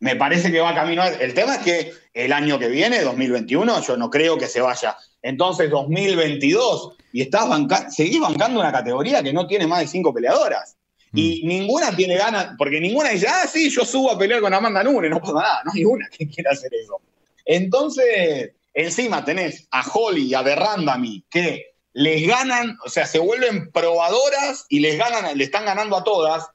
me 0.00 0.14
parece 0.14 0.52
que 0.52 0.60
va 0.60 0.72
camino. 0.76 1.02
a- 1.02 1.08
El 1.08 1.34
tema 1.34 1.56
es 1.56 1.62
que 1.64 1.92
el 2.14 2.32
año 2.32 2.56
que 2.60 2.68
viene, 2.68 3.00
2021, 3.02 3.80
yo 3.82 3.96
no 3.96 4.08
creo 4.10 4.38
que 4.38 4.46
se 4.46 4.60
vaya. 4.60 4.96
Entonces, 5.22 5.68
2022, 5.70 6.92
y 7.12 7.22
estás 7.22 7.48
banca 7.48 7.90
seguís 7.90 8.20
bancando 8.20 8.60
una 8.60 8.70
categoría 8.70 9.24
que 9.24 9.32
no 9.32 9.48
tiene 9.48 9.66
más 9.66 9.80
de 9.80 9.88
cinco 9.88 10.14
peleadoras. 10.14 10.76
Y 11.12 11.44
ninguna 11.44 11.96
tiene 11.96 12.16
ganas, 12.16 12.50
porque 12.56 12.80
ninguna 12.80 13.08
dice, 13.10 13.26
ah, 13.28 13.44
sí, 13.52 13.70
yo 13.70 13.84
subo 13.84 14.12
a 14.12 14.16
pelear 14.18 14.40
con 14.40 14.54
Amanda 14.54 14.84
Nunes, 14.84 15.10
no 15.10 15.18
pasa 15.20 15.32
nada, 15.32 15.62
no 15.64 15.72
hay 15.74 15.84
una 15.84 16.06
que 16.16 16.28
quiera 16.28 16.52
hacer 16.52 16.70
eso. 16.80 17.00
Entonces, 17.48 18.52
encima 18.74 19.24
tenés 19.24 19.66
a 19.70 19.82
Holly 19.90 20.26
y 20.26 20.34
a 20.34 20.42
Berrandami 20.42 21.24
que 21.30 21.64
les 21.94 22.28
ganan, 22.28 22.76
o 22.84 22.88
sea, 22.90 23.06
se 23.06 23.18
vuelven 23.18 23.72
probadoras 23.72 24.66
y 24.68 24.80
les 24.80 24.98
ganan, 24.98 25.36
le 25.36 25.42
están 25.44 25.64
ganando 25.64 25.96
a 25.96 26.04
todas. 26.04 26.46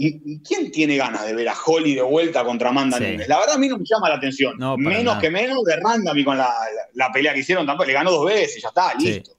¿Y, 0.00 0.34
y 0.34 0.40
quién 0.42 0.70
tiene 0.70 0.96
ganas 0.96 1.26
de 1.26 1.34
ver 1.34 1.48
a 1.48 1.56
Holly 1.66 1.96
de 1.96 2.02
vuelta 2.02 2.44
contra 2.44 2.68
Amanda 2.68 2.98
Sí. 2.98 3.04
Nunes? 3.04 3.26
La 3.28 3.40
verdad 3.40 3.56
a 3.56 3.58
mí 3.58 3.66
no 3.66 3.76
me 3.76 3.84
llama 3.84 4.08
la 4.08 4.14
atención. 4.14 4.56
No, 4.56 4.76
menos 4.76 5.02
nada. 5.02 5.20
que 5.20 5.28
menos 5.28 5.64
de 5.64 5.74
Randami 5.76 6.22
con 6.24 6.38
la, 6.38 6.44
la- 6.46 7.06
la 7.06 7.12
pelea 7.12 7.34
que 7.34 7.40
hicieron 7.40 7.66
tampoco. 7.66 7.88
Le 7.88 7.94
ganó 7.94 8.12
dos 8.12 8.24
veces, 8.24 8.62
ya 8.62 8.68
está, 8.68 8.92
Sí. 8.96 9.06
listo. 9.06 9.32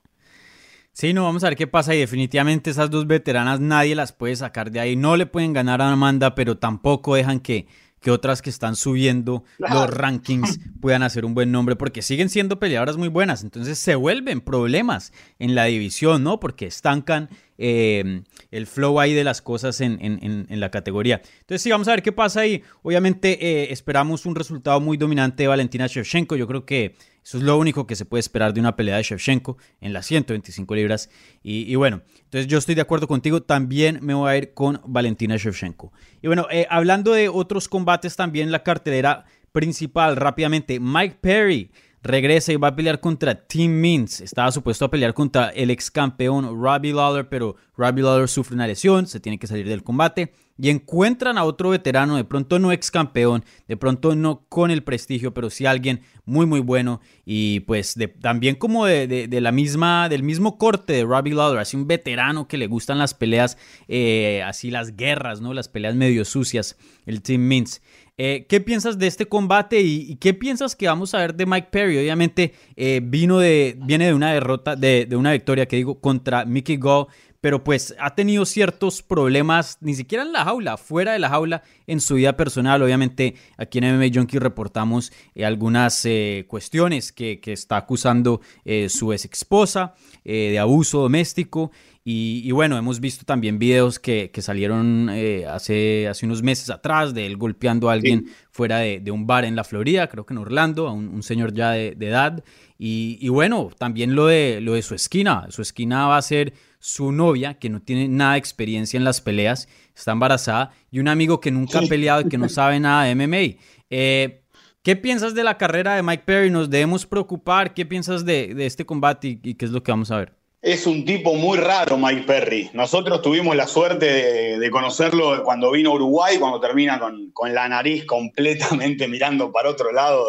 Sí, 0.91 1.13
no, 1.13 1.23
vamos 1.23 1.45
a 1.45 1.47
ver 1.47 1.55
qué 1.55 1.65
pasa. 1.65 1.95
Y 1.95 1.99
definitivamente 1.99 2.69
esas 2.71 2.89
dos 2.89 3.07
veteranas 3.07 3.61
nadie 3.61 3.95
las 3.95 4.11
puede 4.11 4.35
sacar 4.35 4.69
de 4.69 4.81
ahí. 4.81 4.97
No 4.97 5.15
le 5.15 5.25
pueden 5.25 5.53
ganar 5.53 5.81
a 5.81 5.89
Amanda, 5.89 6.35
pero 6.35 6.57
tampoco 6.57 7.15
dejan 7.15 7.39
que, 7.39 7.67
que 8.01 8.11
otras 8.11 8.41
que 8.41 8.49
están 8.49 8.75
subiendo 8.75 9.43
los 9.57 9.89
rankings 9.89 10.59
puedan 10.81 11.03
hacer 11.03 11.25
un 11.25 11.33
buen 11.33 11.51
nombre, 11.51 11.75
porque 11.75 12.01
siguen 12.01 12.29
siendo 12.29 12.59
peleadoras 12.59 12.97
muy 12.97 13.07
buenas. 13.09 13.43
Entonces 13.43 13.77
se 13.79 13.95
vuelven 13.95 14.41
problemas 14.41 15.11
en 15.39 15.55
la 15.55 15.65
división, 15.65 16.23
¿no? 16.23 16.39
Porque 16.39 16.65
estancan 16.67 17.29
eh, 17.57 18.23
el 18.51 18.67
flow 18.67 18.99
ahí 18.99 19.13
de 19.13 19.23
las 19.25 19.41
cosas 19.41 19.81
en, 19.81 19.97
en- 20.01 20.19
en- 20.23 20.45
en 20.49 20.59
la 20.59 20.71
categoría. 20.71 21.21
Entonces 21.41 21.61
sí, 21.61 21.69
vamos 21.69 21.87
a 21.87 21.91
ver 21.91 22.01
qué 22.03 22.11
pasa 22.13 22.39
ahí. 22.41 22.63
Obviamente 22.83 23.37
eh, 23.45 23.73
esperamos 23.73 24.25
un 24.25 24.35
resultado 24.35 24.79
muy 24.79 24.95
dominante 24.95 25.43
de 25.43 25.47
Valentina 25.47 25.87
Shevchenko. 25.87 26.35
Yo 26.37 26.47
creo 26.47 26.65
que 26.65 26.95
eso 27.23 27.37
es 27.37 27.43
lo 27.43 27.57
único 27.57 27.85
que 27.85 27.95
se 27.95 28.05
puede 28.05 28.19
esperar 28.19 28.53
de 28.53 28.59
una 28.59 28.75
pelea 28.75 28.97
de 28.97 29.03
Shevchenko 29.03 29.57
en 29.81 29.93
las 29.93 30.05
125 30.07 30.75
libras. 30.75 31.09
Y, 31.43 31.75
bueno, 31.75 32.01
entonces 32.23 32.47
yo 32.47 32.57
estoy 32.57 32.75
de 32.75 32.81
acuerdo 32.81 33.07
contigo. 33.07 33.41
También 33.41 33.99
me 34.01 34.13
voy 34.13 34.31
a 34.31 34.37
ir 34.37 34.53
con 34.53 34.81
Valentina 34.85 35.37
Shevchenko. 35.37 35.91
Y 36.21 36.27
bueno, 36.27 36.47
eh, 36.49 36.65
hablando 36.69 37.13
de 37.13 37.29
otros 37.29 37.67
combates 37.67 38.15
también, 38.15 38.51
la 38.51 38.63
cartelera 38.63 39.25
principal 39.51 40.15
rápidamente. 40.15 40.79
Mike 40.79 41.17
Perry 41.21 41.71
regresa 42.01 42.53
y 42.53 42.55
va 42.57 42.69
a 42.69 42.75
pelear 42.75 42.99
contra 42.99 43.35
Tim 43.35 43.71
Means. 43.71 44.21
Estaba 44.21 44.51
supuesto 44.51 44.85
a 44.85 44.91
pelear 44.91 45.13
contra 45.13 45.49
el 45.49 45.69
ex 45.69 45.91
campeón 45.91 46.45
Robbie 46.61 46.93
Lawler, 46.93 47.27
pero 47.29 47.55
Robbie 47.75 48.03
Lawler 48.03 48.27
sufre 48.27 48.55
una 48.55 48.67
lesión, 48.67 49.07
se 49.07 49.19
tiene 49.19 49.37
que 49.39 49.47
salir 49.47 49.67
del 49.67 49.83
combate. 49.83 50.31
Y 50.61 50.69
encuentran 50.69 51.37
a 51.37 51.45
otro 51.45 51.69
veterano, 51.69 52.17
de 52.17 52.25
pronto 52.25 52.59
no 52.59 52.73
ex 52.73 52.91
campeón, 52.91 53.45
de 53.69 53.77
pronto 53.77 54.13
no 54.13 54.45
con 54.49 54.71
el 54.71 54.83
prestigio, 54.83 55.33
pero 55.33 55.49
sí 55.49 55.65
alguien 55.65 56.01
muy 56.25 56.45
muy 56.45 56.59
bueno. 56.59 56.99
Y 57.23 57.61
pues 57.61 57.95
de- 57.95 58.09
también 58.09 58.55
como 58.55 58.85
de, 58.85 59.29
la 59.41 59.53
misma, 59.53 60.09
del 60.09 60.21
mismo 60.23 60.57
corte 60.57 60.91
de 60.91 61.05
Robbie 61.05 61.33
Lawler, 61.33 61.59
así 61.59 61.77
un 61.77 61.87
veterano 61.87 62.49
que 62.49 62.57
le 62.57 62.67
gustan 62.67 62.97
las 62.97 63.13
peleas, 63.13 63.57
eh, 63.87 64.43
así 64.45 64.69
las 64.69 64.97
guerras, 64.97 65.39
¿no? 65.39 65.53
Las 65.53 65.69
peleas 65.69 65.95
medio 65.95 66.25
sucias, 66.25 66.77
el 67.05 67.21
Tim 67.21 67.41
Means. 67.47 67.81
Eh, 68.21 68.45
¿Qué 68.49 68.59
piensas 68.59 68.99
de 68.99 69.07
este 69.07 69.27
combate 69.27 69.79
y, 69.79 70.17
qué 70.17 70.33
piensas 70.33 70.75
que 70.75 70.87
vamos 70.87 71.13
a 71.13 71.19
ver 71.19 71.35
de 71.35 71.45
Mike 71.45 71.69
Perry? 71.71 71.97
Obviamente 71.99 72.53
eh, 72.75 72.99
vino 73.01 73.39
de, 73.39 73.77
viene 73.81 74.07
de 74.07 74.13
una 74.13 74.33
derrota, 74.33 74.75
de, 74.75 75.05
de 75.05 75.15
una 75.15 75.31
victoria 75.31 75.69
que 75.69 75.77
digo 75.77 76.01
contra 76.01 76.43
Mickey 76.43 76.75
Gall, 76.75 77.07
pero 77.41 77.63
pues 77.63 77.95
ha 77.99 78.15
tenido 78.15 78.45
ciertos 78.45 79.01
problemas, 79.01 79.77
ni 79.81 79.95
siquiera 79.95 80.23
en 80.23 80.33
la 80.33 80.43
jaula, 80.43 80.77
fuera 80.77 81.13
de 81.13 81.19
la 81.19 81.29
jaula, 81.29 81.63
en 81.87 82.01
su 82.01 82.15
vida 82.15 82.35
personal. 82.35 82.81
Obviamente 82.81 83.35
aquí 83.57 83.77
en 83.77 83.95
MMA 83.97 84.07
Junkie 84.13 84.39
reportamos 84.39 85.11
eh, 85.35 85.45
algunas 85.45 86.03
eh, 86.05 86.45
cuestiones 86.47 87.11
que, 87.11 87.39
que 87.39 87.53
está 87.53 87.77
acusando 87.77 88.41
eh, 88.65 88.89
su 88.89 89.13
ex 89.13 89.25
esposa 89.25 89.95
eh, 90.25 90.49
de 90.51 90.59
abuso 90.59 91.01
doméstico. 91.01 91.71
Y, 92.03 92.41
y 92.43 92.51
bueno, 92.51 92.77
hemos 92.77 92.99
visto 92.99 93.25
también 93.25 93.59
videos 93.59 93.99
que, 93.99 94.31
que 94.31 94.41
salieron 94.41 95.09
eh, 95.11 95.45
hace, 95.45 96.07
hace 96.07 96.25
unos 96.25 96.41
meses 96.41 96.69
atrás 96.69 97.13
de 97.13 97.25
él 97.25 97.37
golpeando 97.37 97.89
a 97.89 97.93
alguien 97.93 98.25
fuera 98.51 98.79
de, 98.79 98.99
de 98.99 99.11
un 99.11 99.27
bar 99.27 99.45
en 99.45 99.55
la 99.55 99.63
Florida, 99.63 100.07
creo 100.07 100.25
que 100.25 100.33
en 100.33 100.39
Orlando, 100.39 100.87
a 100.87 100.93
un, 100.93 101.09
un 101.09 101.23
señor 101.23 101.53
ya 101.53 101.71
de, 101.71 101.95
de 101.95 102.07
edad. 102.07 102.43
Y, 102.77 103.17
y 103.21 103.29
bueno, 103.29 103.69
también 103.77 104.15
lo 104.15 104.27
de, 104.27 104.59
lo 104.61 104.73
de 104.73 104.81
su 104.81 104.95
esquina. 104.95 105.47
Su 105.49 105.61
esquina 105.61 106.07
va 106.07 106.17
a 106.17 106.21
ser 106.21 106.53
su 106.79 107.11
novia, 107.11 107.55
que 107.55 107.69
no 107.69 107.81
tiene 107.81 108.07
nada 108.07 108.33
de 108.33 108.39
experiencia 108.39 108.97
en 108.97 109.03
las 109.03 109.19
peleas, 109.19 109.67
está 109.93 110.13
embarazada, 110.13 110.71
y 110.89 110.99
un 110.99 111.09
amigo 111.09 111.41
que 111.41 111.51
nunca 111.51 111.79
ha 111.79 111.81
peleado 111.83 112.21
y 112.21 112.29
que 112.29 112.37
no 112.37 112.47
sabe 112.49 112.79
nada 112.79 113.03
de 113.03 113.15
MMA. 113.15 113.61
Eh, 113.89 114.43
¿Qué 114.81 114.95
piensas 114.95 115.35
de 115.35 115.43
la 115.43 115.57
carrera 115.57 115.95
de 115.95 116.03
Mike 116.03 116.23
Perry? 116.25 116.49
¿Nos 116.49 116.69
debemos 116.69 117.05
preocupar? 117.05 117.73
¿Qué 117.73 117.85
piensas 117.85 118.23
de, 118.25 118.55
de 118.55 118.65
este 118.65 118.85
combate 118.85 119.27
y, 119.27 119.39
y 119.43 119.55
qué 119.55 119.65
es 119.65 119.71
lo 119.71 119.83
que 119.83 119.91
vamos 119.91 120.09
a 120.09 120.17
ver? 120.17 120.38
Es 120.61 120.85
un 120.85 121.05
tipo 121.05 121.35
muy 121.35 121.57
raro, 121.57 121.97
Mike 121.97 122.23
Perry. 122.23 122.69
Nosotros 122.73 123.21
tuvimos 123.21 123.55
la 123.55 123.65
suerte 123.65 124.57
de, 124.59 124.71
conocerlo 124.71 125.41
cuando 125.43 125.71
vino 125.71 125.91
a 125.91 125.93
Uruguay, 125.93 126.37
cuando 126.37 126.59
termina 126.59 126.99
con, 126.99 127.53
la 127.53 127.69
nariz 127.69 128.05
completamente 128.05 129.07
mirando 129.07 129.53
para 129.53 129.69
otro 129.69 129.93
lado 129.93 130.27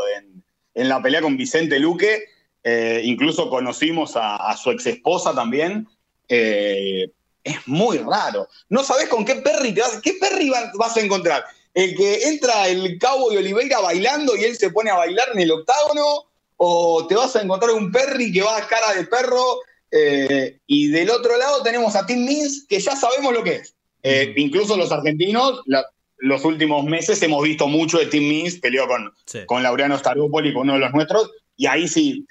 en, 0.74 0.88
la 0.88 1.02
pelea 1.02 1.20
con 1.20 1.36
Vicente 1.36 1.80
Luque. 1.80 2.26
Eh, 2.62 3.00
incluso 3.04 3.50
conocimos 3.50 4.12
a, 4.14 4.57
su 4.57 4.70
ex 4.70 4.86
esposa 4.86 5.34
también. 5.34 5.88
Eh, 6.28 7.11
es 7.42 7.66
muy 7.66 7.98
raro. 7.98 8.46
No 8.68 8.84
sabes 8.84 9.09
con 9.09 9.24
qué 9.24 9.36
Perry 9.36 9.72
te 9.72 9.80
vas, 9.80 10.00
qué 10.00 10.12
Perry 10.12 10.48
va- 10.48 10.70
vas 10.78 10.96
a 10.96 11.00
encontrar. 11.00 11.44
el 11.74 11.96
que 11.96 12.28
entra 12.28 12.68
el 12.68 12.98
Cabo 12.98 13.30
de 13.30 13.38
Oliveira 13.38 13.80
bailando 13.80 14.36
y 14.36 14.44
él 14.44 14.57
se 14.57 14.70
pone 14.70 14.90
a 14.90 14.96
bailar 14.96 15.28
en 15.34 15.40
el 15.40 15.50
octágono, 15.50 16.26
o 16.57 17.07
te 17.09 17.16
vas 17.16 17.34
a 17.34 17.42
encontrar 17.42 17.72
un 17.72 17.90
Perry 17.90 18.30
que 18.30 18.42
va 18.42 18.59
a 18.59 18.66
cara 18.68 18.92
de 18.92 19.07
perro, 19.07 19.61
eh, 19.91 20.59
y 20.66 20.88
del 20.88 21.11
otro 21.11 21.36
lado 21.36 21.62
tenemos 21.62 21.97
a 21.97 22.07
Tim 22.07 22.24
Means, 22.24 22.66
que 22.68 22.80
ya 22.80 22.97
sabemos 22.97 23.32
lo 23.32 23.43
que 23.43 23.57
es. 23.57 23.74
Eh, 24.03 24.32
incluso 24.36 24.76
los 24.76 24.93
argentinos, 24.93 25.62
los 26.18 26.45
últimos 26.45 26.84
meses 26.84 27.22
hemos 27.22 27.43
visto 27.43 27.66
mucho 27.66 27.99
de 27.99 28.07
Tim 28.07 28.28
Means, 28.28 28.57
peleó 28.57 28.86
con, 28.86 29.12
con 29.47 29.62
Laureano 29.62 29.99
Staropoli, 29.99 30.53
con 30.53 30.62
uno 30.62 30.74
de 30.74 30.80
los 30.80 30.93
nuestros, 30.93 31.30
y 31.57 31.66
ahí 31.66 31.88
sí, 31.88 32.26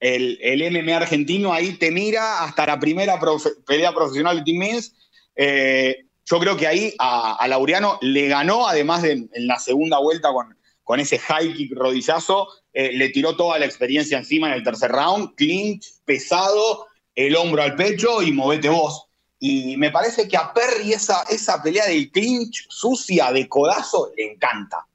el, 0.00 0.38
el 0.40 0.72
MMA 0.72 0.96
argentino 0.96 1.52
ahí 1.52 1.74
te 1.74 1.90
mira 1.90 2.44
hasta 2.44 2.66
la 2.66 2.78
primera 2.78 3.18
pelea 3.66 3.92
profesional 3.92 4.38
de 4.38 4.42
Tim 4.42 4.58
Means. 4.58 4.94
Eh, 5.36 6.04
yo 6.24 6.38
creo 6.40 6.56
que 6.56 6.66
ahí 6.66 6.94
a, 6.98 7.46
Laureano 7.48 7.98
le 8.02 8.28
ganó, 8.28 8.68
además 8.68 9.02
de 9.02 9.12
en 9.32 9.46
la 9.46 9.58
segunda 9.58 9.98
vuelta 9.98 10.32
con, 10.32 10.57
con 10.88 11.00
ese 11.00 11.18
high 11.18 11.52
kick 11.52 11.74
rodillazo, 11.76 12.48
eh, 12.72 12.94
le 12.94 13.10
tiró 13.10 13.36
toda 13.36 13.58
la 13.58 13.66
experiencia 13.66 14.16
encima 14.16 14.46
en 14.48 14.54
el 14.54 14.62
tercer 14.62 14.90
round, 14.90 15.34
clinch, 15.34 15.84
pesado, 16.06 16.86
el 17.14 17.36
hombro 17.36 17.62
al 17.62 17.76
pecho 17.76 18.22
y 18.22 18.32
movete 18.32 18.70
vos. 18.70 19.04
Y 19.38 19.76
me 19.76 19.90
parece 19.90 20.26
que 20.26 20.38
a 20.38 20.54
Perry 20.54 20.94
esa, 20.94 21.24
esa 21.28 21.62
pelea 21.62 21.84
del 21.84 22.10
clinch 22.10 22.66
sucia 22.70 23.30
de 23.32 23.46
codazo 23.46 24.10
le 24.16 24.32
encanta. 24.32 24.86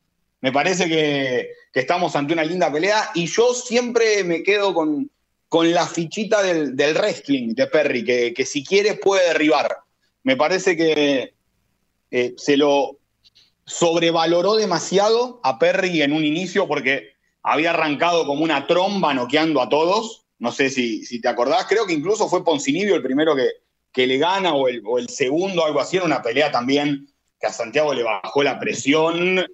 Me 0.41 0.52
parece 0.52 0.89
que, 0.89 1.52
estamos 1.72 2.16
ante 2.16 2.34
una 2.34 2.44
linda 2.44 2.74
pelea 2.74 3.12
y 3.14 3.28
yo 3.28 3.54
siempre 3.54 4.24
me 4.24 4.41
quedo 4.41 4.74
con, 4.74 5.12
con 5.48 5.72
la 5.72 5.86
fichita 5.86 6.41
del, 6.41 6.74
wrestling 6.74 7.54
de 7.54 7.68
Perry, 7.68 8.04
que, 8.04 8.34
que 8.34 8.46
si 8.48 8.66
quiere 8.66 8.96
puede 8.96 9.28
derribar 9.28 9.84
me 10.24 10.38
parece 10.38 10.76
que 10.76 11.34
eh, 12.12 12.34
se 12.38 12.58
lo 12.58 12.98
sobrevaloró 13.66 14.55
demasiado 14.55 15.39
a 15.43 15.59
Perry 15.59 16.01
en 16.01 16.14
un 16.14 16.24
inicio 16.24 16.68
porque 16.68 17.14
había 17.41 17.72
arrancado 17.72 18.26
como 18.26 18.43
una 18.43 18.68
tromba 18.68 19.14
noqueando 19.14 19.61
a 19.61 19.70
todos. 19.70 20.26
No 20.39 20.51
sé 20.51 20.70
si, 20.70 21.05
si 21.05 21.22
te 21.22 21.30
acordás, 21.30 21.66
creo 21.68 21.86
que 21.86 21.93
incluso 21.93 22.28
fue 22.28 22.43
Poncinibio 22.43 22.95
el 22.95 23.03
primero 23.03 23.36
que, 23.36 23.49
que 23.91 24.07
le 24.07 24.18
gana 24.18 24.53
o 24.53 24.68
el, 24.68 24.82
o 24.86 24.97
el, 24.97 25.09
segundo, 25.09 25.66
algo 25.66 25.80
así. 25.80 25.97
Era 25.97 26.05
una 26.05 26.22
pelea 26.22 26.51
también 26.51 27.07
que 27.39 27.47
a 27.47 27.53
Santiago 27.53 27.93
le 27.93 28.03
bajó 28.03 28.43
la 28.43 28.59
presión, 28.59 29.45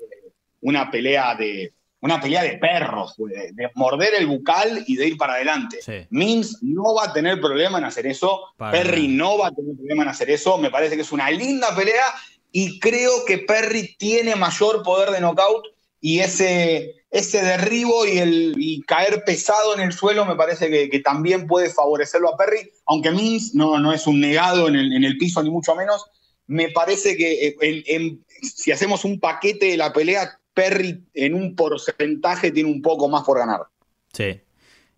una 0.61 0.89
pelea 0.89 1.35
de, 1.35 1.73
una 2.01 2.21
pelea 2.21 2.43
de 2.43 2.57
perros, 2.57 3.15
de, 3.17 3.69
morder 3.75 4.13
el 4.17 4.27
bucal 4.27 4.83
y 4.87 4.95
de 4.95 5.07
ir 5.07 5.17
para 5.17 5.33
adelante. 5.33 5.79
Mins 6.09 6.59
no 6.61 6.95
va 6.95 7.05
a 7.05 7.13
tener 7.13 7.41
problema 7.41 7.77
en 7.77 7.83
hacer 7.83 8.07
eso, 8.07 8.53
Perry 8.57 9.07
no 9.07 9.37
va 9.37 9.47
a 9.47 9.51
tener 9.51 9.75
problema 9.75 10.03
en 10.03 10.09
hacer 10.09 10.29
eso, 10.29 10.57
me 10.57 10.71
parece 10.71 10.95
que 10.95 11.01
es 11.01 11.11
una 11.11 11.29
linda 11.29 11.75
pelea 11.75 12.05
y 12.51 12.79
creo 12.79 13.25
que 13.25 13.39
Perry 13.39 13.95
tiene 13.97 14.35
mayor 14.35 14.83
poder 14.83 15.11
de 15.11 15.21
knockout 15.21 15.65
y 16.01 16.19
ese, 16.19 16.95
ese 17.11 17.43
derribo 17.43 18.05
y, 18.05 18.17
el, 18.17 18.83
caer 18.87 19.23
pesado 19.25 19.75
en 19.75 19.81
el 19.81 19.93
suelo 19.93 20.25
me 20.25 20.35
parece 20.35 20.69
que, 20.69 20.99
también 20.99 21.47
puede 21.47 21.69
favorecerlo 21.69 22.33
a 22.33 22.37
Perry, 22.37 22.71
aunque 22.85 23.11
Mins 23.11 23.53
no, 23.53 23.79
no 23.79 23.93
es 23.93 24.07
un 24.07 24.19
negado 24.19 24.67
en 24.67 24.75
el, 24.75 25.17
piso 25.17 25.43
ni 25.43 25.49
mucho 25.49 25.75
menos, 25.75 26.05
me 26.47 26.69
parece 26.69 27.15
que 27.15 27.55
eh, 27.61 28.17
si 28.41 28.71
hacemos 28.71 29.05
un 29.05 29.19
paquete 29.19 29.67
de 29.67 29.77
la 29.77 29.93
pelea, 29.93 30.39
Perry 30.53 31.03
en 31.13 31.35
un 31.35 31.55
porcentaje 31.55 32.51
tiene 32.51 32.69
un 32.69 32.81
poco 32.81 33.07
más 33.07 33.23
por 33.23 33.37
ganar. 33.37 33.61
Sí. 34.13 34.41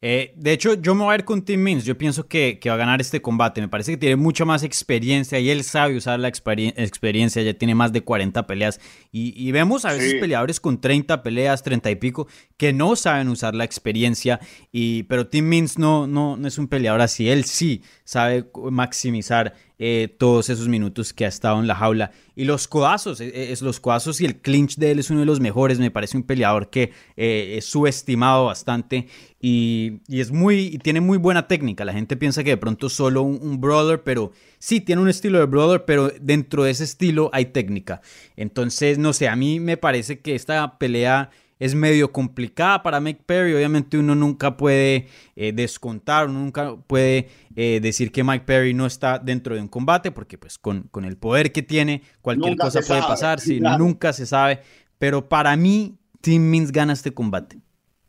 Eh, 0.04 0.34
de 0.36 0.52
hecho, 0.52 0.74
yo 0.74 0.96
me 0.96 1.04
voy 1.04 1.14
a 1.14 1.16
ir 1.16 1.26
con 1.26 1.44
Tim 1.44 1.62
Means. 1.62 1.86
Yo 1.86 1.96
pienso 1.96 2.28
que, 2.28 2.60
va 2.68 2.74
a 2.74 2.78
ganar 2.78 3.00
este 3.02 3.22
combate. 3.22 3.62
Me 3.62 3.68
parece 3.68 3.92
que 3.92 3.98
tiene 3.98 4.16
mucha 4.16 4.46
más 4.46 4.64
experiencia 4.64 5.40
y 5.40 5.52
él 5.52 5.64
sabe 5.64 5.96
usar 5.96 6.20
la 6.20 6.28
experiencia. 6.28 7.42
Ya 7.44 7.54
tiene 7.54 7.76
más 7.76 7.94
de 7.94 8.04
40 8.04 8.48
peleas. 8.48 8.80
Y, 9.12 9.52
vemos 9.52 9.86
a 9.86 9.94
veces 9.94 10.16
peleadores 10.16 10.60
con 10.60 10.82
30 10.82 11.22
peleas, 11.22 11.62
30 11.62 11.92
y 11.92 11.96
pico, 11.96 12.28
que 12.58 12.74
no 12.74 12.96
saben 12.96 13.28
usar 13.28 13.54
la 13.54 13.64
experiencia. 13.64 14.40
Y, 14.72 15.04
pero 15.04 15.28
Tim 15.28 15.46
Means 15.46 15.78
no, 15.78 16.08
no, 16.08 16.36
no 16.36 16.48
es 16.48 16.58
un 16.58 16.68
peleador 16.68 17.02
así. 17.02 17.30
Él 17.30 17.46
sí 17.46 17.84
sabe 18.04 18.50
maximizar 18.72 19.54
eh, 19.84 20.16
todos 20.16 20.52
esos 20.52 20.68
minutos 20.68 21.12
que 21.12 21.26
ha 21.26 21.28
estado 21.28 21.60
en 21.60 21.66
la 21.66 21.74
jaula. 21.74 22.12
Y 22.36 22.44
los 22.46 22.68
codazos, 22.68 23.20
eh, 23.20 23.52
es, 23.52 23.64
los 23.64 23.80
codazos 23.80 24.22
y 24.22 24.26
el 24.26 24.36
clinch 24.40 24.76
de 24.76 24.92
él 24.92 25.00
es 25.00 25.10
uno 25.10 25.22
de 25.22 25.26
los 25.26 25.40
mejores. 25.40 25.80
Me 25.80 25.90
parece 25.90 26.18
un 26.18 26.22
peleador 26.22 26.70
que 26.70 26.92
eh, 27.18 27.56
es 27.58 27.66
subestimado 27.66 28.46
bastante 28.46 29.08
y, 29.42 29.94
es 30.08 30.32
muy, 30.32 30.68
y 30.68 30.78
tiene 30.78 31.02
muy 31.02 31.18
buena 31.18 31.48
técnica. 31.48 31.84
La 31.84 31.94
gente 31.94 32.16
piensa 32.16 32.44
que 32.44 32.52
de 32.52 32.58
pronto 32.58 32.90
solo 32.90 33.24
un, 33.24 33.40
un 33.42 33.60
brother, 33.60 34.04
pero 34.04 34.32
sí, 34.60 34.82
tiene 34.82 35.02
un 35.02 35.10
estilo 35.10 35.40
de 35.40 35.46
brother, 35.46 35.84
pero 35.84 36.12
dentro 36.22 36.64
de 36.64 36.70
ese 36.70 36.84
estilo 36.84 37.32
hay 37.34 37.46
técnica. 37.46 38.02
Entonces, 38.36 39.00
no 39.00 39.14
sé, 39.14 39.30
a 39.30 39.36
mí 39.36 39.60
me 39.60 39.78
parece 39.78 40.20
que 40.20 40.36
esta 40.36 40.78
pelea 40.78 41.32
es 41.62 41.76
medio 41.76 42.12
complicada 42.12 42.82
para 42.82 43.00
Mike 43.00 43.22
Perry. 43.24 43.54
Obviamente 43.54 43.96
uno 44.00 44.16
nunca 44.16 44.58
puede 44.58 45.08
eh, 45.36 45.52
descontar, 45.54 46.28
uno 46.28 46.40
nunca 46.40 46.76
puede 46.88 47.30
eh, 47.56 47.80
decir 47.80 48.12
que 48.12 48.24
Mike 48.24 48.46
Perry 48.46 48.74
no 48.74 48.88
está 48.88 49.20
dentro 49.20 49.54
de 49.54 49.62
un 49.62 49.68
combate, 49.68 50.10
porque 50.10 50.40
pues 50.40 50.58
con, 50.58 50.88
con 50.90 51.06
el 51.06 51.18
poder 51.18 51.52
que 51.52 51.62
tiene, 51.62 52.02
cualquier 52.24 52.58
cosa 52.58 52.80
puede 52.82 53.02
pasar, 53.02 53.40
si 53.40 53.60
nunca 53.60 54.12
se 54.12 54.26
sabe. 54.26 54.62
Pero 54.98 55.30
para 55.30 55.56
mí, 55.56 56.00
Tim 56.20 56.42
Means 56.50 56.72
gana 56.72 56.94
este 56.94 57.14
combate. 57.14 57.60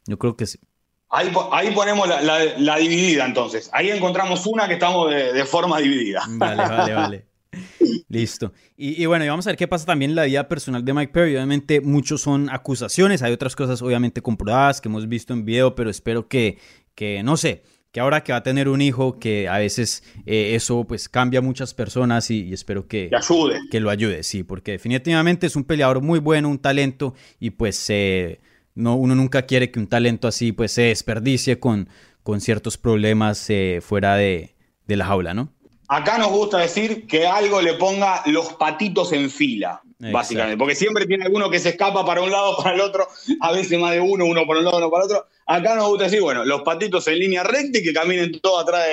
Yo 0.07 0.19
creo 0.19 0.35
que 0.35 0.47
sí. 0.47 0.59
Ahí, 1.11 1.31
ponemos 1.75 2.09
la, 2.09 2.77
dividida 2.79 3.27
entonces. 3.27 3.69
Ahí 3.75 3.91
encontramos 3.91 4.47
una 4.47 4.67
que 4.67 4.75
estamos 4.75 5.11
de, 5.11 5.35
de 5.35 5.45
forma 5.45 5.79
dividida. 5.79 6.23
Vale, 6.27 6.57
vale, 6.57 6.95
vale. 6.95 7.27
Listo. 8.09 8.53
Y, 8.77 9.05
bueno, 9.07 9.25
y 9.25 9.29
vamos 9.29 9.47
a 9.47 9.51
ver 9.51 9.57
qué 9.57 9.69
pasa 9.69 9.87
también 9.87 10.13
en 10.13 10.17
la 10.17 10.25
vida 10.25 10.49
personal 10.49 10.85
de 10.85 10.93
Mike 10.93 11.13
Perry. 11.13 11.37
Obviamente 11.37 11.81
muchos 11.81 12.23
son 12.23 12.51
acusaciones, 12.51 13.23
hay 13.23 13.33
otras 13.33 13.57
cosas 13.57 13.83
obviamente 13.83 14.21
comprobadas 14.23 14.81
que 14.81 14.89
hemos 14.89 15.09
visto 15.09 15.33
en 15.33 15.45
video, 15.45 15.75
pero 15.75 15.91
espero 15.91 16.29
que, 16.29 16.59
que 16.95 17.23
no 17.23 17.37
sé, 17.37 17.63
que 17.93 18.01
ahora 18.01 18.25
que 18.25 18.33
va 18.33 18.39
a 18.39 18.43
tener 18.43 18.69
un 18.69 18.81
hijo, 18.81 19.19
que 19.19 19.49
a 19.49 19.59
veces 19.59 20.03
eh, 20.27 20.55
eso 20.55 20.85
pues 20.85 21.09
cambia 21.09 21.39
a 21.39 21.43
muchas 21.43 21.75
personas 21.75 22.31
y, 22.31 22.53
espero 22.53 22.89
que, 22.89 23.11
ayude. 23.15 23.59
que 23.71 23.81
lo 23.81 23.91
ayude, 23.91 24.23
sí, 24.23 24.43
porque 24.43 24.73
definitivamente 24.73 25.47
es 25.47 25.57
un 25.57 25.65
peleador 25.65 26.01
muy 26.01 26.19
bueno, 26.19 26.49
un 26.49 26.59
talento 26.59 27.15
y 27.39 27.51
pues 27.51 27.85
eh, 27.91 28.41
no, 28.75 28.97
uno 28.97 29.15
nunca 29.15 29.43
quiere 29.43 29.71
que 29.71 29.79
un 29.79 29.87
talento 29.87 30.27
así 30.27 30.53
pues 30.53 30.73
se 30.73 30.83
desperdicie 30.83 31.59
con, 31.59 31.89
con 32.23 32.41
ciertos 32.41 32.79
problemas 32.79 33.49
eh, 33.51 33.81
fuera 33.83 34.17
de, 34.17 34.55
de 34.87 34.97
la 34.97 35.05
jaula, 35.07 35.35
¿no? 35.35 35.53
Acá 35.93 36.17
nos 36.17 36.31
gusta 36.31 36.57
decir 36.57 37.07
que 37.07 37.27
algo 37.27 37.61
le 37.61 37.75
ponga 37.75 38.23
los 38.25 38.55
patitos 38.55 39.13
en 39.13 39.29
fila, 39.29 39.83
básicamente, 39.99 40.57
porque 40.57 40.75
siempre 40.75 41.05
tiene 41.05 41.25
alguno 41.25 41.51
que 41.51 41.59
se 41.59 41.69
escapa 41.69 42.03
para 42.03 42.23
un 42.23 42.31
lado, 42.31 42.57
para 42.63 42.75
el 42.75 42.81
otro, 42.81 43.07
a 43.41 43.53
veces 43.53 43.79
más 43.79 43.93
de 43.93 44.01
uno, 44.01 44.25
uno 44.25 44.47
por 44.47 44.57
un 44.57 44.65
lado, 44.65 44.79
uno 44.79 44.91
para 44.91 45.05
el 45.05 45.11
otro. 45.11 45.27
Acá 45.45 45.75
nos 45.75 45.89
gusta 45.89 46.05
decir, 46.05 46.23
bueno, 46.23 46.47
los 46.47 46.63
patitos 46.63 47.07
en 47.09 47.19
línea 47.19 47.43
recta 47.43 47.79
y 47.79 47.83
que 47.83 47.93
caminen 47.93 48.33
todo 48.41 48.61
atrás 48.61 48.87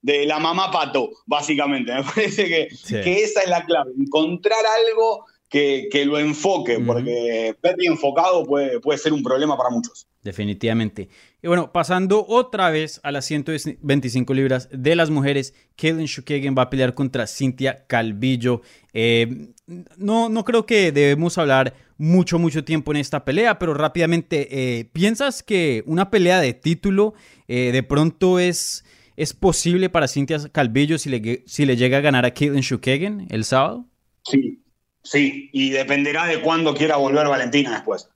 de, 0.00 0.26
la 0.26 0.38
mamá 0.38 0.70
pato, 0.70 1.10
básicamente. 1.26 1.92
Me 1.96 2.04
parece 2.04 2.44
que, 2.44 2.68
que, 2.86 3.24
esa 3.24 3.40
es 3.40 3.48
la 3.48 3.64
clave, 3.64 3.90
encontrar 3.98 4.60
algo 4.88 5.26
que, 5.50 6.04
lo 6.06 6.20
enfoque, 6.20 6.78
porque 6.78 7.56
Petty 7.60 7.86
enfocado 7.86 8.44
puede, 8.44 8.78
puede 8.78 9.00
ser 9.00 9.12
un 9.12 9.24
problema 9.24 9.56
para 9.56 9.70
muchos. 9.70 10.06
Definitivamente. 10.22 11.08
Y 11.44 11.46
bueno, 11.46 11.72
pasando 11.72 12.24
otra 12.26 12.70
vez 12.70 13.00
a 13.02 13.12
las 13.12 13.26
125 13.26 14.32
libras 14.32 14.66
de 14.72 14.96
las 14.96 15.10
mujeres, 15.10 15.52
Kaylin 15.76 16.06
Shukagan 16.06 16.54
va 16.56 16.62
a 16.62 16.70
pelear 16.70 16.94
contra 16.94 17.26
Cynthia 17.26 17.84
Calvillo. 17.86 18.62
Eh, 18.94 19.52
no, 19.98 20.30
no 20.30 20.44
creo 20.46 20.64
que 20.64 20.90
debemos 20.90 21.36
hablar 21.36 21.74
mucho, 21.98 22.38
mucho 22.38 22.64
tiempo 22.64 22.92
en 22.92 22.96
esta 22.96 23.26
pelea, 23.26 23.58
pero 23.58 23.74
rápidamente, 23.74 24.48
eh, 24.78 24.86
¿piensas 24.86 25.42
que 25.42 25.84
una 25.84 26.08
pelea 26.08 26.40
de 26.40 26.54
título 26.54 27.12
eh, 27.46 27.72
de 27.72 27.82
pronto 27.82 28.38
es, 28.38 28.86
es 29.14 29.34
posible 29.34 29.90
para 29.90 30.08
Cynthia 30.08 30.38
Calvillo 30.50 30.96
si 30.96 31.10
le, 31.10 31.42
si 31.44 31.66
le 31.66 31.76
llega 31.76 31.98
a 31.98 32.00
ganar 32.00 32.24
a 32.24 32.32
Kaylin 32.32 32.62
Shukagan 32.62 33.26
el 33.28 33.44
sábado? 33.44 33.84
Sí, 34.22 34.62
sí, 35.02 35.50
y 35.52 35.68
dependerá 35.68 36.24
de 36.24 36.40
cuándo 36.40 36.72
quiera 36.72 36.96
volver 36.96 37.28
Valentina 37.28 37.72
después. 37.72 38.08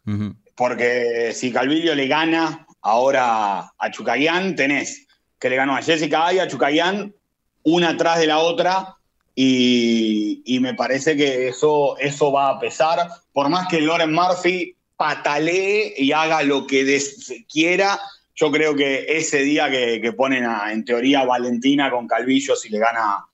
Porque 0.54 1.32
si 1.34 1.52
Calvillo 1.52 1.94
le 1.94 2.08
gana 2.08 2.64
ahora 2.90 3.72
a 3.78 3.90
Chucayán, 3.90 4.56
tenés 4.56 5.08
que 5.38 5.50
le 5.50 5.56
ganó 5.56 5.76
a 5.76 5.82
Jessica 5.82 6.32
y 6.32 6.38
a 6.38 6.48
Chucayán, 6.48 7.14
una 7.62 7.90
atrás 7.90 8.18
de 8.18 8.26
la 8.26 8.38
otra, 8.38 8.96
y, 9.34 10.58
me 10.60 10.74
parece 10.74 11.16
que 11.16 11.48
eso, 11.48 11.96
eso 11.98 12.32
va 12.32 12.50
a 12.50 12.58
pesar. 12.58 13.08
Por 13.32 13.48
más 13.48 13.68
que 13.68 13.80
Loren 13.80 14.12
Murphy 14.12 14.74
patalee 14.96 15.94
y 15.96 16.10
haga 16.10 16.42
lo 16.42 16.66
que 16.66 17.00
quiera, 17.48 18.00
yo 18.34 18.50
creo 18.50 18.74
que 18.74 19.06
ese 19.08 19.42
día 19.42 19.70
que, 19.70 20.12
ponen 20.16 20.44
a, 20.44 20.72
en 20.72 20.84
teoría, 20.84 21.24
Valentina 21.24 21.88
con 21.88 22.08
Calvillo, 22.08 22.56
si 22.56 22.68
le 22.68 22.80
gana, 22.80 23.26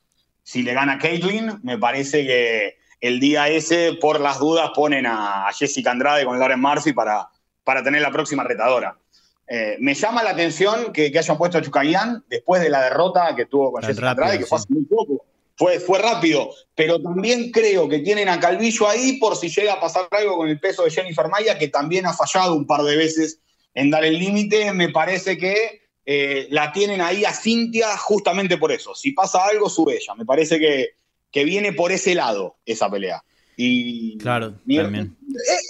si 0.42 0.62
le 0.62 0.74
gana 0.74 0.98
Caitlyn, 0.98 1.60
me 1.62 1.78
parece 1.78 2.26
que 2.26 2.76
el 3.00 3.18
día 3.18 3.48
ese, 3.48 3.94
por 3.94 4.20
las 4.20 4.38
dudas, 4.38 4.72
ponen 4.74 5.06
a, 5.06 5.46
Jessica 5.56 5.90
Andrade 5.90 6.26
con 6.26 6.38
Lauren 6.38 6.60
Murphy 6.60 6.92
para, 6.92 7.28
para 7.64 7.82
tener 7.82 8.02
la 8.02 8.10
próxima 8.10 8.44
retadora. 8.44 8.98
Eh, 9.46 9.76
me 9.80 9.94
llama 9.94 10.22
la 10.22 10.30
atención 10.30 10.92
que, 10.92 11.12
hayan 11.16 11.36
puesto 11.36 11.58
a 11.58 11.62
Chucayán 11.62 12.24
después 12.28 12.62
de 12.62 12.70
la 12.70 12.84
derrota 12.84 13.34
que 13.36 13.46
tuvo 13.46 13.72
con 13.72 13.82
Jessica 13.82 14.10
Andrade, 14.10 14.38
que 14.38 14.46
fue 14.46 14.58
hace 14.58 14.66
muy 14.70 14.84
poco. 14.84 15.24
fue, 15.56 15.78
fue 15.80 15.98
rápido, 15.98 16.50
pero 16.74 17.00
también 17.00 17.50
creo 17.50 17.88
que 17.88 17.98
tienen 17.98 18.28
a 18.28 18.40
Calvillo 18.40 18.88
ahí 18.88 19.18
por 19.18 19.36
si 19.36 19.48
llega 19.48 19.74
a 19.74 19.80
pasar 19.80 20.08
algo 20.10 20.36
con 20.36 20.48
el 20.48 20.58
peso 20.58 20.84
de 20.84 20.90
Jennifer 20.90 21.28
Maya, 21.28 21.58
que 21.58 21.68
también 21.68 22.06
ha 22.06 22.14
fallado 22.14 22.54
un 22.54 22.66
par 22.66 22.82
de 22.82 22.96
veces 22.96 23.40
en 23.74 23.90
dar 23.90 24.04
el 24.04 24.18
límite. 24.18 24.72
Me 24.72 24.88
parece 24.88 25.36
que 25.36 25.82
eh, 26.06 26.46
la 26.50 26.72
tienen 26.72 27.00
ahí 27.00 27.24
a 27.24 27.32
Cintia 27.32 27.96
justamente 27.96 28.56
por 28.56 28.72
eso. 28.72 28.94
Si 28.94 29.12
pasa 29.12 29.44
algo, 29.44 29.68
sube 29.68 29.96
ella. 29.96 30.14
Me 30.14 30.24
parece 30.24 30.58
que, 30.58 30.96
que 31.30 31.44
viene 31.44 31.72
por 31.72 31.92
ese 31.92 32.14
lado 32.14 32.56
esa 32.64 32.90
pelea. 32.90 33.22
Y, 33.56 34.18
claro, 34.18 34.54
también. 34.66 35.16
Eh, 35.28 35.66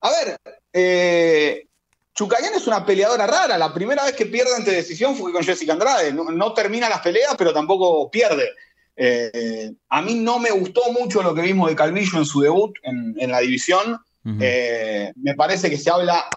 a 0.00 0.10
ver, 0.10 0.36
eh, 0.72 1.66
Chucayán 2.14 2.54
es 2.54 2.66
una 2.66 2.84
peleadora 2.84 3.26
rara. 3.26 3.56
La 3.56 3.72
primera 3.72 4.04
vez 4.04 4.14
que 4.14 4.26
pierde 4.26 4.54
ante 4.54 4.70
decisión 4.70 5.16
fue 5.16 5.32
con 5.32 5.42
Jessica 5.42 5.72
Andrade. 5.72 6.12
No, 6.12 6.52
termina 6.52 6.88
las 6.88 7.00
peleas, 7.00 7.34
pero 7.38 7.52
tampoco 7.52 8.10
pierde. 8.10 8.50
Eh, 8.96 9.72
a 9.88 10.02
mí 10.02 10.14
no 10.16 10.38
me 10.38 10.50
gustó 10.50 10.92
mucho 10.92 11.22
lo 11.22 11.34
que 11.34 11.40
vimos 11.40 11.68
de 11.70 11.76
Calvillo 11.76 12.18
en 12.18 12.26
su 12.26 12.40
debut 12.40 12.76
en, 12.82 13.30
la 13.30 13.40
división. 13.40 13.98
Eh, 14.40 15.12
me 15.16 15.34
parece 15.34 15.70
que 15.70 15.78
se 15.78 15.90
habla 15.90 16.28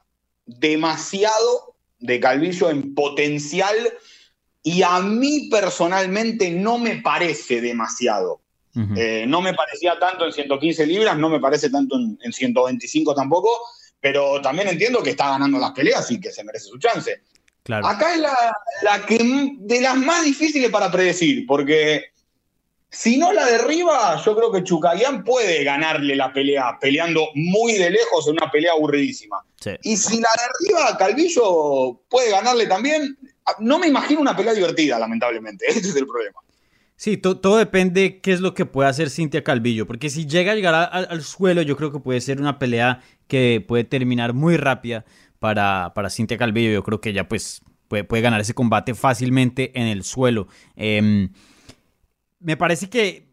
demasiado 0.45 1.75
de 1.99 2.19
Calvillo 2.19 2.69
en 2.69 2.95
potencial 2.95 3.75
y 4.63 4.81
a 4.81 4.99
mí 5.01 5.49
personalmente 5.51 6.49
no 6.51 6.77
me 6.77 7.01
parece 7.01 7.59
demasiado. 7.59 8.41
Eh, 8.97 9.25
no 9.25 9.41
me 9.41 9.53
parecía 9.53 9.97
tanto 9.97 10.25
en 10.25 10.33
115 10.33 10.85
libras, 10.85 11.17
no 11.17 11.29
me 11.29 11.39
parece 11.39 11.69
tanto 11.69 11.95
en, 11.95 12.19
en 12.21 12.33
125 12.33 13.15
tampoco 13.15 13.49
pero 14.05 14.39
también 14.39 14.67
entiendo 14.67 15.01
que 15.01 15.09
está 15.09 15.31
ganando 15.31 15.57
las 15.57 15.71
peleas 15.71 16.11
y 16.11 16.21
que 16.21 16.31
se 16.31 16.43
merece 16.43 16.67
su 16.67 16.77
chance. 16.77 17.23
Acá 17.83 18.13
es 18.13 18.19
la, 18.19 19.03
que 19.07 19.17
de 19.61 19.81
las 19.81 19.95
más 19.95 20.23
difíciles 20.23 20.69
para 20.69 20.91
predecir, 20.91 21.47
porque 21.47 22.11
si 22.91 23.17
no 23.17 23.33
la 23.33 23.47
derriba, 23.47 24.21
yo 24.23 24.35
creo 24.35 24.51
que 24.51 24.63
Chucayán 24.63 25.23
puede 25.23 25.63
ganarle 25.63 26.15
la 26.15 26.31
pelea, 26.31 26.77
peleando 26.79 27.29
muy 27.33 27.79
de 27.79 27.89
lejos 27.89 28.27
en 28.27 28.33
una 28.33 28.51
pelea 28.51 28.73
aburridísima. 28.73 29.43
Y 29.81 29.97
si 29.97 30.21
la 30.21 30.29
derriba, 30.37 30.97
Calvillo 30.99 31.99
puede 32.07 32.29
ganarle 32.29 32.67
también. 32.67 33.17
No 33.57 33.79
me 33.79 33.87
imagino 33.87 34.21
una 34.21 34.37
pelea 34.37 34.53
divertida, 34.53 34.99
lamentablemente. 34.99 35.65
Ese 35.67 35.79
es 35.79 35.95
el 35.95 36.05
problema. 36.05 36.41
Sí, 36.97 37.17
todo 37.17 37.57
depende 37.57 38.21
qué 38.21 38.31
es 38.31 38.39
lo 38.39 38.53
que 38.53 38.65
puede 38.65 38.87
hacer 38.87 39.09
Cintia 39.09 39.43
Calvillo, 39.43 39.85
porque 39.85 40.09
si 40.09 40.25
llega 40.25 40.53
a 40.53 40.55
llegar 40.55 40.75
al 40.75 41.21
suelo, 41.23 41.61
yo 41.61 41.75
creo 41.75 41.91
que 41.91 41.99
puede 41.99 42.21
ser 42.21 42.39
una 42.39 42.57
pelea 42.57 43.01
que 43.27 43.63
puede 43.67 43.83
terminar 43.83 44.33
muy 44.33 44.55
rápida 44.55 45.03
para, 45.39 45.91
para 45.93 46.09
Cintia 46.09 46.37
Calvillo. 46.37 46.71
Yo 46.71 46.83
creo 46.83 47.01
que 47.01 47.09
ella 47.09 47.27
pues 47.27 47.61
puede, 47.89 48.05
puede 48.05 48.21
ganar 48.21 48.39
ese 48.39 48.53
combate 48.53 48.95
fácilmente 48.95 49.77
en 49.79 49.87
el 49.87 50.03
suelo. 50.03 50.47
Em, 50.75 51.29
me 52.39 52.57
parece 52.57 52.89
que, 52.89 53.25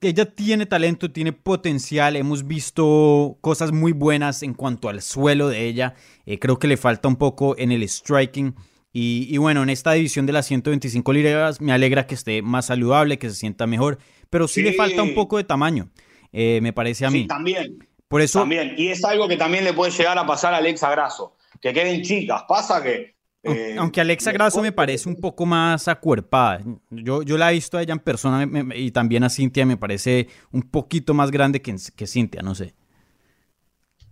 ella 0.00 0.24
tiene 0.24 0.66
talento, 0.66 1.10
tiene 1.10 1.32
potencial. 1.32 2.14
Hemos 2.14 2.46
visto 2.46 3.38
cosas 3.40 3.72
muy 3.72 3.92
buenas 3.92 4.42
en 4.44 4.54
cuanto 4.54 4.88
al 4.88 5.02
suelo 5.02 5.48
de 5.48 5.66
ella. 5.66 5.94
Eh, 6.26 6.38
creo 6.38 6.58
que 6.58 6.68
le 6.68 6.76
falta 6.76 7.08
un 7.08 7.16
poco 7.16 7.58
en 7.58 7.72
el 7.72 7.82
striking. 7.88 8.54
Y, 8.92 9.36
bueno, 9.38 9.62
en 9.62 9.70
esta 9.70 9.92
división 9.92 10.26
de 10.26 10.32
las 10.32 10.46
125 10.46 11.12
libras 11.12 11.60
me 11.60 11.72
alegra 11.72 12.06
que 12.06 12.16
esté 12.16 12.42
más 12.42 12.66
saludable, 12.66 13.18
que 13.18 13.30
se 13.30 13.36
sienta 13.36 13.66
mejor, 13.68 13.98
pero 14.30 14.48
sí, 14.48 14.62
le 14.62 14.72
falta 14.72 15.02
un 15.02 15.14
poco 15.14 15.36
de 15.36 15.44
tamaño, 15.44 15.90
eh, 16.32 16.58
me 16.60 16.72
parece 16.72 17.06
a 17.06 17.10
mí. 17.10 17.26
también. 17.26 17.78
Por 18.08 18.20
eso... 18.20 18.40
También, 18.40 18.74
y 18.76 18.88
es 18.88 19.04
algo 19.04 19.28
que 19.28 19.36
también 19.36 19.62
le 19.62 19.72
puede 19.72 19.92
llegar 19.92 20.18
a 20.18 20.26
pasar 20.26 20.52
a 20.52 20.56
Alexa 20.56 20.90
Grasso, 20.90 21.36
que 21.60 21.72
queden 21.72 22.02
chicas. 22.02 22.42
Pasa 22.48 22.82
que. 22.82 23.14
Eh, 23.44 23.76
Aunque 23.78 24.00
Alexa 24.00 24.32
Grasso 24.32 24.60
me 24.60 24.72
parece 24.72 25.08
un 25.08 25.14
poco 25.14 25.46
más 25.46 25.86
acuerpada. 25.86 26.60
Yo, 26.90 27.22
yo 27.22 27.38
la 27.38 27.50
he 27.50 27.54
visto 27.54 27.78
a 27.78 27.82
ella 27.82 27.92
en 27.92 28.00
persona 28.00 28.46
y 28.74 28.90
también 28.90 29.22
a 29.22 29.30
Cintia 29.30 29.64
me 29.64 29.76
parece 29.76 30.26
un 30.50 30.62
poquito 30.62 31.14
más 31.14 31.30
grande 31.30 31.62
que, 31.62 31.76
que 31.94 32.06
Cintia, 32.08 32.42
no 32.42 32.56
sé. 32.56 32.74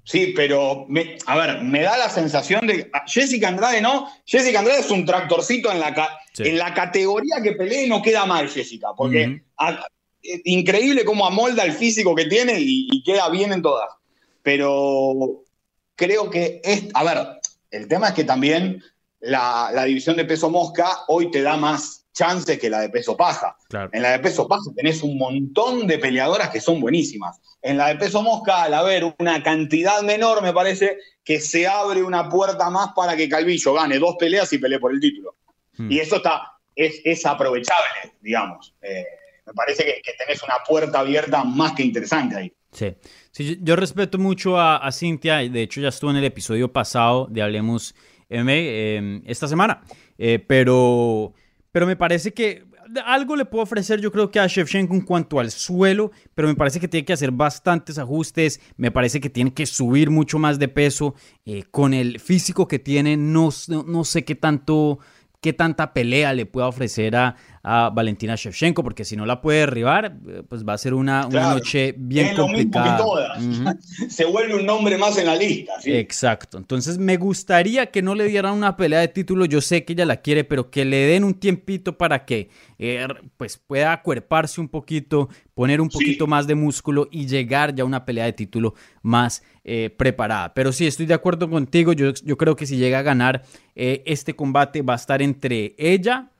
Sí, 0.08 0.32
pero, 0.34 0.86
a 1.26 1.36
ver, 1.36 1.60
me 1.60 1.82
da 1.82 1.98
la 1.98 2.08
sensación 2.08 2.66
de. 2.66 2.90
Jessica 3.06 3.48
Andrade 3.48 3.82
no. 3.82 4.10
Jessica 4.24 4.60
Andrade 4.60 4.80
es 4.80 4.90
un 4.90 5.04
tractorcito 5.04 5.70
en 5.70 5.80
la, 5.80 5.94
en 6.38 6.56
la 6.56 6.72
categoría 6.72 7.42
que 7.42 7.52
pelee 7.52 7.86
no 7.86 8.00
queda 8.00 8.24
mal, 8.24 8.48
Jessica, 8.48 8.88
porque 8.96 9.42
increíble 10.46 11.04
cómo 11.04 11.26
amolda 11.26 11.62
el 11.62 11.72
físico 11.72 12.14
que 12.14 12.24
tiene 12.24 12.54
y, 12.58 13.02
queda 13.02 13.28
bien 13.28 13.52
en 13.52 13.60
todas. 13.60 13.90
Pero 14.42 15.44
creo 15.94 16.30
que 16.30 16.62
es, 16.64 16.84
a 16.94 17.04
ver, 17.04 17.18
el 17.70 17.86
tema 17.86 18.08
es 18.08 18.14
que 18.14 18.24
también 18.24 18.82
la, 19.20 19.84
división 19.84 20.16
de 20.16 20.24
peso 20.24 20.48
mosca 20.48 21.00
hoy 21.08 21.30
te 21.30 21.42
da 21.42 21.58
más 21.58 22.06
chances 22.18 22.58
que 22.58 22.68
la 22.68 22.80
de 22.80 22.88
peso 22.88 23.16
paja. 23.16 23.56
En 23.92 24.02
la 24.02 24.12
de 24.12 24.18
peso 24.18 24.48
paja 24.48 24.64
tenés 24.74 25.02
un 25.04 25.16
montón 25.16 25.86
de 25.86 25.98
peleadoras 25.98 26.50
que 26.50 26.60
son 26.60 26.80
buenísimas. 26.80 27.40
En 27.62 27.78
la 27.78 27.88
de 27.88 27.96
peso 27.96 28.22
mosca, 28.22 28.64
al 28.64 28.74
haber 28.74 29.14
una 29.18 29.40
cantidad 29.42 30.02
menor, 30.02 30.42
me 30.42 30.52
parece 30.52 30.98
que 31.24 31.40
se 31.40 31.68
abre 31.68 32.02
una 32.02 32.28
puerta 32.28 32.70
más 32.70 32.88
para 32.96 33.16
que 33.16 33.28
Calvillo 33.28 33.74
gane 33.74 33.98
dos 33.98 34.16
peleas 34.18 34.52
y 34.52 34.58
pelee 34.58 34.80
por 34.80 34.92
el 34.92 34.98
título. 34.98 35.36
Hmm. 35.76 35.92
Y 35.92 36.00
eso 36.00 36.16
está, 36.16 36.54
es, 36.74 37.00
es 37.04 37.24
aprovechable, 37.24 38.14
digamos. 38.20 38.74
Eh, 38.82 39.04
me 39.46 39.52
parece 39.52 39.84
que, 39.84 40.12
tenés 40.18 40.42
una 40.42 40.56
puerta 40.66 40.98
abierta 40.98 41.44
más 41.44 41.72
que 41.72 41.84
interesante 41.84 42.36
ahí. 42.36 42.52
Sí, 42.72 42.96
sí 43.30 43.58
yo 43.62 43.76
respeto 43.76 44.18
mucho 44.18 44.58
a, 44.58 44.78
a 44.78 44.90
Cintia, 44.90 45.36
de 45.36 45.62
hecho 45.62 45.80
ya 45.80 45.88
estuvo 45.88 46.10
en 46.10 46.16
el 46.16 46.24
episodio 46.24 46.72
pasado 46.72 47.28
de 47.30 47.42
Hablemos 47.42 47.94
M 48.28 48.96
em, 48.96 49.22
esta 49.26 49.48
semana, 49.48 49.82
eh, 50.18 50.38
pero, 50.38 51.32
pero 51.72 51.86
me 51.86 51.96
parece 51.96 52.32
que 52.32 52.64
algo 53.04 53.36
le 53.36 53.44
puedo 53.44 53.64
ofrecer 53.64 54.00
yo 54.00 54.10
creo 54.10 54.30
que 54.30 54.40
a 54.40 54.46
Shevchenko 54.46 54.94
en 54.94 55.02
cuanto 55.02 55.40
al 55.40 55.50
suelo, 55.50 56.10
pero 56.34 56.48
me 56.48 56.54
parece 56.54 56.80
que 56.80 56.88
tiene 56.88 57.04
que 57.04 57.12
hacer 57.12 57.30
bastantes 57.30 57.98
ajustes, 57.98 58.60
me 58.76 58.90
parece 58.90 59.20
que 59.20 59.30
tiene 59.30 59.52
que 59.52 59.66
subir 59.66 60.10
mucho 60.10 60.38
más 60.38 60.58
de 60.58 60.68
peso, 60.68 61.14
eh, 61.44 61.64
con 61.70 61.94
el 61.94 62.20
físico 62.20 62.66
que 62.66 62.78
tiene, 62.78 63.16
no, 63.16 63.50
no 63.68 64.04
sé 64.04 64.24
qué 64.24 64.34
tanto 64.34 64.98
qué 65.40 65.52
tanta 65.52 65.92
pelea 65.92 66.32
le 66.32 66.46
pueda 66.46 66.66
ofrecer 66.66 67.16
a, 67.16 67.36
Valentina 67.62 68.34
Shevchenko, 68.36 68.82
porque 68.82 69.04
si 69.04 69.16
no 69.16 69.26
la 69.26 69.40
puede 69.40 69.60
derribar, 69.60 70.16
eh, 70.28 70.42
pues 70.48 70.66
va 70.66 70.74
a 70.74 70.78
ser 70.78 70.94
una, 70.94 71.28
noche 71.28 71.94
bien 71.96 72.34
complicada. 72.34 72.98
Se 74.08 74.24
vuelve 74.24 74.54
un 74.54 74.66
nombre 74.66 74.96
más 74.96 75.18
en 75.18 75.26
la 75.26 75.36
lista. 75.36 75.72
Exacto. 75.84 76.58
Entonces 76.58 76.98
me 76.98 77.16
gustaría 77.16 77.86
que 77.86 78.02
no 78.02 78.14
le 78.14 78.24
dieran 78.24 78.54
una 78.54 78.76
pelea 78.76 79.00
de 79.00 79.08
título. 79.08 79.44
Yo 79.44 79.60
sé 79.60 79.84
que 79.84 79.92
ella 79.92 80.06
la 80.06 80.18
quiere, 80.18 80.44
pero 80.44 80.70
que 80.70 80.84
le 80.84 81.06
den 81.06 81.24
un 81.24 81.34
tiempito 81.34 81.98
para 81.98 82.24
que 82.24 82.50
eh, 82.78 83.06
pues 83.36 83.58
pueda 83.58 83.92
acuerparse 83.92 84.60
un 84.60 84.68
poquito, 84.68 85.28
poner 85.54 85.80
un 85.80 85.88
poquito 85.88 86.26
más 86.26 86.46
de 86.46 86.54
músculo 86.54 87.08
y 87.10 87.26
llegar 87.26 87.74
ya 87.74 87.82
a 87.82 87.86
una 87.86 88.04
pelea 88.04 88.24
de 88.26 88.32
título 88.32 88.74
más 89.02 89.42
eh, 89.64 89.90
preparada. 89.96 90.54
Pero 90.54 90.72
sí, 90.72 90.86
estoy 90.86 91.06
de 91.06 91.14
acuerdo 91.14 91.50
contigo. 91.50 91.92
Yo, 91.92 92.12
yo 92.12 92.36
creo 92.36 92.56
que 92.56 92.66
si 92.66 92.76
llega 92.76 93.00
a 93.00 93.02
ganar 93.02 93.42
este 93.74 94.34
combate 94.34 94.82
va 94.82 94.94
a 94.94 94.96
estar 94.96 95.22
entre 95.22 95.76
ella 95.78 96.30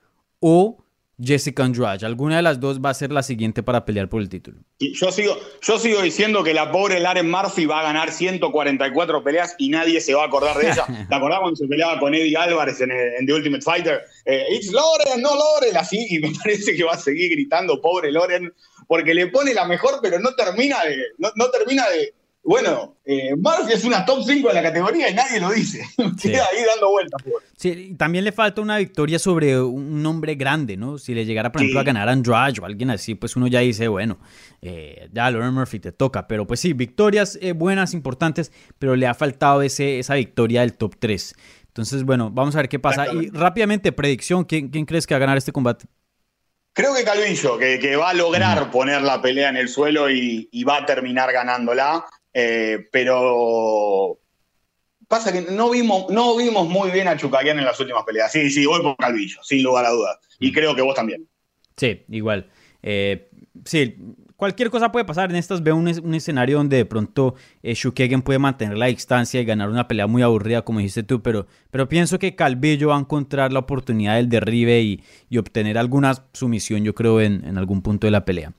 o 0.40 0.84
Jessica 1.20 1.64
Andrade. 1.64 2.06
Alguna 2.06 2.36
de 2.36 2.42
las 2.42 2.60
dos 2.60 2.80
va 2.80 2.90
a 2.90 2.94
ser 2.94 3.10
la 3.10 3.22
siguiente 3.22 3.62
para 3.62 3.84
pelear 3.84 4.08
por 4.08 4.20
el 4.22 4.28
título. 4.28 4.58
yo, 4.78 5.10
sigo, 5.10 5.36
yo 5.62 5.78
sigo 5.78 6.00
diciendo 6.00 6.44
que 6.44 6.54
la 6.54 6.70
pobre 6.70 7.00
Laren 7.00 7.30
Murphy 7.30 7.66
va 7.66 7.80
a 7.80 7.82
ganar 7.82 8.12
144 8.12 9.24
peleas 9.24 9.54
y 9.58 9.68
nadie 9.68 10.00
se 10.00 10.14
va 10.14 10.22
a 10.22 10.26
acordar 10.26 10.56
de 10.58 10.70
ella. 10.70 10.86
¿Te 11.08 11.14
acordás 11.14 11.40
cuando 11.40 11.56
se 11.56 11.66
peleaba 11.66 11.98
con 11.98 12.14
Eddie 12.14 12.36
Álvarez 12.36 12.80
en, 12.80 12.90
The 13.26 13.32
Ultimate 13.32 13.62
Fighter? 13.62 14.00
Eh, 14.24 14.44
It's 14.52 14.72
Loren, 14.72 15.20
no 15.20 15.30
Loren, 15.34 15.76
así. 15.76 16.06
Y 16.08 16.18
me 16.20 16.32
parece 16.42 16.76
que 16.76 16.84
va 16.84 16.92
a 16.92 16.98
seguir 16.98 17.30
gritando, 17.30 17.80
pobre 17.80 18.12
Loren, 18.12 18.52
porque 18.86 19.12
le 19.12 19.26
pone 19.26 19.52
la 19.54 19.66
mejor, 19.66 19.98
pero 20.00 20.20
no 20.20 20.34
termina 20.34 20.82
de, 20.84 21.02
no 21.18 21.50
termina 21.50 21.88
de, 21.90 22.14
bueno, 22.48 22.96
eh, 23.04 23.36
Murphy 23.36 23.74
es 23.74 23.84
una 23.84 24.06
top 24.06 24.24
5 24.24 24.48
de 24.48 24.54
la 24.54 24.62
categoría 24.62 25.10
y 25.10 25.14
nadie 25.14 25.38
lo 25.38 25.50
dice. 25.50 25.86
Queda 26.22 26.46
ahí 26.50 26.64
dando 26.66 26.90
vueltas. 26.90 27.22
Sí, 27.54 27.94
también 27.98 28.24
le 28.24 28.32
falta 28.32 28.62
una 28.62 28.78
victoria 28.78 29.18
sobre 29.18 29.60
un 29.60 30.02
nombre 30.02 30.34
grande, 30.34 30.78
¿no? 30.78 30.96
Si 30.96 31.12
le 31.12 31.26
llegara, 31.26 31.52
por 31.52 31.60
ejemplo, 31.60 31.80
a 31.80 31.82
ganar 31.82 32.08
a 32.08 32.12
Andrade 32.12 32.58
o 32.62 32.64
alguien 32.64 32.88
así, 32.88 33.14
pues 33.14 33.36
uno 33.36 33.48
ya 33.48 33.60
dice, 33.60 33.88
bueno, 33.88 34.18
eh, 34.62 35.10
ya 35.12 35.30
Lauren 35.30 35.52
Murphy 35.52 35.78
te 35.78 35.92
toca. 35.92 36.26
Pero 36.26 36.46
pues 36.46 36.60
sí, 36.60 36.72
victorias 36.72 37.38
eh, 37.42 37.52
buenas, 37.52 37.92
importantes, 37.92 38.50
pero 38.78 38.96
le 38.96 39.06
ha 39.06 39.12
faltado 39.12 39.60
ese, 39.60 39.98
esa 39.98 40.14
victoria 40.14 40.62
del 40.62 40.72
top 40.72 40.94
3. 40.98 41.34
Entonces, 41.66 42.02
bueno, 42.04 42.30
vamos 42.30 42.54
a 42.54 42.60
ver 42.60 42.70
qué 42.70 42.78
pasa. 42.78 43.12
Y 43.12 43.28
rápidamente, 43.28 43.92
predicción, 43.92 44.44
¿quién, 44.44 44.68
quién 44.68 44.86
crees 44.86 45.06
que 45.06 45.12
va 45.12 45.16
a 45.16 45.20
ganar 45.20 45.36
este 45.36 45.52
combate? 45.52 45.84
Creo 46.72 46.94
que 46.94 47.04
Calvillo, 47.04 47.58
que, 47.58 47.96
va 47.96 48.10
a 48.10 48.14
lograr 48.14 48.70
poner 48.70 49.02
la 49.02 49.20
pelea 49.20 49.50
en 49.50 49.58
el 49.58 49.68
suelo 49.68 50.08
y, 50.08 50.48
y 50.50 50.64
va 50.64 50.78
a 50.78 50.86
terminar 50.86 51.30
ganándola. 51.30 52.06
Eh, 52.40 52.88
pero 52.92 54.20
pasa 55.08 55.32
que 55.32 55.40
no 55.40 55.70
vimos, 55.70 56.08
no 56.08 56.36
vimos 56.36 56.68
muy 56.68 56.92
bien 56.92 57.08
a 57.08 57.16
Chucayán 57.16 57.58
en 57.58 57.64
las 57.64 57.80
últimas 57.80 58.04
peleas. 58.04 58.30
Sí, 58.30 58.48
sí, 58.48 58.64
voy 58.64 58.80
por 58.80 58.96
Calvillo, 58.96 59.42
sin 59.42 59.60
lugar 59.64 59.86
a 59.86 59.90
dudas. 59.90 60.18
Y 60.38 60.50
mm. 60.50 60.54
creo 60.54 60.76
que 60.76 60.82
vos 60.82 60.94
también. 60.94 61.28
Sí, 61.76 62.04
igual. 62.08 62.48
Eh, 62.80 63.28
sí, 63.64 63.96
cualquier 64.36 64.70
cosa 64.70 64.92
puede 64.92 65.04
pasar. 65.04 65.30
En 65.30 65.36
estas 65.36 65.64
veo 65.64 65.74
un, 65.74 65.88
un 65.88 66.14
escenario 66.14 66.58
donde 66.58 66.76
de 66.76 66.84
pronto 66.84 67.34
eh, 67.64 67.74
Shukegen 67.74 68.22
puede 68.22 68.38
mantener 68.38 68.78
la 68.78 68.86
distancia 68.86 69.40
y 69.40 69.44
ganar 69.44 69.68
una 69.68 69.88
pelea 69.88 70.06
muy 70.06 70.22
aburrida, 70.22 70.62
como 70.62 70.78
dijiste 70.78 71.02
tú, 71.02 71.20
pero, 71.20 71.48
pero 71.72 71.88
pienso 71.88 72.20
que 72.20 72.36
Calvillo 72.36 72.90
va 72.90 72.98
a 72.98 73.00
encontrar 73.00 73.52
la 73.52 73.58
oportunidad 73.58 74.14
del 74.14 74.28
derribe 74.28 74.80
y, 74.80 75.02
y 75.28 75.38
obtener 75.38 75.76
alguna 75.76 76.14
sumisión, 76.34 76.84
yo 76.84 76.94
creo, 76.94 77.20
en, 77.20 77.44
en 77.44 77.58
algún 77.58 77.82
punto 77.82 78.06
de 78.06 78.12
la 78.12 78.24
pelea. 78.24 78.52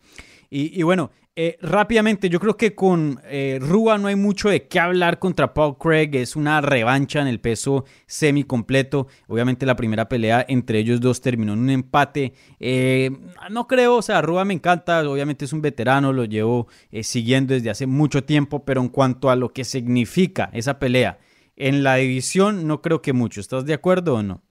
Y, 0.50 0.80
y 0.80 0.84
bueno, 0.84 1.12
eh, 1.42 1.58
rápidamente, 1.62 2.28
yo 2.28 2.38
creo 2.38 2.58
que 2.58 2.76
con 2.76 3.22
eh, 3.24 3.60
no 3.62 4.08
hay 4.08 4.18
mucho 4.18 4.50
de 4.50 4.68
qué 4.68 4.78
hablar 4.78 5.20
contra 5.20 5.54
Paul 5.54 5.78
Craig. 5.78 6.10
Es 6.14 6.36
una 6.36 6.60
revancha 6.60 7.22
en 7.22 7.28
el 7.28 7.40
peso 7.40 7.86
semi 8.08 8.44
completo. 8.44 9.08
Obviamente 9.28 9.66
la 9.66 9.78
primera 9.78 10.10
pelea 10.10 10.46
entre 10.50 10.80
ellos 10.80 11.00
dos 11.00 11.22
terminó 11.22 11.54
en 11.54 11.60
un 11.60 11.70
empate. 11.70 12.34
Eh, 12.60 13.12
no 13.52 13.68
creo, 13.68 13.96
o 13.96 14.02
sea, 14.02 14.22
Rua 14.22 14.44
me 14.44 14.54
encanta. 14.54 15.08
Obviamente 15.10 15.46
es 15.46 15.54
un 15.54 15.62
veterano, 15.62 16.12
lo 16.12 16.26
llevo 16.26 16.68
eh, 16.92 17.04
siguiendo 17.04 17.54
desde 17.54 17.70
hace 17.70 17.88
mucho 17.88 18.26
tiempo. 18.26 18.66
Pero 18.66 18.82
en 18.82 18.90
cuanto 18.90 19.30
a 19.30 19.38
lo 19.38 19.54
que 19.54 19.64
significa 19.64 20.50
esa 20.52 20.78
pelea 20.78 21.20
en 21.56 21.84
la 21.84 21.96
división, 21.96 22.68
no 22.68 22.82
creo 22.82 23.02
que 23.02 23.14
mucho. 23.14 23.40
¿Estás 23.40 23.66
de 23.66 23.76
acuerdo 23.76 24.16
o 24.16 24.24
no? 24.24 24.42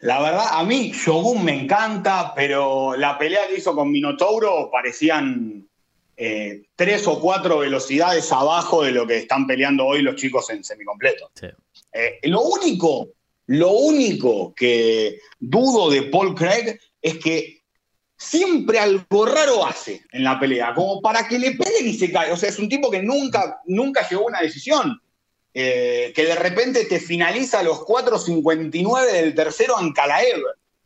La 0.00 0.20
verdad, 0.22 0.46
a 0.52 0.62
mí 0.62 0.92
Shogun 0.92 1.44
me 1.44 1.62
encanta, 1.62 2.32
pero 2.34 2.96
la 2.96 3.18
pelea 3.18 3.48
que 3.48 3.56
hizo 3.56 3.74
con 3.74 3.90
Minotauro 3.90 4.70
parecían 4.70 5.66
eh, 6.16 6.62
tres 6.76 7.06
o 7.08 7.20
cuatro 7.20 7.58
velocidades 7.58 8.30
abajo 8.30 8.84
de 8.84 8.92
lo 8.92 9.06
que 9.06 9.18
están 9.18 9.46
peleando 9.46 9.86
hoy 9.86 10.02
los 10.02 10.16
chicos 10.16 10.50
en 10.50 10.62
semicompleto. 10.62 11.30
Sí. 11.34 11.46
Eh, 11.92 12.20
lo 12.24 12.42
único, 12.42 13.08
lo 13.46 13.72
único 13.72 14.54
que 14.54 15.18
dudo 15.38 15.90
de 15.90 16.02
Paul 16.02 16.34
Craig 16.34 16.78
es 17.02 17.18
que 17.18 17.62
siempre 18.16 18.78
algo 18.78 19.26
raro 19.26 19.64
hace 19.64 20.02
en 20.12 20.24
la 20.24 20.38
pelea, 20.38 20.74
como 20.74 21.00
para 21.00 21.26
que 21.26 21.38
le 21.38 21.52
peguen 21.52 21.88
y 21.88 21.94
se 21.94 22.12
cae. 22.12 22.32
O 22.32 22.36
sea, 22.36 22.48
es 22.48 22.58
un 22.58 22.68
tipo 22.68 22.90
que 22.90 23.02
nunca, 23.02 23.60
nunca 23.66 24.06
llegó 24.08 24.22
a 24.22 24.26
una 24.26 24.40
decisión. 24.40 25.00
Eh, 25.54 26.12
que 26.14 26.24
de 26.26 26.34
repente 26.36 26.84
te 26.84 27.00
finaliza 27.00 27.60
a 27.60 27.62
los 27.62 27.78
4.59 27.80 29.12
del 29.12 29.34
tercero 29.34 29.76
Ankalaev. 29.78 30.40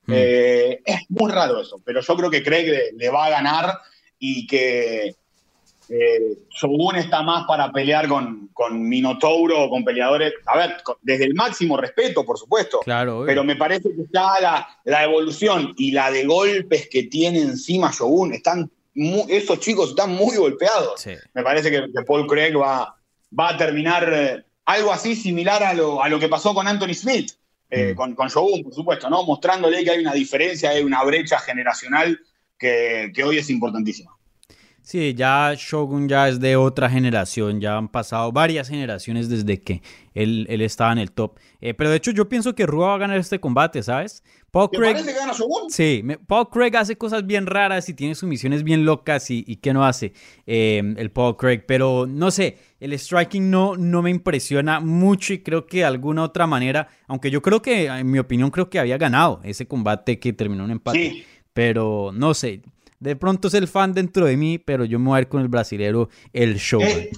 Mm. 0.06 0.12
Eh, 0.16 0.80
es 0.84 1.00
muy 1.10 1.30
raro 1.30 1.60
eso, 1.60 1.80
pero 1.84 2.00
yo 2.00 2.16
creo 2.16 2.30
que 2.30 2.42
Craig 2.42 2.66
le, 2.66 2.92
le 2.92 3.08
va 3.08 3.26
a 3.26 3.30
ganar 3.30 3.78
y 4.18 4.46
que 4.46 5.14
eh, 5.88 6.38
Shogun 6.50 6.96
está 6.96 7.22
más 7.22 7.44
para 7.46 7.70
pelear 7.70 8.08
con, 8.08 8.48
con 8.52 8.88
Minotauro 8.88 9.64
o 9.64 9.68
con 9.70 9.84
peleadores, 9.84 10.32
a 10.46 10.56
ver, 10.56 10.76
con- 10.82 10.96
desde 11.02 11.24
el 11.24 11.34
máximo 11.34 11.76
respeto, 11.76 12.24
por 12.24 12.38
supuesto, 12.38 12.80
Claro, 12.80 13.18
obvio. 13.18 13.26
pero 13.26 13.44
me 13.44 13.56
parece 13.56 13.90
que 13.90 14.04
ya 14.12 14.40
la, 14.40 14.80
la 14.84 15.04
evolución 15.04 15.74
y 15.76 15.90
la 15.92 16.10
de 16.10 16.24
golpes 16.24 16.88
que 16.88 17.04
tiene 17.04 17.40
encima 17.40 17.92
Shogun, 17.92 18.32
están 18.34 18.70
esos 19.28 19.58
chicos 19.60 19.90
están 19.90 20.10
muy 20.12 20.36
golpeados. 20.36 21.00
Sí. 21.00 21.12
Me 21.34 21.42
parece 21.42 21.70
que, 21.70 21.80
que 21.94 22.02
Paul 22.06 22.26
Craig 22.26 22.54
va, 22.56 22.94
va 23.38 23.48
a 23.50 23.56
terminar 23.56 24.08
eh, 24.12 24.44
algo 24.64 24.92
así 24.92 25.16
similar 25.16 25.62
a 25.62 25.74
lo, 25.74 26.02
a 26.02 26.08
lo 26.08 26.18
que 26.18 26.28
pasó 26.28 26.54
con 26.54 26.66
Anthony 26.68 26.94
Smith, 26.94 27.32
eh, 27.70 27.92
Mm. 27.92 27.96
con, 27.96 28.14
con 28.14 28.28
por 28.28 28.74
supuesto, 28.74 29.08
¿no? 29.08 29.24
Mostrándole 29.24 29.82
que 29.82 29.90
hay 29.90 30.00
una 30.00 30.12
diferencia, 30.12 30.70
hay 30.70 30.82
una 30.82 31.02
brecha 31.04 31.38
generacional 31.38 32.20
que, 32.58 33.10
que 33.14 33.24
hoy 33.24 33.38
es 33.38 33.50
importantísima. 33.50 34.14
Sí, 34.84 35.14
ya 35.14 35.54
Shogun 35.56 36.08
ya 36.08 36.28
es 36.28 36.40
de 36.40 36.56
otra 36.56 36.90
generación, 36.90 37.60
ya 37.60 37.76
han 37.78 37.88
pasado 37.88 38.32
varias 38.32 38.68
generaciones 38.68 39.28
desde 39.28 39.60
que 39.60 39.80
él, 40.12 40.44
él 40.50 40.60
estaba 40.60 40.90
en 40.92 40.98
el 40.98 41.12
top. 41.12 41.38
Eh, 41.60 41.72
pero 41.72 41.88
de 41.90 41.96
hecho 41.96 42.10
yo 42.10 42.28
pienso 42.28 42.54
que 42.56 42.66
Rua 42.66 42.88
va 42.88 42.94
a 42.96 42.98
ganar 42.98 43.16
este 43.18 43.38
combate, 43.38 43.80
¿sabes? 43.84 44.24
Paul 44.50 44.68
¿Te 44.70 44.76
Craig, 44.78 44.94
gana 44.94 45.32
Shogun? 45.32 45.70
sí, 45.70 46.00
me- 46.02 46.18
Paul 46.18 46.50
Craig 46.50 46.76
hace 46.76 46.96
cosas 46.98 47.24
bien 47.24 47.46
raras 47.46 47.88
y 47.88 47.94
tiene 47.94 48.16
sumisiones 48.16 48.64
bien 48.64 48.84
locas 48.84 49.30
y, 49.30 49.44
y 49.46 49.56
¿qué 49.56 49.72
no 49.72 49.84
hace 49.84 50.12
eh, 50.46 50.82
el 50.96 51.10
Paul 51.12 51.36
Craig? 51.36 51.62
Pero 51.66 52.06
no 52.08 52.32
sé, 52.32 52.58
el 52.80 52.92
striking 52.98 53.50
no, 53.50 53.76
no 53.76 54.02
me 54.02 54.10
impresiona 54.10 54.80
mucho 54.80 55.32
y 55.32 55.38
creo 55.44 55.64
que 55.64 55.78
de 55.78 55.84
alguna 55.84 56.24
otra 56.24 56.48
manera, 56.48 56.88
aunque 57.06 57.30
yo 57.30 57.40
creo 57.40 57.62
que, 57.62 57.86
en 57.86 58.10
mi 58.10 58.18
opinión, 58.18 58.50
creo 58.50 58.68
que 58.68 58.80
había 58.80 58.98
ganado 58.98 59.40
ese 59.44 59.66
combate 59.68 60.18
que 60.18 60.32
terminó 60.32 60.64
en 60.64 60.72
empate. 60.72 61.10
Sí. 61.12 61.24
Pero 61.54 62.10
no 62.12 62.34
sé, 62.34 62.62
de 63.02 63.16
pronto 63.16 63.48
es 63.48 63.54
el 63.54 63.66
fan 63.68 63.92
dentro 63.92 64.26
de 64.26 64.36
mí, 64.36 64.58
pero 64.58 64.84
yo 64.84 64.98
me 64.98 65.08
voy 65.08 65.18
a 65.18 65.20
ir 65.22 65.28
con 65.28 65.42
el 65.42 65.48
brasilero, 65.48 66.08
el 66.32 66.56
Shogun. 66.56 66.86
Eh, 66.88 67.10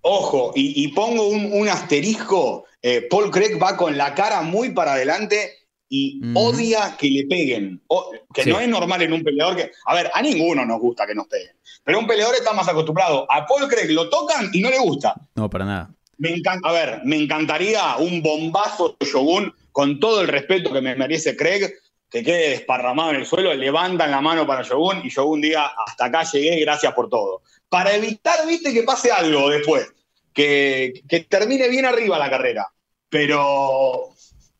ojo, 0.00 0.52
y, 0.54 0.84
y 0.84 0.88
pongo 0.88 1.28
un, 1.28 1.52
un 1.52 1.68
asterisco. 1.68 2.64
eh, 2.82 3.06
Paul 3.10 3.30
Craig 3.30 3.58
va 3.62 3.76
con 3.76 3.96
la 3.96 4.14
cara 4.14 4.42
muy 4.42 4.70
para 4.70 4.92
adelante 4.94 5.52
y 5.88 6.20
odia 6.34 6.96
que 6.98 7.08
le 7.10 7.24
peguen. 7.26 7.80
O- 7.88 8.10
que 8.34 8.42
Sí. 8.44 8.50
no 8.50 8.60
es 8.60 8.68
normal 8.68 9.02
en 9.02 9.12
un 9.12 9.22
peleador 9.22 9.56
que. 9.56 9.70
A 9.86 9.94
ver, 9.94 10.10
a 10.12 10.20
ninguno 10.22 10.64
nos 10.66 10.80
gusta 10.80 11.06
que 11.06 11.14
nos 11.14 11.26
peguen. 11.26 11.56
Pero 11.84 11.98
un 11.98 12.06
peleador 12.06 12.34
está 12.34 12.52
más 12.52 12.68
acostumbrado. 12.68 13.26
A 13.30 13.46
Paul 13.46 13.68
Craig 13.68 13.90
lo 13.92 14.08
tocan 14.10 14.50
y 14.52 14.60
no 14.60 14.68
le 14.70 14.78
gusta. 14.78 15.14
No, 15.34 15.48
para 15.48 15.64
nada. 15.64 15.94
Me 16.18 16.30
encanta, 16.34 16.68
a 16.68 16.72
ver, 16.72 17.00
me 17.04 17.16
encantaría 17.16 17.96
un 17.98 18.22
bombazo 18.22 18.96
de 18.98 19.06
Shogun 19.06 19.52
con 19.72 20.00
todo 20.00 20.20
el 20.20 20.28
respeto 20.28 20.72
que 20.72 20.80
me 20.80 20.94
merece 20.96 21.36
Craig, 21.36 21.70
que 22.10 22.22
quede 22.22 22.50
desparramado 22.50 23.10
en 23.10 23.16
el 23.16 23.26
suelo, 23.26 23.52
levantan 23.54 24.10
la 24.10 24.20
mano 24.20 24.46
para 24.46 24.62
Shogun 24.62 25.02
y 25.04 25.10
Shogun 25.10 25.40
diga, 25.42 25.70
hasta 25.86 26.06
acá 26.06 26.22
llegué, 26.24 26.58
gracias 26.60 26.92
por 26.94 27.08
todo. 27.10 27.42
Para 27.68 27.94
evitar, 27.94 28.46
viste, 28.46 28.72
que 28.72 28.82
pase 28.82 29.12
algo 29.12 29.50
después, 29.50 29.92
que, 30.32 31.02
que 31.06 31.20
termine 31.20 31.68
bien 31.68 31.84
arriba 31.84 32.18
la 32.18 32.30
carrera. 32.30 32.66
Pero 33.10 34.08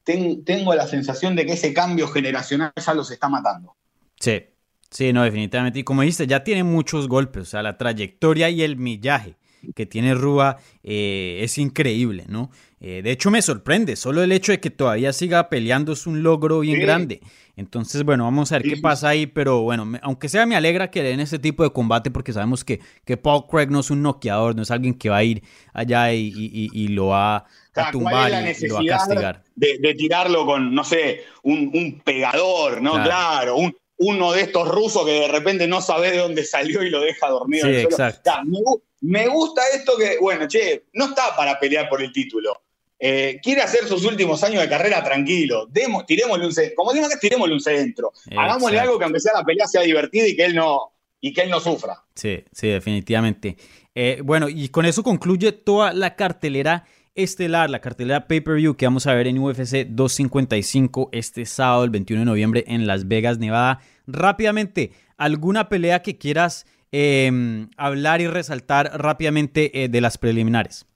ten- 0.05 0.44
tengo 0.44 0.74
la 0.74 0.86
sensación 0.86 1.34
de 1.36 1.46
que 1.46 1.53
ese 1.53 1.72
cambio 1.72 2.09
generacional 2.09 2.72
ya 2.76 2.92
los 2.94 3.11
está 3.11 3.30
matando. 3.30 3.76
Sí, 4.20 4.44
sí, 4.90 5.12
no, 5.12 5.22
definitivamente. 5.24 5.78
Y 5.78 5.84
como 5.84 6.03
dijiste, 6.03 6.26
ya 6.26 6.44
tiene 6.44 6.64
muchos 6.64 7.09
golpes, 7.09 7.42
o 7.42 7.46
sea, 7.46 7.62
la 7.62 7.78
trayectoria 7.78 8.51
y 8.51 8.62
el 8.62 8.76
millaje 8.76 9.36
que 9.74 9.86
tiene 9.86 10.14
Rúa 10.14 10.59
eh, 10.82 11.40
es 11.42 11.59
increíble, 11.59 12.24
¿no? 12.28 12.50
Eh, 12.80 13.02
de 13.02 13.11
hecho, 13.11 13.30
me 13.30 13.42
sorprende, 13.42 13.96
solo 13.96 14.22
el 14.22 14.30
hecho 14.30 14.52
de 14.52 14.61
que 14.61 14.70
todavía 14.70 15.12
siga 15.12 15.48
peleando 15.48 15.92
es 15.92 16.06
un 16.06 16.22
logro 16.22 16.61
bien 16.61 16.76
Sí. 16.76 16.82
grande. 16.82 17.20
Entonces, 17.56 18.04
bueno, 18.04 18.22
vamos 18.22 18.52
a 18.52 18.56
ver 18.56 18.62
Sí, 18.62 18.74
qué 18.74 18.80
pasa 18.80 19.09
ahí, 19.09 19.26
pero 19.26 19.62
bueno, 19.62 19.84
me- 19.84 19.98
aunque 20.04 20.28
sea 20.28 20.46
me 20.46 20.54
alegra 20.54 20.90
que 20.92 21.02
le 21.02 21.09
den 21.09 21.18
este 21.18 21.40
tipo 21.40 21.64
de 21.64 21.70
combate 21.72 22.11
porque 22.12 22.32
sabemos 22.32 22.64
que, 22.64 22.78
que 23.04 23.16
Paul 23.16 23.46
Craig 23.50 23.66
no 23.68 23.80
es 23.80 23.90
un 23.90 24.00
noqueador, 24.02 24.54
no 24.54 24.62
es 24.62 24.70
alguien 24.70 24.94
que 24.94 25.09
va 25.11 25.16
a 25.16 25.24
ir 25.24 25.42
allá 25.72 26.12
y, 26.12 26.28
y- 26.28 26.50
y- 26.52 26.84
y 26.84 26.88
lo 26.88 27.06
va 27.09 27.46
a 27.74 27.90
tumbar 27.90 28.12
¿Cuál 28.30 28.46
es 28.46 28.61
la 28.61 28.66
y- 28.66 28.70
lo 28.70 28.74
va 28.76 28.80
a 28.80 28.84
castigar. 28.98 29.42
de, 29.56 29.78
de 29.80 29.94
tirarlo 29.94 30.46
con, 30.46 30.72
no 30.72 30.84
sé, 30.84 31.22
un, 31.42 31.70
un 31.74 32.00
pegador, 32.04 32.80
¿no? 32.80 32.92
Claro. 32.92 33.04
Claro, 33.09 33.56
un- 33.56 33.76
uno 34.00 34.30
de 34.30 34.42
estos 34.42 34.68
rusos 34.68 35.04
que 35.04 35.11
de 35.11 35.26
repente 35.26 35.66
no 35.66 35.80
sabe 35.80 36.12
de 36.12 36.18
dónde 36.18 36.44
salió 36.44 36.84
y 36.84 36.90
lo 36.90 37.00
deja 37.00 37.28
dormido. 37.28 37.66
Sí, 37.66 37.74
exacto. 37.74 38.20
Ya, 38.32 38.44
me, 38.44 38.61
me 39.01 39.28
gusta 39.28 39.62
esto 39.74 39.96
que, 39.96 40.18
bueno, 40.20 40.46
che, 40.49 40.86
no 40.94 41.07
está 41.07 41.36
para 41.36 41.59
pelear 41.59 41.88
por 41.88 42.03
el 42.03 42.12
título. 42.12 42.62
Eh, 43.01 43.38
quiere 43.42 43.62
hacer 43.62 43.86
sus 43.86 44.05
últimos 44.05 44.42
años 44.42 44.62
de 44.62 44.68
carrera 44.68 45.03
tranquilo. 45.05 45.66
Demos, 45.70 46.05
tirémosle 46.05 46.46
un 46.46 46.53
centro. 46.53 46.74
Como 46.76 46.92
que 46.92 47.16
tirémosle 47.20 47.55
un 47.55 47.61
centro. 47.61 48.12
Hagámosle 48.36 48.80
algo 48.80 48.99
que 48.99 49.05
aunque 49.05 49.20
sea 49.20 49.32
la 49.34 49.44
pelea 49.44 49.66
sea 49.66 49.82
divertida 49.82 50.26
y 50.26 50.34
que 50.34 50.44
él 50.46 50.55
no, 50.57 50.92
y 51.20 51.32
que 51.32 51.42
él 51.42 51.51
no 51.51 51.61
sufra. 51.61 52.05
Sí, 52.14 52.44
sí, 52.53 52.68
definitivamente. 52.68 53.57
Eh, 53.94 54.20
bueno, 54.24 54.49
y 54.49 54.68
con 54.70 54.84
eso 54.84 55.03
concluye 55.03 55.53
toda 55.53 55.92
la 55.92 56.16
cartelera 56.16 56.86
estelar, 57.14 57.68
la 57.68 57.80
cartelera 57.80 58.28
pay-per-view 58.28 58.76
que 58.76 58.86
vamos 58.86 59.07
a 59.07 59.14
ver 59.14 59.26
en 59.26 59.38
UFC 59.38 59.86
255 59.88 61.11
este 61.12 61.46
sábado, 61.46 61.84
el 61.84 61.90
21 61.90 62.20
de 62.20 62.26
noviembre 62.26 62.64
en 62.66 62.86
Las 62.86 63.09
Vegas, 63.09 63.38
Nevada. 63.38 63.80
Rápidamente, 64.07 64.92
¿alguna 65.16 65.68
pelea 65.68 66.03
que 66.03 66.16
quieras 66.16 66.66
eh, 66.93 67.66
hablar 67.76 68.20
y 68.20 68.26
resaltar 68.26 68.91
rápidamente 68.95 69.84
eh, 69.84 69.89
de 69.89 70.01
las 70.01 70.18
preliminares? 70.18 70.86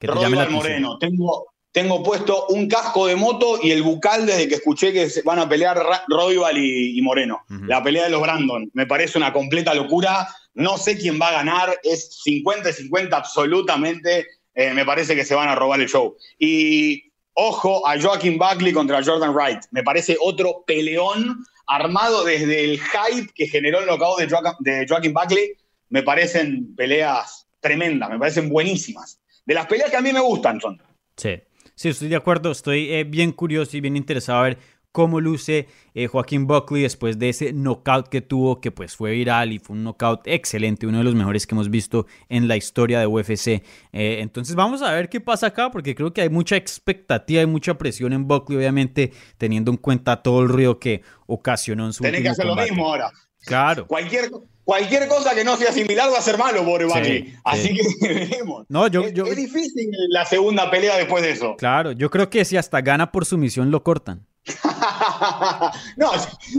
Que 0.00 0.08
te 0.08 0.14
llame 0.14 0.36
la 0.36 0.44
Rodrigo 0.44 0.60
atención. 0.60 0.82
Moreno, 0.82 0.98
tengo, 0.98 1.46
tengo 1.72 2.02
puesto 2.02 2.46
un 2.48 2.68
casco 2.68 3.06
de 3.06 3.16
moto 3.16 3.58
y 3.62 3.72
el 3.72 3.82
bucal 3.82 4.26
desde 4.26 4.48
que 4.48 4.54
escuché 4.54 4.92
que 4.92 5.10
se 5.10 5.22
van 5.22 5.40
a 5.40 5.48
pelear 5.48 5.80
Royval 6.08 6.56
y, 6.56 6.96
y 6.96 7.02
Moreno. 7.02 7.40
La 7.66 7.82
pelea 7.82 8.04
de 8.04 8.10
los 8.10 8.22
Brandon. 8.22 8.70
Me 8.74 8.86
parece 8.86 9.18
una 9.18 9.32
completa 9.32 9.74
locura. 9.74 10.28
No 10.54 10.78
sé 10.78 10.96
quién 10.96 11.18
va 11.20 11.30
a 11.30 11.32
ganar. 11.32 11.76
Es 11.82 12.22
50 12.22 12.70
y 12.70 12.72
50 12.72 13.16
absolutamente. 13.16 14.26
Eh, 14.54 14.72
me 14.72 14.84
parece 14.84 15.16
que 15.16 15.24
se 15.24 15.34
van 15.34 15.48
a 15.48 15.56
robar 15.56 15.80
el 15.80 15.88
show. 15.88 16.16
Y 16.38 17.10
ojo 17.32 17.86
a 17.86 18.00
Joaquin 18.00 18.38
Buckley 18.38 18.72
contra 18.72 19.02
Jordan 19.02 19.34
Wright. 19.34 19.64
Me 19.72 19.82
parece 19.82 20.16
otro 20.20 20.62
peleón 20.66 21.44
armado 21.66 22.24
desde 22.24 22.64
el 22.64 22.80
hype 22.80 23.32
que 23.34 23.46
generó 23.46 23.80
el 23.80 23.86
knockout 23.86 24.20
de, 24.20 24.28
Joaquin, 24.28 24.52
de 24.60 24.86
Joaquin 24.88 25.12
Buckley. 25.12 25.52
Me 25.88 26.02
parecen 26.02 26.74
peleas 26.74 27.46
tremendas, 27.60 28.10
me 28.10 28.18
parecen 28.18 28.48
buenísimas. 28.48 29.20
De 29.44 29.54
las 29.54 29.66
peleas 29.66 29.90
que 29.90 29.96
a 29.96 30.00
mí 30.00 30.12
me 30.12 30.20
gustan 30.20 30.60
son. 30.60 30.80
Sí, 31.16 31.40
sí, 31.74 31.88
estoy 31.90 32.08
de 32.08 32.16
acuerdo. 32.16 32.50
Estoy 32.50 32.92
eh, 32.92 33.04
bien 33.04 33.32
curioso 33.32 33.76
y 33.76 33.80
bien 33.80 33.96
interesado 33.96 34.40
a 34.40 34.42
ver 34.42 34.58
cómo 34.94 35.20
luce 35.20 35.66
eh, 35.94 36.06
Joaquín 36.06 36.46
Buckley 36.46 36.82
después 36.82 37.18
de 37.18 37.28
ese 37.30 37.52
knockout 37.52 38.06
que 38.08 38.20
tuvo, 38.20 38.60
que 38.60 38.70
pues 38.70 38.94
fue 38.94 39.10
viral 39.10 39.52
y 39.52 39.58
fue 39.58 39.74
un 39.74 39.82
knockout 39.82 40.20
excelente, 40.26 40.86
uno 40.86 40.98
de 40.98 41.04
los 41.04 41.16
mejores 41.16 41.48
que 41.48 41.56
hemos 41.56 41.68
visto 41.68 42.06
en 42.28 42.46
la 42.46 42.56
historia 42.56 43.00
de 43.00 43.08
UFC. 43.08 43.48
Eh, 43.48 43.62
entonces 44.20 44.54
vamos 44.54 44.82
a 44.82 44.92
ver 44.92 45.08
qué 45.08 45.20
pasa 45.20 45.48
acá, 45.48 45.72
porque 45.72 45.96
creo 45.96 46.12
que 46.12 46.20
hay 46.20 46.28
mucha 46.28 46.54
expectativa 46.54 47.42
y 47.42 47.46
mucha 47.46 47.76
presión 47.76 48.12
en 48.12 48.28
Buckley, 48.28 48.56
obviamente, 48.56 49.12
teniendo 49.36 49.72
en 49.72 49.78
cuenta 49.78 50.22
todo 50.22 50.42
el 50.42 50.48
ruido 50.48 50.78
que 50.78 51.02
ocasionó 51.26 51.86
en 51.86 51.92
su 51.92 52.04
Tenés 52.04 52.22
que 52.22 52.28
hacer 52.28 52.46
lo 52.46 52.54
mismo 52.54 52.86
ahora. 52.86 53.10
Claro. 53.44 53.88
Cualquier, 53.88 54.30
cualquier 54.62 55.08
cosa 55.08 55.34
que 55.34 55.42
no 55.42 55.56
sea 55.56 55.72
similar 55.72 56.08
va 56.12 56.18
a 56.18 56.22
ser 56.22 56.38
malo, 56.38 56.64
Barry. 56.64 56.88
Sí, 57.04 57.34
Así 57.42 57.68
sí. 57.68 57.96
que 58.00 58.08
veremos. 58.14 58.64
No, 58.68 58.86
yo- 58.86 59.02
es, 59.02 59.12
yo- 59.12 59.26
es 59.26 59.34
difícil 59.36 59.90
la 60.10 60.24
segunda 60.24 60.70
pelea 60.70 60.96
después 60.96 61.24
de 61.24 61.32
eso. 61.32 61.56
Claro, 61.56 61.90
yo 61.90 62.10
creo 62.10 62.30
que 62.30 62.44
si 62.44 62.56
hasta 62.56 62.80
gana 62.80 63.10
por 63.10 63.24
sumisión 63.26 63.72
lo 63.72 63.82
cortan. 63.82 64.24
no, 65.96 66.10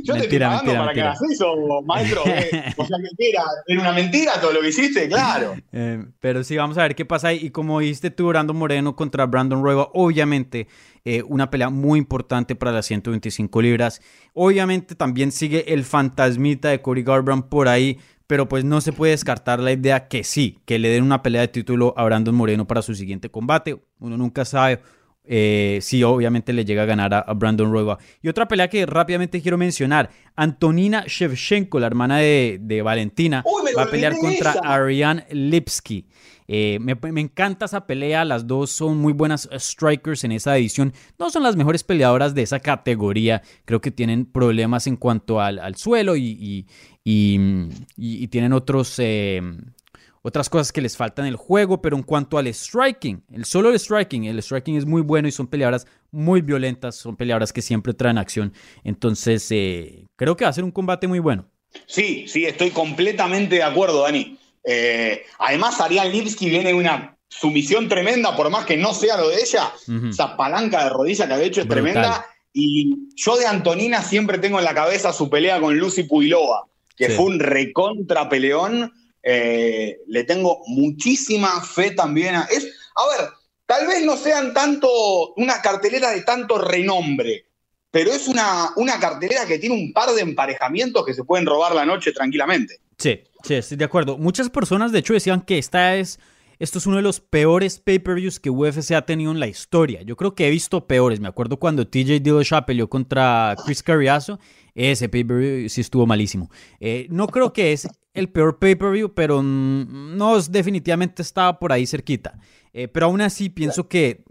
yo 0.03 0.13
te 0.13 0.19
estoy 0.21 0.39
pagando 0.39 0.63
mentira, 0.63 0.79
para 0.79 0.93
que 0.93 1.01
hagas 1.01 1.21
eso, 1.31 1.55
maestro. 1.83 2.21
Eh, 2.35 2.73
o 2.77 2.85
sea, 2.85 2.97
que 3.17 3.29
era, 3.29 3.43
era 3.67 3.81
una 3.81 3.91
mentira 3.91 4.39
todo 4.41 4.51
lo 4.51 4.61
que 4.61 4.69
hiciste, 4.69 5.07
claro. 5.07 5.55
Eh, 5.71 6.05
pero 6.19 6.43
sí, 6.43 6.55
vamos 6.55 6.77
a 6.77 6.83
ver 6.83 6.95
qué 6.95 7.05
pasa 7.05 7.29
ahí. 7.29 7.39
Y 7.41 7.49
como 7.49 7.79
dijiste 7.79 8.11
tú, 8.11 8.27
Brandon 8.27 8.55
Moreno 8.55 8.95
contra 8.95 9.25
Brandon 9.25 9.61
Rueva, 9.61 9.89
obviamente 9.93 10.67
eh, 11.03 11.21
una 11.23 11.49
pelea 11.49 11.69
muy 11.69 11.99
importante 11.99 12.55
para 12.55 12.71
las 12.71 12.85
125 12.85 13.61
libras. 13.61 14.01
Obviamente 14.33 14.95
también 14.95 15.31
sigue 15.31 15.73
el 15.73 15.83
fantasmita 15.83 16.69
de 16.69 16.81
Cody 16.81 17.03
Garbrandt 17.03 17.47
por 17.47 17.67
ahí, 17.67 17.99
pero 18.27 18.47
pues 18.47 18.63
no 18.63 18.81
se 18.81 18.93
puede 18.93 19.11
descartar 19.11 19.59
la 19.59 19.71
idea 19.71 20.07
que 20.07 20.23
sí, 20.23 20.59
que 20.65 20.79
le 20.79 20.89
den 20.89 21.03
una 21.03 21.21
pelea 21.21 21.41
de 21.41 21.49
título 21.49 21.93
a 21.97 22.05
Brandon 22.05 22.35
Moreno 22.35 22.65
para 22.65 22.81
su 22.81 22.95
siguiente 22.95 23.29
combate. 23.29 23.79
Uno 23.99 24.17
nunca 24.17 24.45
sabe. 24.45 24.81
Eh, 25.27 25.79
si 25.81 26.03
obviamente 26.03 26.53
le 26.53 26.65
llega 26.65 26.83
a 26.83 26.85
ganar 26.85 27.13
a, 27.13 27.19
a 27.19 27.33
Brandon 27.33 27.71
Rueva. 27.71 27.97
Y 28.21 28.27
otra 28.29 28.47
pelea 28.47 28.67
que 28.69 28.85
rápidamente 28.85 29.41
quiero 29.41 29.57
mencionar, 29.57 30.09
Antonina 30.35 31.03
Shevchenko, 31.07 31.79
la 31.79 31.87
hermana 31.87 32.17
de, 32.19 32.57
de 32.61 32.81
Valentina, 32.81 33.43
Uy, 33.45 33.71
va 33.77 33.83
a 33.83 33.89
pelear 33.89 34.13
contra. 34.17 34.53
Ariane 34.63 35.25
Lipsky. 35.31 36.05
Eh, 36.47 36.77
me, 36.79 36.93
me 37.11 37.21
encanta 37.21 37.65
esa 37.65 37.87
pelea, 37.87 38.23
las 38.23 38.45
dos 38.45 38.69
son 38.69 38.97
muy 38.97 39.13
buenas 39.13 39.49
eh, 39.51 39.59
strikers 39.59 40.23
en 40.25 40.31
esa 40.31 40.55
edición. 40.55 40.93
No 41.17 41.31
son 41.31 41.41
las 41.41 41.55
mejores 41.55 41.83
peleadoras 41.83 42.35
de 42.35 42.43
esa 42.43 42.59
categoría, 42.59 43.41
creo 43.65 43.81
que 43.81 43.89
tienen 43.89 44.25
problemas 44.27 44.85
en 44.85 44.95
cuanto 44.95 45.41
al, 45.41 45.57
al 45.57 45.75
suelo 45.75 46.15
y, 46.15 46.21
y- 46.39 46.65
y, 47.03 47.39
y- 47.97 48.23
y 48.23 48.27
tienen 48.27 48.53
otros, 48.53 48.95
eh, 48.99 49.41
otras 50.27 50.49
cosas 50.49 50.71
que 50.71 50.81
les 50.81 50.97
faltan 50.97 51.25
en 51.25 51.29
el 51.33 51.35
juego, 51.35 51.81
pero 51.83 51.95
en 51.95 52.01
cuanto 52.01 52.39
al 52.39 52.47
striking, 52.51 53.23
el 53.31 53.45
solo 53.45 53.69
el 53.69 53.79
striking, 53.79 54.23
el 54.25 54.41
striking 54.41 54.75
es 54.75 54.85
muy 54.85 55.03
bueno 55.03 55.27
y 55.27 55.31
son 55.31 55.45
peleadoras 55.45 55.85
muy 56.09 56.41
violentas, 56.41 56.95
son 56.95 57.15
peleadoras 57.15 57.53
que 57.53 57.61
siempre 57.61 57.93
traen 57.93 58.17
acción. 58.17 58.51
Entonces, 58.83 59.45
eh, 59.51 60.07
creo 60.15 60.35
que 60.35 60.45
va 60.45 60.49
a 60.49 60.53
ser 60.53 60.63
un 60.63 60.71
combate 60.71 61.07
muy 61.07 61.19
bueno. 61.19 61.45
Sí, 61.85 62.25
sí, 62.27 62.45
estoy 62.45 62.71
completamente 62.71 63.57
de 63.57 63.63
acuerdo, 63.63 64.01
Dani. 64.01 64.35
Eh, 64.63 65.21
además, 65.37 65.79
Ariane 65.79 66.09
Lipsky 66.09 66.49
viene 66.49 66.73
una 66.73 67.15
sumisión 67.27 67.87
tremenda, 67.87 68.35
por 68.35 68.49
más 68.49 68.65
que 68.65 68.77
no 68.77 68.93
sea 68.95 69.17
lo 69.17 69.29
de 69.29 69.35
ella. 69.41 69.71
Ujú. 69.87 70.07
Esa 70.07 70.35
palanca 70.35 70.85
de 70.85 70.89
rodilla 70.89 71.27
que 71.27 71.33
había 71.33 71.45
hecho 71.45 71.61
es 71.61 71.67
Brutal. 71.67 71.83
tremenda. 71.83 72.25
Y 72.51 73.09
yo 73.15 73.37
de 73.37 73.45
Antonina 73.45 74.01
siempre 74.01 74.39
tengo 74.39 74.57
en 74.57 74.65
la 74.65 74.73
cabeza 74.73 75.13
su 75.13 75.29
pelea 75.29 75.59
con 75.59 75.77
Lucy 75.77 76.03
Puilova, 76.03 76.63
que 76.95 77.09
Sí. 77.09 77.15
fue 77.15 77.25
un 77.25 77.39
recontra 77.39 78.27
peleón. 78.29 78.91
Eh, 79.27 80.01
le 80.07 80.23
tengo 80.23 80.61
muchísima 80.67 81.59
fe 81.61 81.91
también 81.91 82.35
a. 82.35 82.43
Es, 82.43 82.63
a 82.95 83.17
ver, 83.17 83.29
tal 83.65 83.87
vez 83.87 84.05
no 84.05 84.15
sean 84.17 84.53
tanto 84.53 85.33
una 85.33 85.63
cartelera 85.63 86.11
de 86.11 86.21
tanto 86.21 86.59
renombre, 86.59 87.47
pero 87.89 88.11
es 88.11 88.27
una, 88.27 88.69
una 88.75 88.99
cartelera 88.99 89.47
que 89.47 89.57
tiene 89.57 89.73
un 89.73 89.91
par 89.93 90.11
de 90.11 90.21
emparejamientos 90.21 91.03
que 91.03 91.15
se 91.15 91.23
pueden 91.23 91.47
robar 91.47 91.73
la 91.73 91.87
noche 91.87 92.11
tranquilamente. 92.11 92.81
Sí, 92.99 93.21
sí, 93.43 93.55
estoy 93.55 93.77
de 93.77 93.85
acuerdo. 93.85 94.19
Muchas 94.19 94.51
personas, 94.51 94.91
de 94.91 94.99
hecho, 94.99 95.13
decían 95.13 95.41
que 95.41 95.57
esta 95.57 95.95
es, 95.95 96.19
esto 96.59 96.77
es 96.77 96.85
uno 96.85 96.97
de 96.97 97.01
los 97.01 97.19
peores 97.19 97.79
pay-per-views 97.79 98.39
que 98.39 98.51
UFC 98.51 98.91
ha 98.91 99.07
tenido 99.07 99.31
en 99.31 99.39
la 99.39 99.47
historia. 99.47 100.03
Yo 100.03 100.15
creo 100.17 100.35
que 100.35 100.47
he 100.47 100.51
visto 100.51 100.85
peores. 100.85 101.19
Me 101.19 101.27
acuerdo 101.27 101.57
cuando 101.57 101.87
TJ 101.87 102.19
Dillashaw 102.19 102.63
peleó 102.67 102.87
contra 102.89 103.55
Chris 103.65 103.81
Carriazo. 103.81 104.39
Ese 104.75 105.09
pay-per-view 105.09 105.67
sí 105.67 105.81
estuvo 105.81 106.05
malísimo. 106.05 106.51
Eh, 106.79 107.07
no 107.09 107.27
creo 107.27 107.51
que 107.51 107.73
es 107.73 107.87
el 108.15 108.29
peor 108.29 108.57
pay-per-view, 108.59 109.13
pero 109.13 109.43
no, 109.43 110.41
definitivamente 110.41 111.21
estaba 111.21 111.59
por 111.59 111.71
ahí 111.71 111.85
cerquita. 111.85 112.39
Eh, 112.73 112.87
pero 112.87 113.05
aún 113.05 113.21
así 113.21 113.49
pienso 113.49 113.87
que 113.87 114.25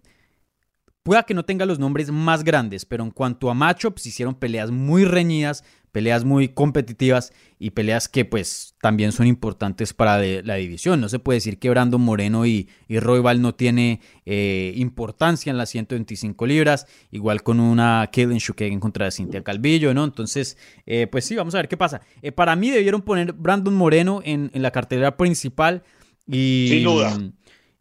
Pueda 1.05 1.24
que 1.24 1.35
no 1.35 1.45
tenga 1.45 1.66
los 1.66 1.78
nombres 1.78 2.11
más 2.11 2.45
grandes, 2.45 2.87
pero 2.87 3.05
en 3.05 3.11
cuanto 3.11 3.51
a 3.51 3.55
matchups, 3.55 4.07
hicieron 4.07 4.35
peleas 4.35 4.70
muy 4.70 5.05
reñidas, 5.05 5.62
peleas 5.95 6.24
muy 6.24 6.49
competitivas 6.49 7.32
y 7.61 7.70
peleas 7.70 8.09
que 8.09 8.24
pues 8.24 8.74
también 8.80 9.12
son 9.12 9.28
importantes 9.28 9.95
para 9.95 10.18
de- 10.18 10.42
la 10.42 10.57
división. 10.57 11.01
No 11.01 11.09
se 11.09 11.20
puede 11.20 11.36
decir 11.36 11.61
que 11.61 11.70
Brandon 11.70 12.01
Moreno 12.01 12.45
y, 12.47 12.68
y 12.88 12.99
Royval 12.99 13.40
no 13.40 13.55
tiene 13.55 14.01
eh, 14.26 14.72
importancia 14.76 15.51
en 15.53 15.57
las 15.57 15.70
125 15.70 16.47
libras, 16.47 16.86
igual 17.12 17.45
con 17.45 17.61
una 17.61 18.11
Kaylin 18.12 18.38
Shukagan 18.38 18.80
contra 18.80 19.09
Cintia 19.12 19.45
Calvillo, 19.45 19.95
¿no? 19.95 20.03
Entonces, 20.03 20.59
eh, 20.84 21.07
pues 21.07 21.24
sí, 21.26 21.36
vamos 21.36 21.55
a 21.55 21.59
ver 21.59 21.68
qué 21.68 21.76
pasa. 21.76 22.01
Eh, 22.22 22.32
para 22.32 22.57
mí 22.57 22.70
debieron 22.70 23.03
poner 23.03 23.32
Brandon 23.32 23.74
Moreno 23.74 24.20
en, 24.24 24.51
en 24.53 24.62
la 24.62 24.72
cartelera 24.72 25.16
principal 25.16 25.84
y... 26.26 26.66
Sin 26.70 26.82
duda. 26.84 27.16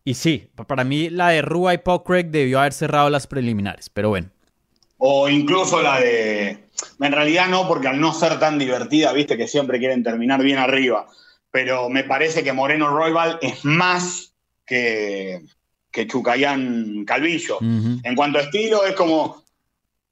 Y 0.05 0.13
sí, 0.13 0.49
pa- 0.53 0.67
para 0.67 0.83
mí 0.83 1.09
la 1.09 1.29
de 1.29 1.41
Rua 1.41 1.73
y 1.73 1.79
Paul 1.79 2.03
Craig 2.05 2.25
debió 2.25 2.59
haber 2.59 2.73
cerrado 2.73 3.09
las 3.09 3.25
preliminares, 3.25 3.89
pero 3.89 4.09
bueno. 4.09 4.29
O 5.05 5.27
incluso 5.27 5.81
la 5.81 5.99
de. 5.99 6.69
En 7.01 7.11
realidad 7.11 7.49
no, 7.49 7.67
porque 7.67 7.89
al 7.89 7.99
no 7.99 8.13
ser 8.13 8.39
tan 8.39 8.57
divertida, 8.57 9.11
viste 9.11 9.35
que 9.35 9.49
siempre 9.49 9.77
quieren 9.77 10.01
terminar 10.01 10.41
bien 10.41 10.57
arriba. 10.59 11.07
Pero 11.51 11.89
me 11.89 12.05
parece 12.05 12.41
que 12.41 12.53
Moreno 12.53 12.87
Royal 12.87 13.37
es 13.41 13.65
más 13.65 14.33
que, 14.65 15.41
que 15.91 16.07
Chucayán 16.07 17.03
Calvillo. 17.05 17.57
En 18.03 18.15
cuanto 18.15 18.39
a 18.39 18.43
estilo, 18.43 18.85
es 18.85 18.95
como. 18.95 19.43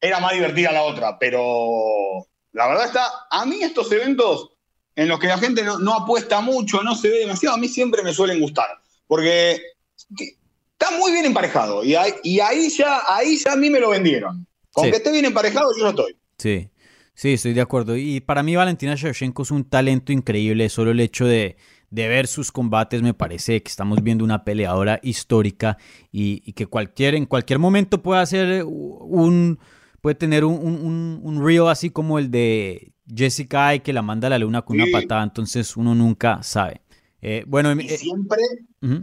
Era 0.02 0.20
más 0.20 0.34
divertida 0.34 0.74
la 0.74 0.84
otra, 0.84 1.18
pero 1.18 2.28
la 2.52 2.68
verdad 2.68 2.88
está. 2.88 3.08
A 3.30 3.46
mí 3.46 3.60
estos 3.62 3.90
eventos 3.94 4.50
en 4.98 5.08
los 5.08 5.20
que 5.22 5.28
la 5.28 5.38
gente 5.38 5.64
no, 5.64 5.80
no 5.80 5.94
apuesta 5.94 6.42
mucho, 6.42 6.84
no 6.84 6.96
se 6.96 7.08
ve 7.08 7.20
demasiado, 7.20 7.56
a 7.56 7.60
mí 7.60 7.70
siempre 7.70 8.04
me 8.04 8.14
suelen 8.14 8.42
gustar. 8.42 8.68
Porque 9.08 9.62
que- 10.18 10.36
está 10.74 10.98
muy 10.98 11.14
bien 11.14 11.24
emparejado. 11.24 11.82
Y 11.86 11.96
ahí, 11.96 12.12
y 12.24 12.42
ahí 12.42 12.70
ya, 12.70 13.04
ahí 13.08 13.38
ya 13.38 13.54
a 13.54 13.56
mí 13.56 13.70
me 13.70 13.80
lo 13.80 13.92
vendieron. 13.92 14.46
Con 14.72 14.86
Sí. 14.86 14.92
que 14.92 14.98
esté 14.98 15.12
bien 15.12 15.26
emparejado, 15.26 15.70
yo 15.78 15.84
no 15.84 15.90
estoy. 15.90 16.16
Sí, 16.38 16.70
sí, 17.14 17.34
estoy 17.34 17.54
de 17.54 17.62
acuerdo. 17.62 17.96
Y 17.98 18.20
para 18.22 18.44
mí 18.44 18.56
Valentina 18.56 18.96
Shevchenko 18.96 19.44
es 19.44 19.52
un 19.52 19.64
talento 19.66 20.12
increíble. 20.12 20.70
Solo 20.70 20.92
el 20.92 21.00
hecho 21.00 21.26
de, 21.26 21.58
de 21.90 22.08
ver 22.08 22.28
sus 22.28 22.52
combates 22.52 23.02
me 23.02 23.14
parece 23.14 23.62
que 23.62 23.70
estamos 23.70 24.02
viendo 24.02 24.24
una 24.24 24.44
peleadora 24.44 25.00
histórica 25.04 25.78
y, 26.12 26.42
y 26.46 26.54
que 26.54 26.66
cualquier, 26.68 27.16
en 27.16 27.26
cualquier 27.26 27.60
momento 27.60 28.02
puede 28.02 28.22
hacer 28.22 28.64
un... 28.66 29.60
puede 30.02 30.16
tener 30.16 30.46
un, 30.46 30.54
un, 30.56 30.76
un- 30.86 31.20
un 31.22 31.46
reel 31.46 31.68
así 31.68 31.90
como 31.92 32.18
el 32.18 32.32
de 32.32 32.94
Jessica 33.14 33.68
Ay 33.68 33.82
que 33.82 33.94
la 33.94 34.02
manda 34.02 34.28
a 34.28 34.30
la 34.32 34.40
luna 34.40 34.62
con 34.64 34.78
Sí. 34.78 34.84
una 34.84 34.92
patada. 35.02 35.24
Entonces 35.24 35.76
uno 35.78 35.94
nunca 35.94 36.42
sabe. 36.44 36.82
Eh, 37.22 37.44
bueno, 37.46 37.72
Y 37.80 37.86
eh, 37.88 37.98
siempre 37.98 38.40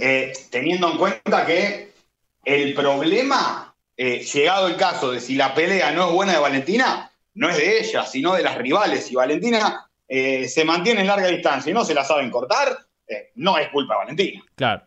eh, 0.01 0.33
teniendo 0.51 0.91
en 0.91 0.99
cuenta 0.99 1.47
que 1.47 1.93
el 2.45 2.75
problema, 2.75 3.68
eh, 3.99 4.21
llegado 4.21 4.69
el 4.69 4.77
caso 4.77 5.11
de 5.11 5.21
si 5.21 5.35
la 5.35 5.53
pelea 5.55 5.91
no 5.91 6.07
es 6.07 6.13
buena 6.13 6.33
de 6.33 6.39
Valentina, 6.39 7.11
no 7.35 7.51
es 7.51 7.57
de 7.57 7.81
ella, 7.81 8.07
sino 8.07 8.33
de 8.33 8.45
las 8.45 8.57
rivales. 8.57 9.05
Si 9.07 9.17
Valentina 9.17 9.91
eh, 10.07 10.47
se 10.47 10.65
mantiene 10.65 11.01
en 11.01 11.09
larga 11.09 11.27
distancia 11.27 11.71
y 11.71 11.75
no 11.75 11.85
se 11.85 11.95
la 11.95 12.05
saben 12.05 12.31
cortar, 12.31 12.79
eh, 13.09 13.33
no 13.35 13.59
es 13.59 13.69
culpa 13.71 13.95
de 13.95 13.99
Valentina. 13.99 14.45
Claro. 14.55 14.83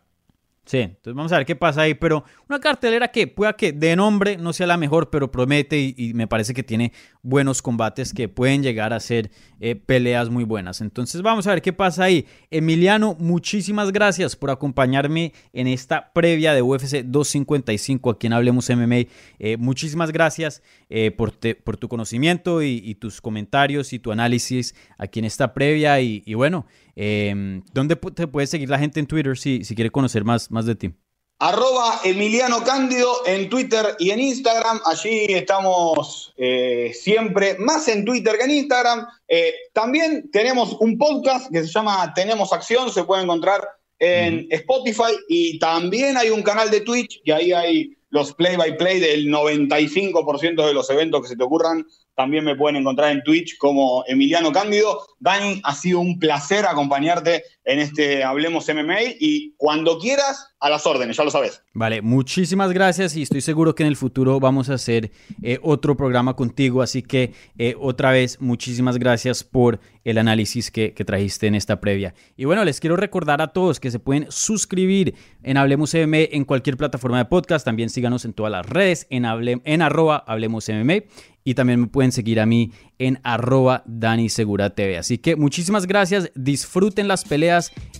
Sí, 0.71 0.77
entonces 0.77 1.13
vamos 1.15 1.33
a 1.33 1.35
ver 1.35 1.45
qué 1.45 1.57
pasa 1.57 1.81
ahí, 1.81 1.95
pero 1.95 2.23
una 2.47 2.57
cartelera 2.57 3.09
que 3.09 3.27
pueda 3.27 3.51
que 3.51 3.73
de 3.73 3.93
nombre 3.93 4.37
no 4.37 4.53
sea 4.53 4.65
la 4.67 4.77
mejor, 4.77 5.09
pero 5.09 5.29
promete 5.29 5.77
y, 5.77 6.13
me 6.13 6.27
parece 6.27 6.53
que 6.53 6.63
tiene 6.63 6.93
buenos 7.21 7.61
combates 7.61 8.13
que 8.13 8.29
pueden 8.29 8.63
llegar 8.63 8.93
a 8.93 9.01
ser 9.01 9.31
eh, 9.59 9.75
peleas 9.75 10.29
muy 10.29 10.45
buenas. 10.45 10.79
Entonces 10.79 11.21
vamos 11.23 11.45
a 11.45 11.49
ver 11.49 11.61
qué 11.61 11.73
pasa 11.73 12.05
ahí. 12.05 12.25
Emiliano, 12.49 13.17
muchísimas 13.19 13.91
gracias 13.91 14.37
por 14.37 14.49
acompañarme 14.49 15.33
en 15.51 15.67
esta 15.67 16.13
previa 16.13 16.53
de 16.53 16.61
UFC 16.61 17.03
255 17.03 18.09
aquí 18.09 18.27
en 18.27 18.33
Hablemos 18.33 18.69
MMA. 18.69 19.07
Eh, 19.39 19.57
muchísimas 19.59 20.13
gracias 20.13 20.63
eh, 20.89 21.11
por, 21.11 21.31
te- 21.31 21.55
por 21.55 21.75
tu 21.75 21.89
conocimiento 21.89 22.61
y, 22.63 22.95
tus 22.95 23.19
comentarios 23.19 23.91
y 23.91 23.99
tu 23.99 24.13
análisis 24.13 24.73
aquí 24.97 25.19
en 25.19 25.25
esta 25.25 25.53
previa 25.53 25.99
y 25.99 26.33
bueno. 26.33 26.65
Eh, 27.03 27.33
¿Dónde 27.73 27.95
te 27.95 28.27
puede 28.27 28.45
seguir 28.45 28.69
la 28.69 28.77
gente 28.77 28.99
en 28.99 29.07
Twitter 29.07 29.35
si, 29.35 29.63
si 29.63 29.73
quiere 29.73 29.89
conocer 29.89 30.23
más, 30.23 30.51
más 30.51 30.67
de 30.67 30.75
ti? 30.75 30.91
Arroba 31.39 31.99
Emiliano 32.03 32.63
Cándido 32.63 33.25
en 33.25 33.49
Twitter 33.49 33.95
y 33.97 34.11
en 34.11 34.19
Instagram. 34.19 34.79
Allí 34.85 35.25
estamos 35.29 36.31
eh, 36.37 36.91
siempre, 36.93 37.57
más 37.57 37.87
en 37.87 38.05
Twitter 38.05 38.37
que 38.37 38.43
en 38.43 38.51
Instagram. 38.51 39.07
Eh, 39.27 39.51
también 39.73 40.29
tenemos 40.31 40.77
un 40.79 40.99
podcast 40.99 41.51
que 41.51 41.63
se 41.63 41.69
llama 41.69 42.13
Tenemos 42.13 42.53
Acción, 42.53 42.91
se 42.91 43.03
puede 43.03 43.23
encontrar 43.23 43.61
en 43.97 44.45
Spotify 44.51 45.17
y 45.27 45.57
también 45.57 46.17
hay 46.17 46.29
un 46.29 46.43
canal 46.43 46.69
de 46.69 46.81
Twitch 46.81 47.19
y 47.23 47.31
ahí 47.31 47.51
hay 47.51 47.97
los 48.11 48.33
play 48.35 48.57
by 48.57 48.77
play 48.77 48.99
del 48.99 49.27
95% 49.27 50.67
de 50.67 50.73
los 50.73 50.87
eventos 50.91 51.23
que 51.23 51.29
se 51.29 51.35
te 51.35 51.43
ocurran. 51.43 51.87
También 52.15 52.43
me 52.43 52.55
pueden 52.55 52.75
encontrar 52.75 53.11
en 53.11 53.23
Twitch 53.23 53.57
como 53.57 54.03
Emiliano 54.07 54.51
Cándido. 54.51 55.05
Dani, 55.19 55.61
ha 55.63 55.73
sido 55.73 55.99
un 55.99 56.19
placer 56.19 56.65
acompañarte 56.65 57.43
en 57.63 57.79
este 57.79 58.23
Hablemos 58.23 58.67
MMA 58.67 59.01
y 59.19 59.53
cuando 59.57 59.99
quieras, 59.99 60.47
a 60.59 60.69
las 60.69 60.85
órdenes, 60.85 61.17
ya 61.17 61.23
lo 61.23 61.31
sabes. 61.31 61.63
Vale, 61.73 62.03
muchísimas 62.03 62.71
gracias 62.71 63.15
y 63.15 63.23
estoy 63.23 63.41
seguro 63.41 63.73
que 63.73 63.81
en 63.81 63.87
el 63.87 63.95
futuro 63.95 64.39
vamos 64.39 64.69
a 64.69 64.75
hacer 64.75 65.11
eh, 65.41 65.59
otro 65.63 65.97
programa 65.97 66.35
contigo, 66.35 66.83
así 66.83 67.01
que 67.01 67.33
eh, 67.57 67.75
otra 67.79 68.11
vez 68.11 68.39
muchísimas 68.39 68.97
gracias 68.97 69.43
por 69.43 69.79
el 70.03 70.19
análisis 70.19 70.69
que, 70.69 70.91
trajiste 70.91 71.47
en 71.47 71.55
esta 71.55 71.79
previa. 71.79 72.13
Y 72.37 72.45
bueno, 72.45 72.63
les 72.63 72.79
quiero 72.79 72.95
recordar 72.95 73.41
a 73.41 73.47
todos 73.47 73.79
que 73.79 73.89
se 73.89 73.97
pueden 73.97 74.27
suscribir 74.29 75.15
en 75.41 75.57
Hablemos 75.57 75.95
MMA 75.95 76.17
en 76.31 76.45
cualquier 76.45 76.77
plataforma 76.77 77.17
de 77.17 77.25
podcast, 77.25 77.65
también 77.65 77.89
síganos 77.89 78.23
en 78.23 78.33
todas 78.33 78.51
las 78.51 78.65
redes, 78.67 79.07
en, 79.09 79.25
en 79.25 79.81
arroba 79.81 80.23
Hablemos 80.27 80.69
MMA 80.69 81.05
y 81.43 81.55
también 81.55 81.81
me 81.81 81.87
pueden 81.87 82.11
seguir 82.11 82.39
a 82.39 82.45
mí 82.45 82.71
en 82.99 83.19
arroba 83.23 83.83
Dani 83.87 84.29
Segura 84.29 84.75
TV. 84.75 84.97
Así 84.97 85.17
que 85.17 85.35
muchísimas 85.35 85.87
gracias, 85.87 86.31
disfruten 86.35 87.07
las 87.07 87.25
peleas 87.25 87.50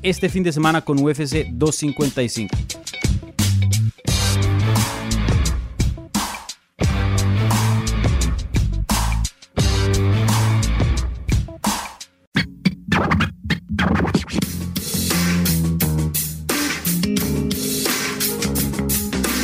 este 0.01 0.29
fin 0.29 0.43
de 0.43 0.51
semana 0.51 0.81
con 0.81 0.99
UFC 0.99 1.47
255. 1.51 2.55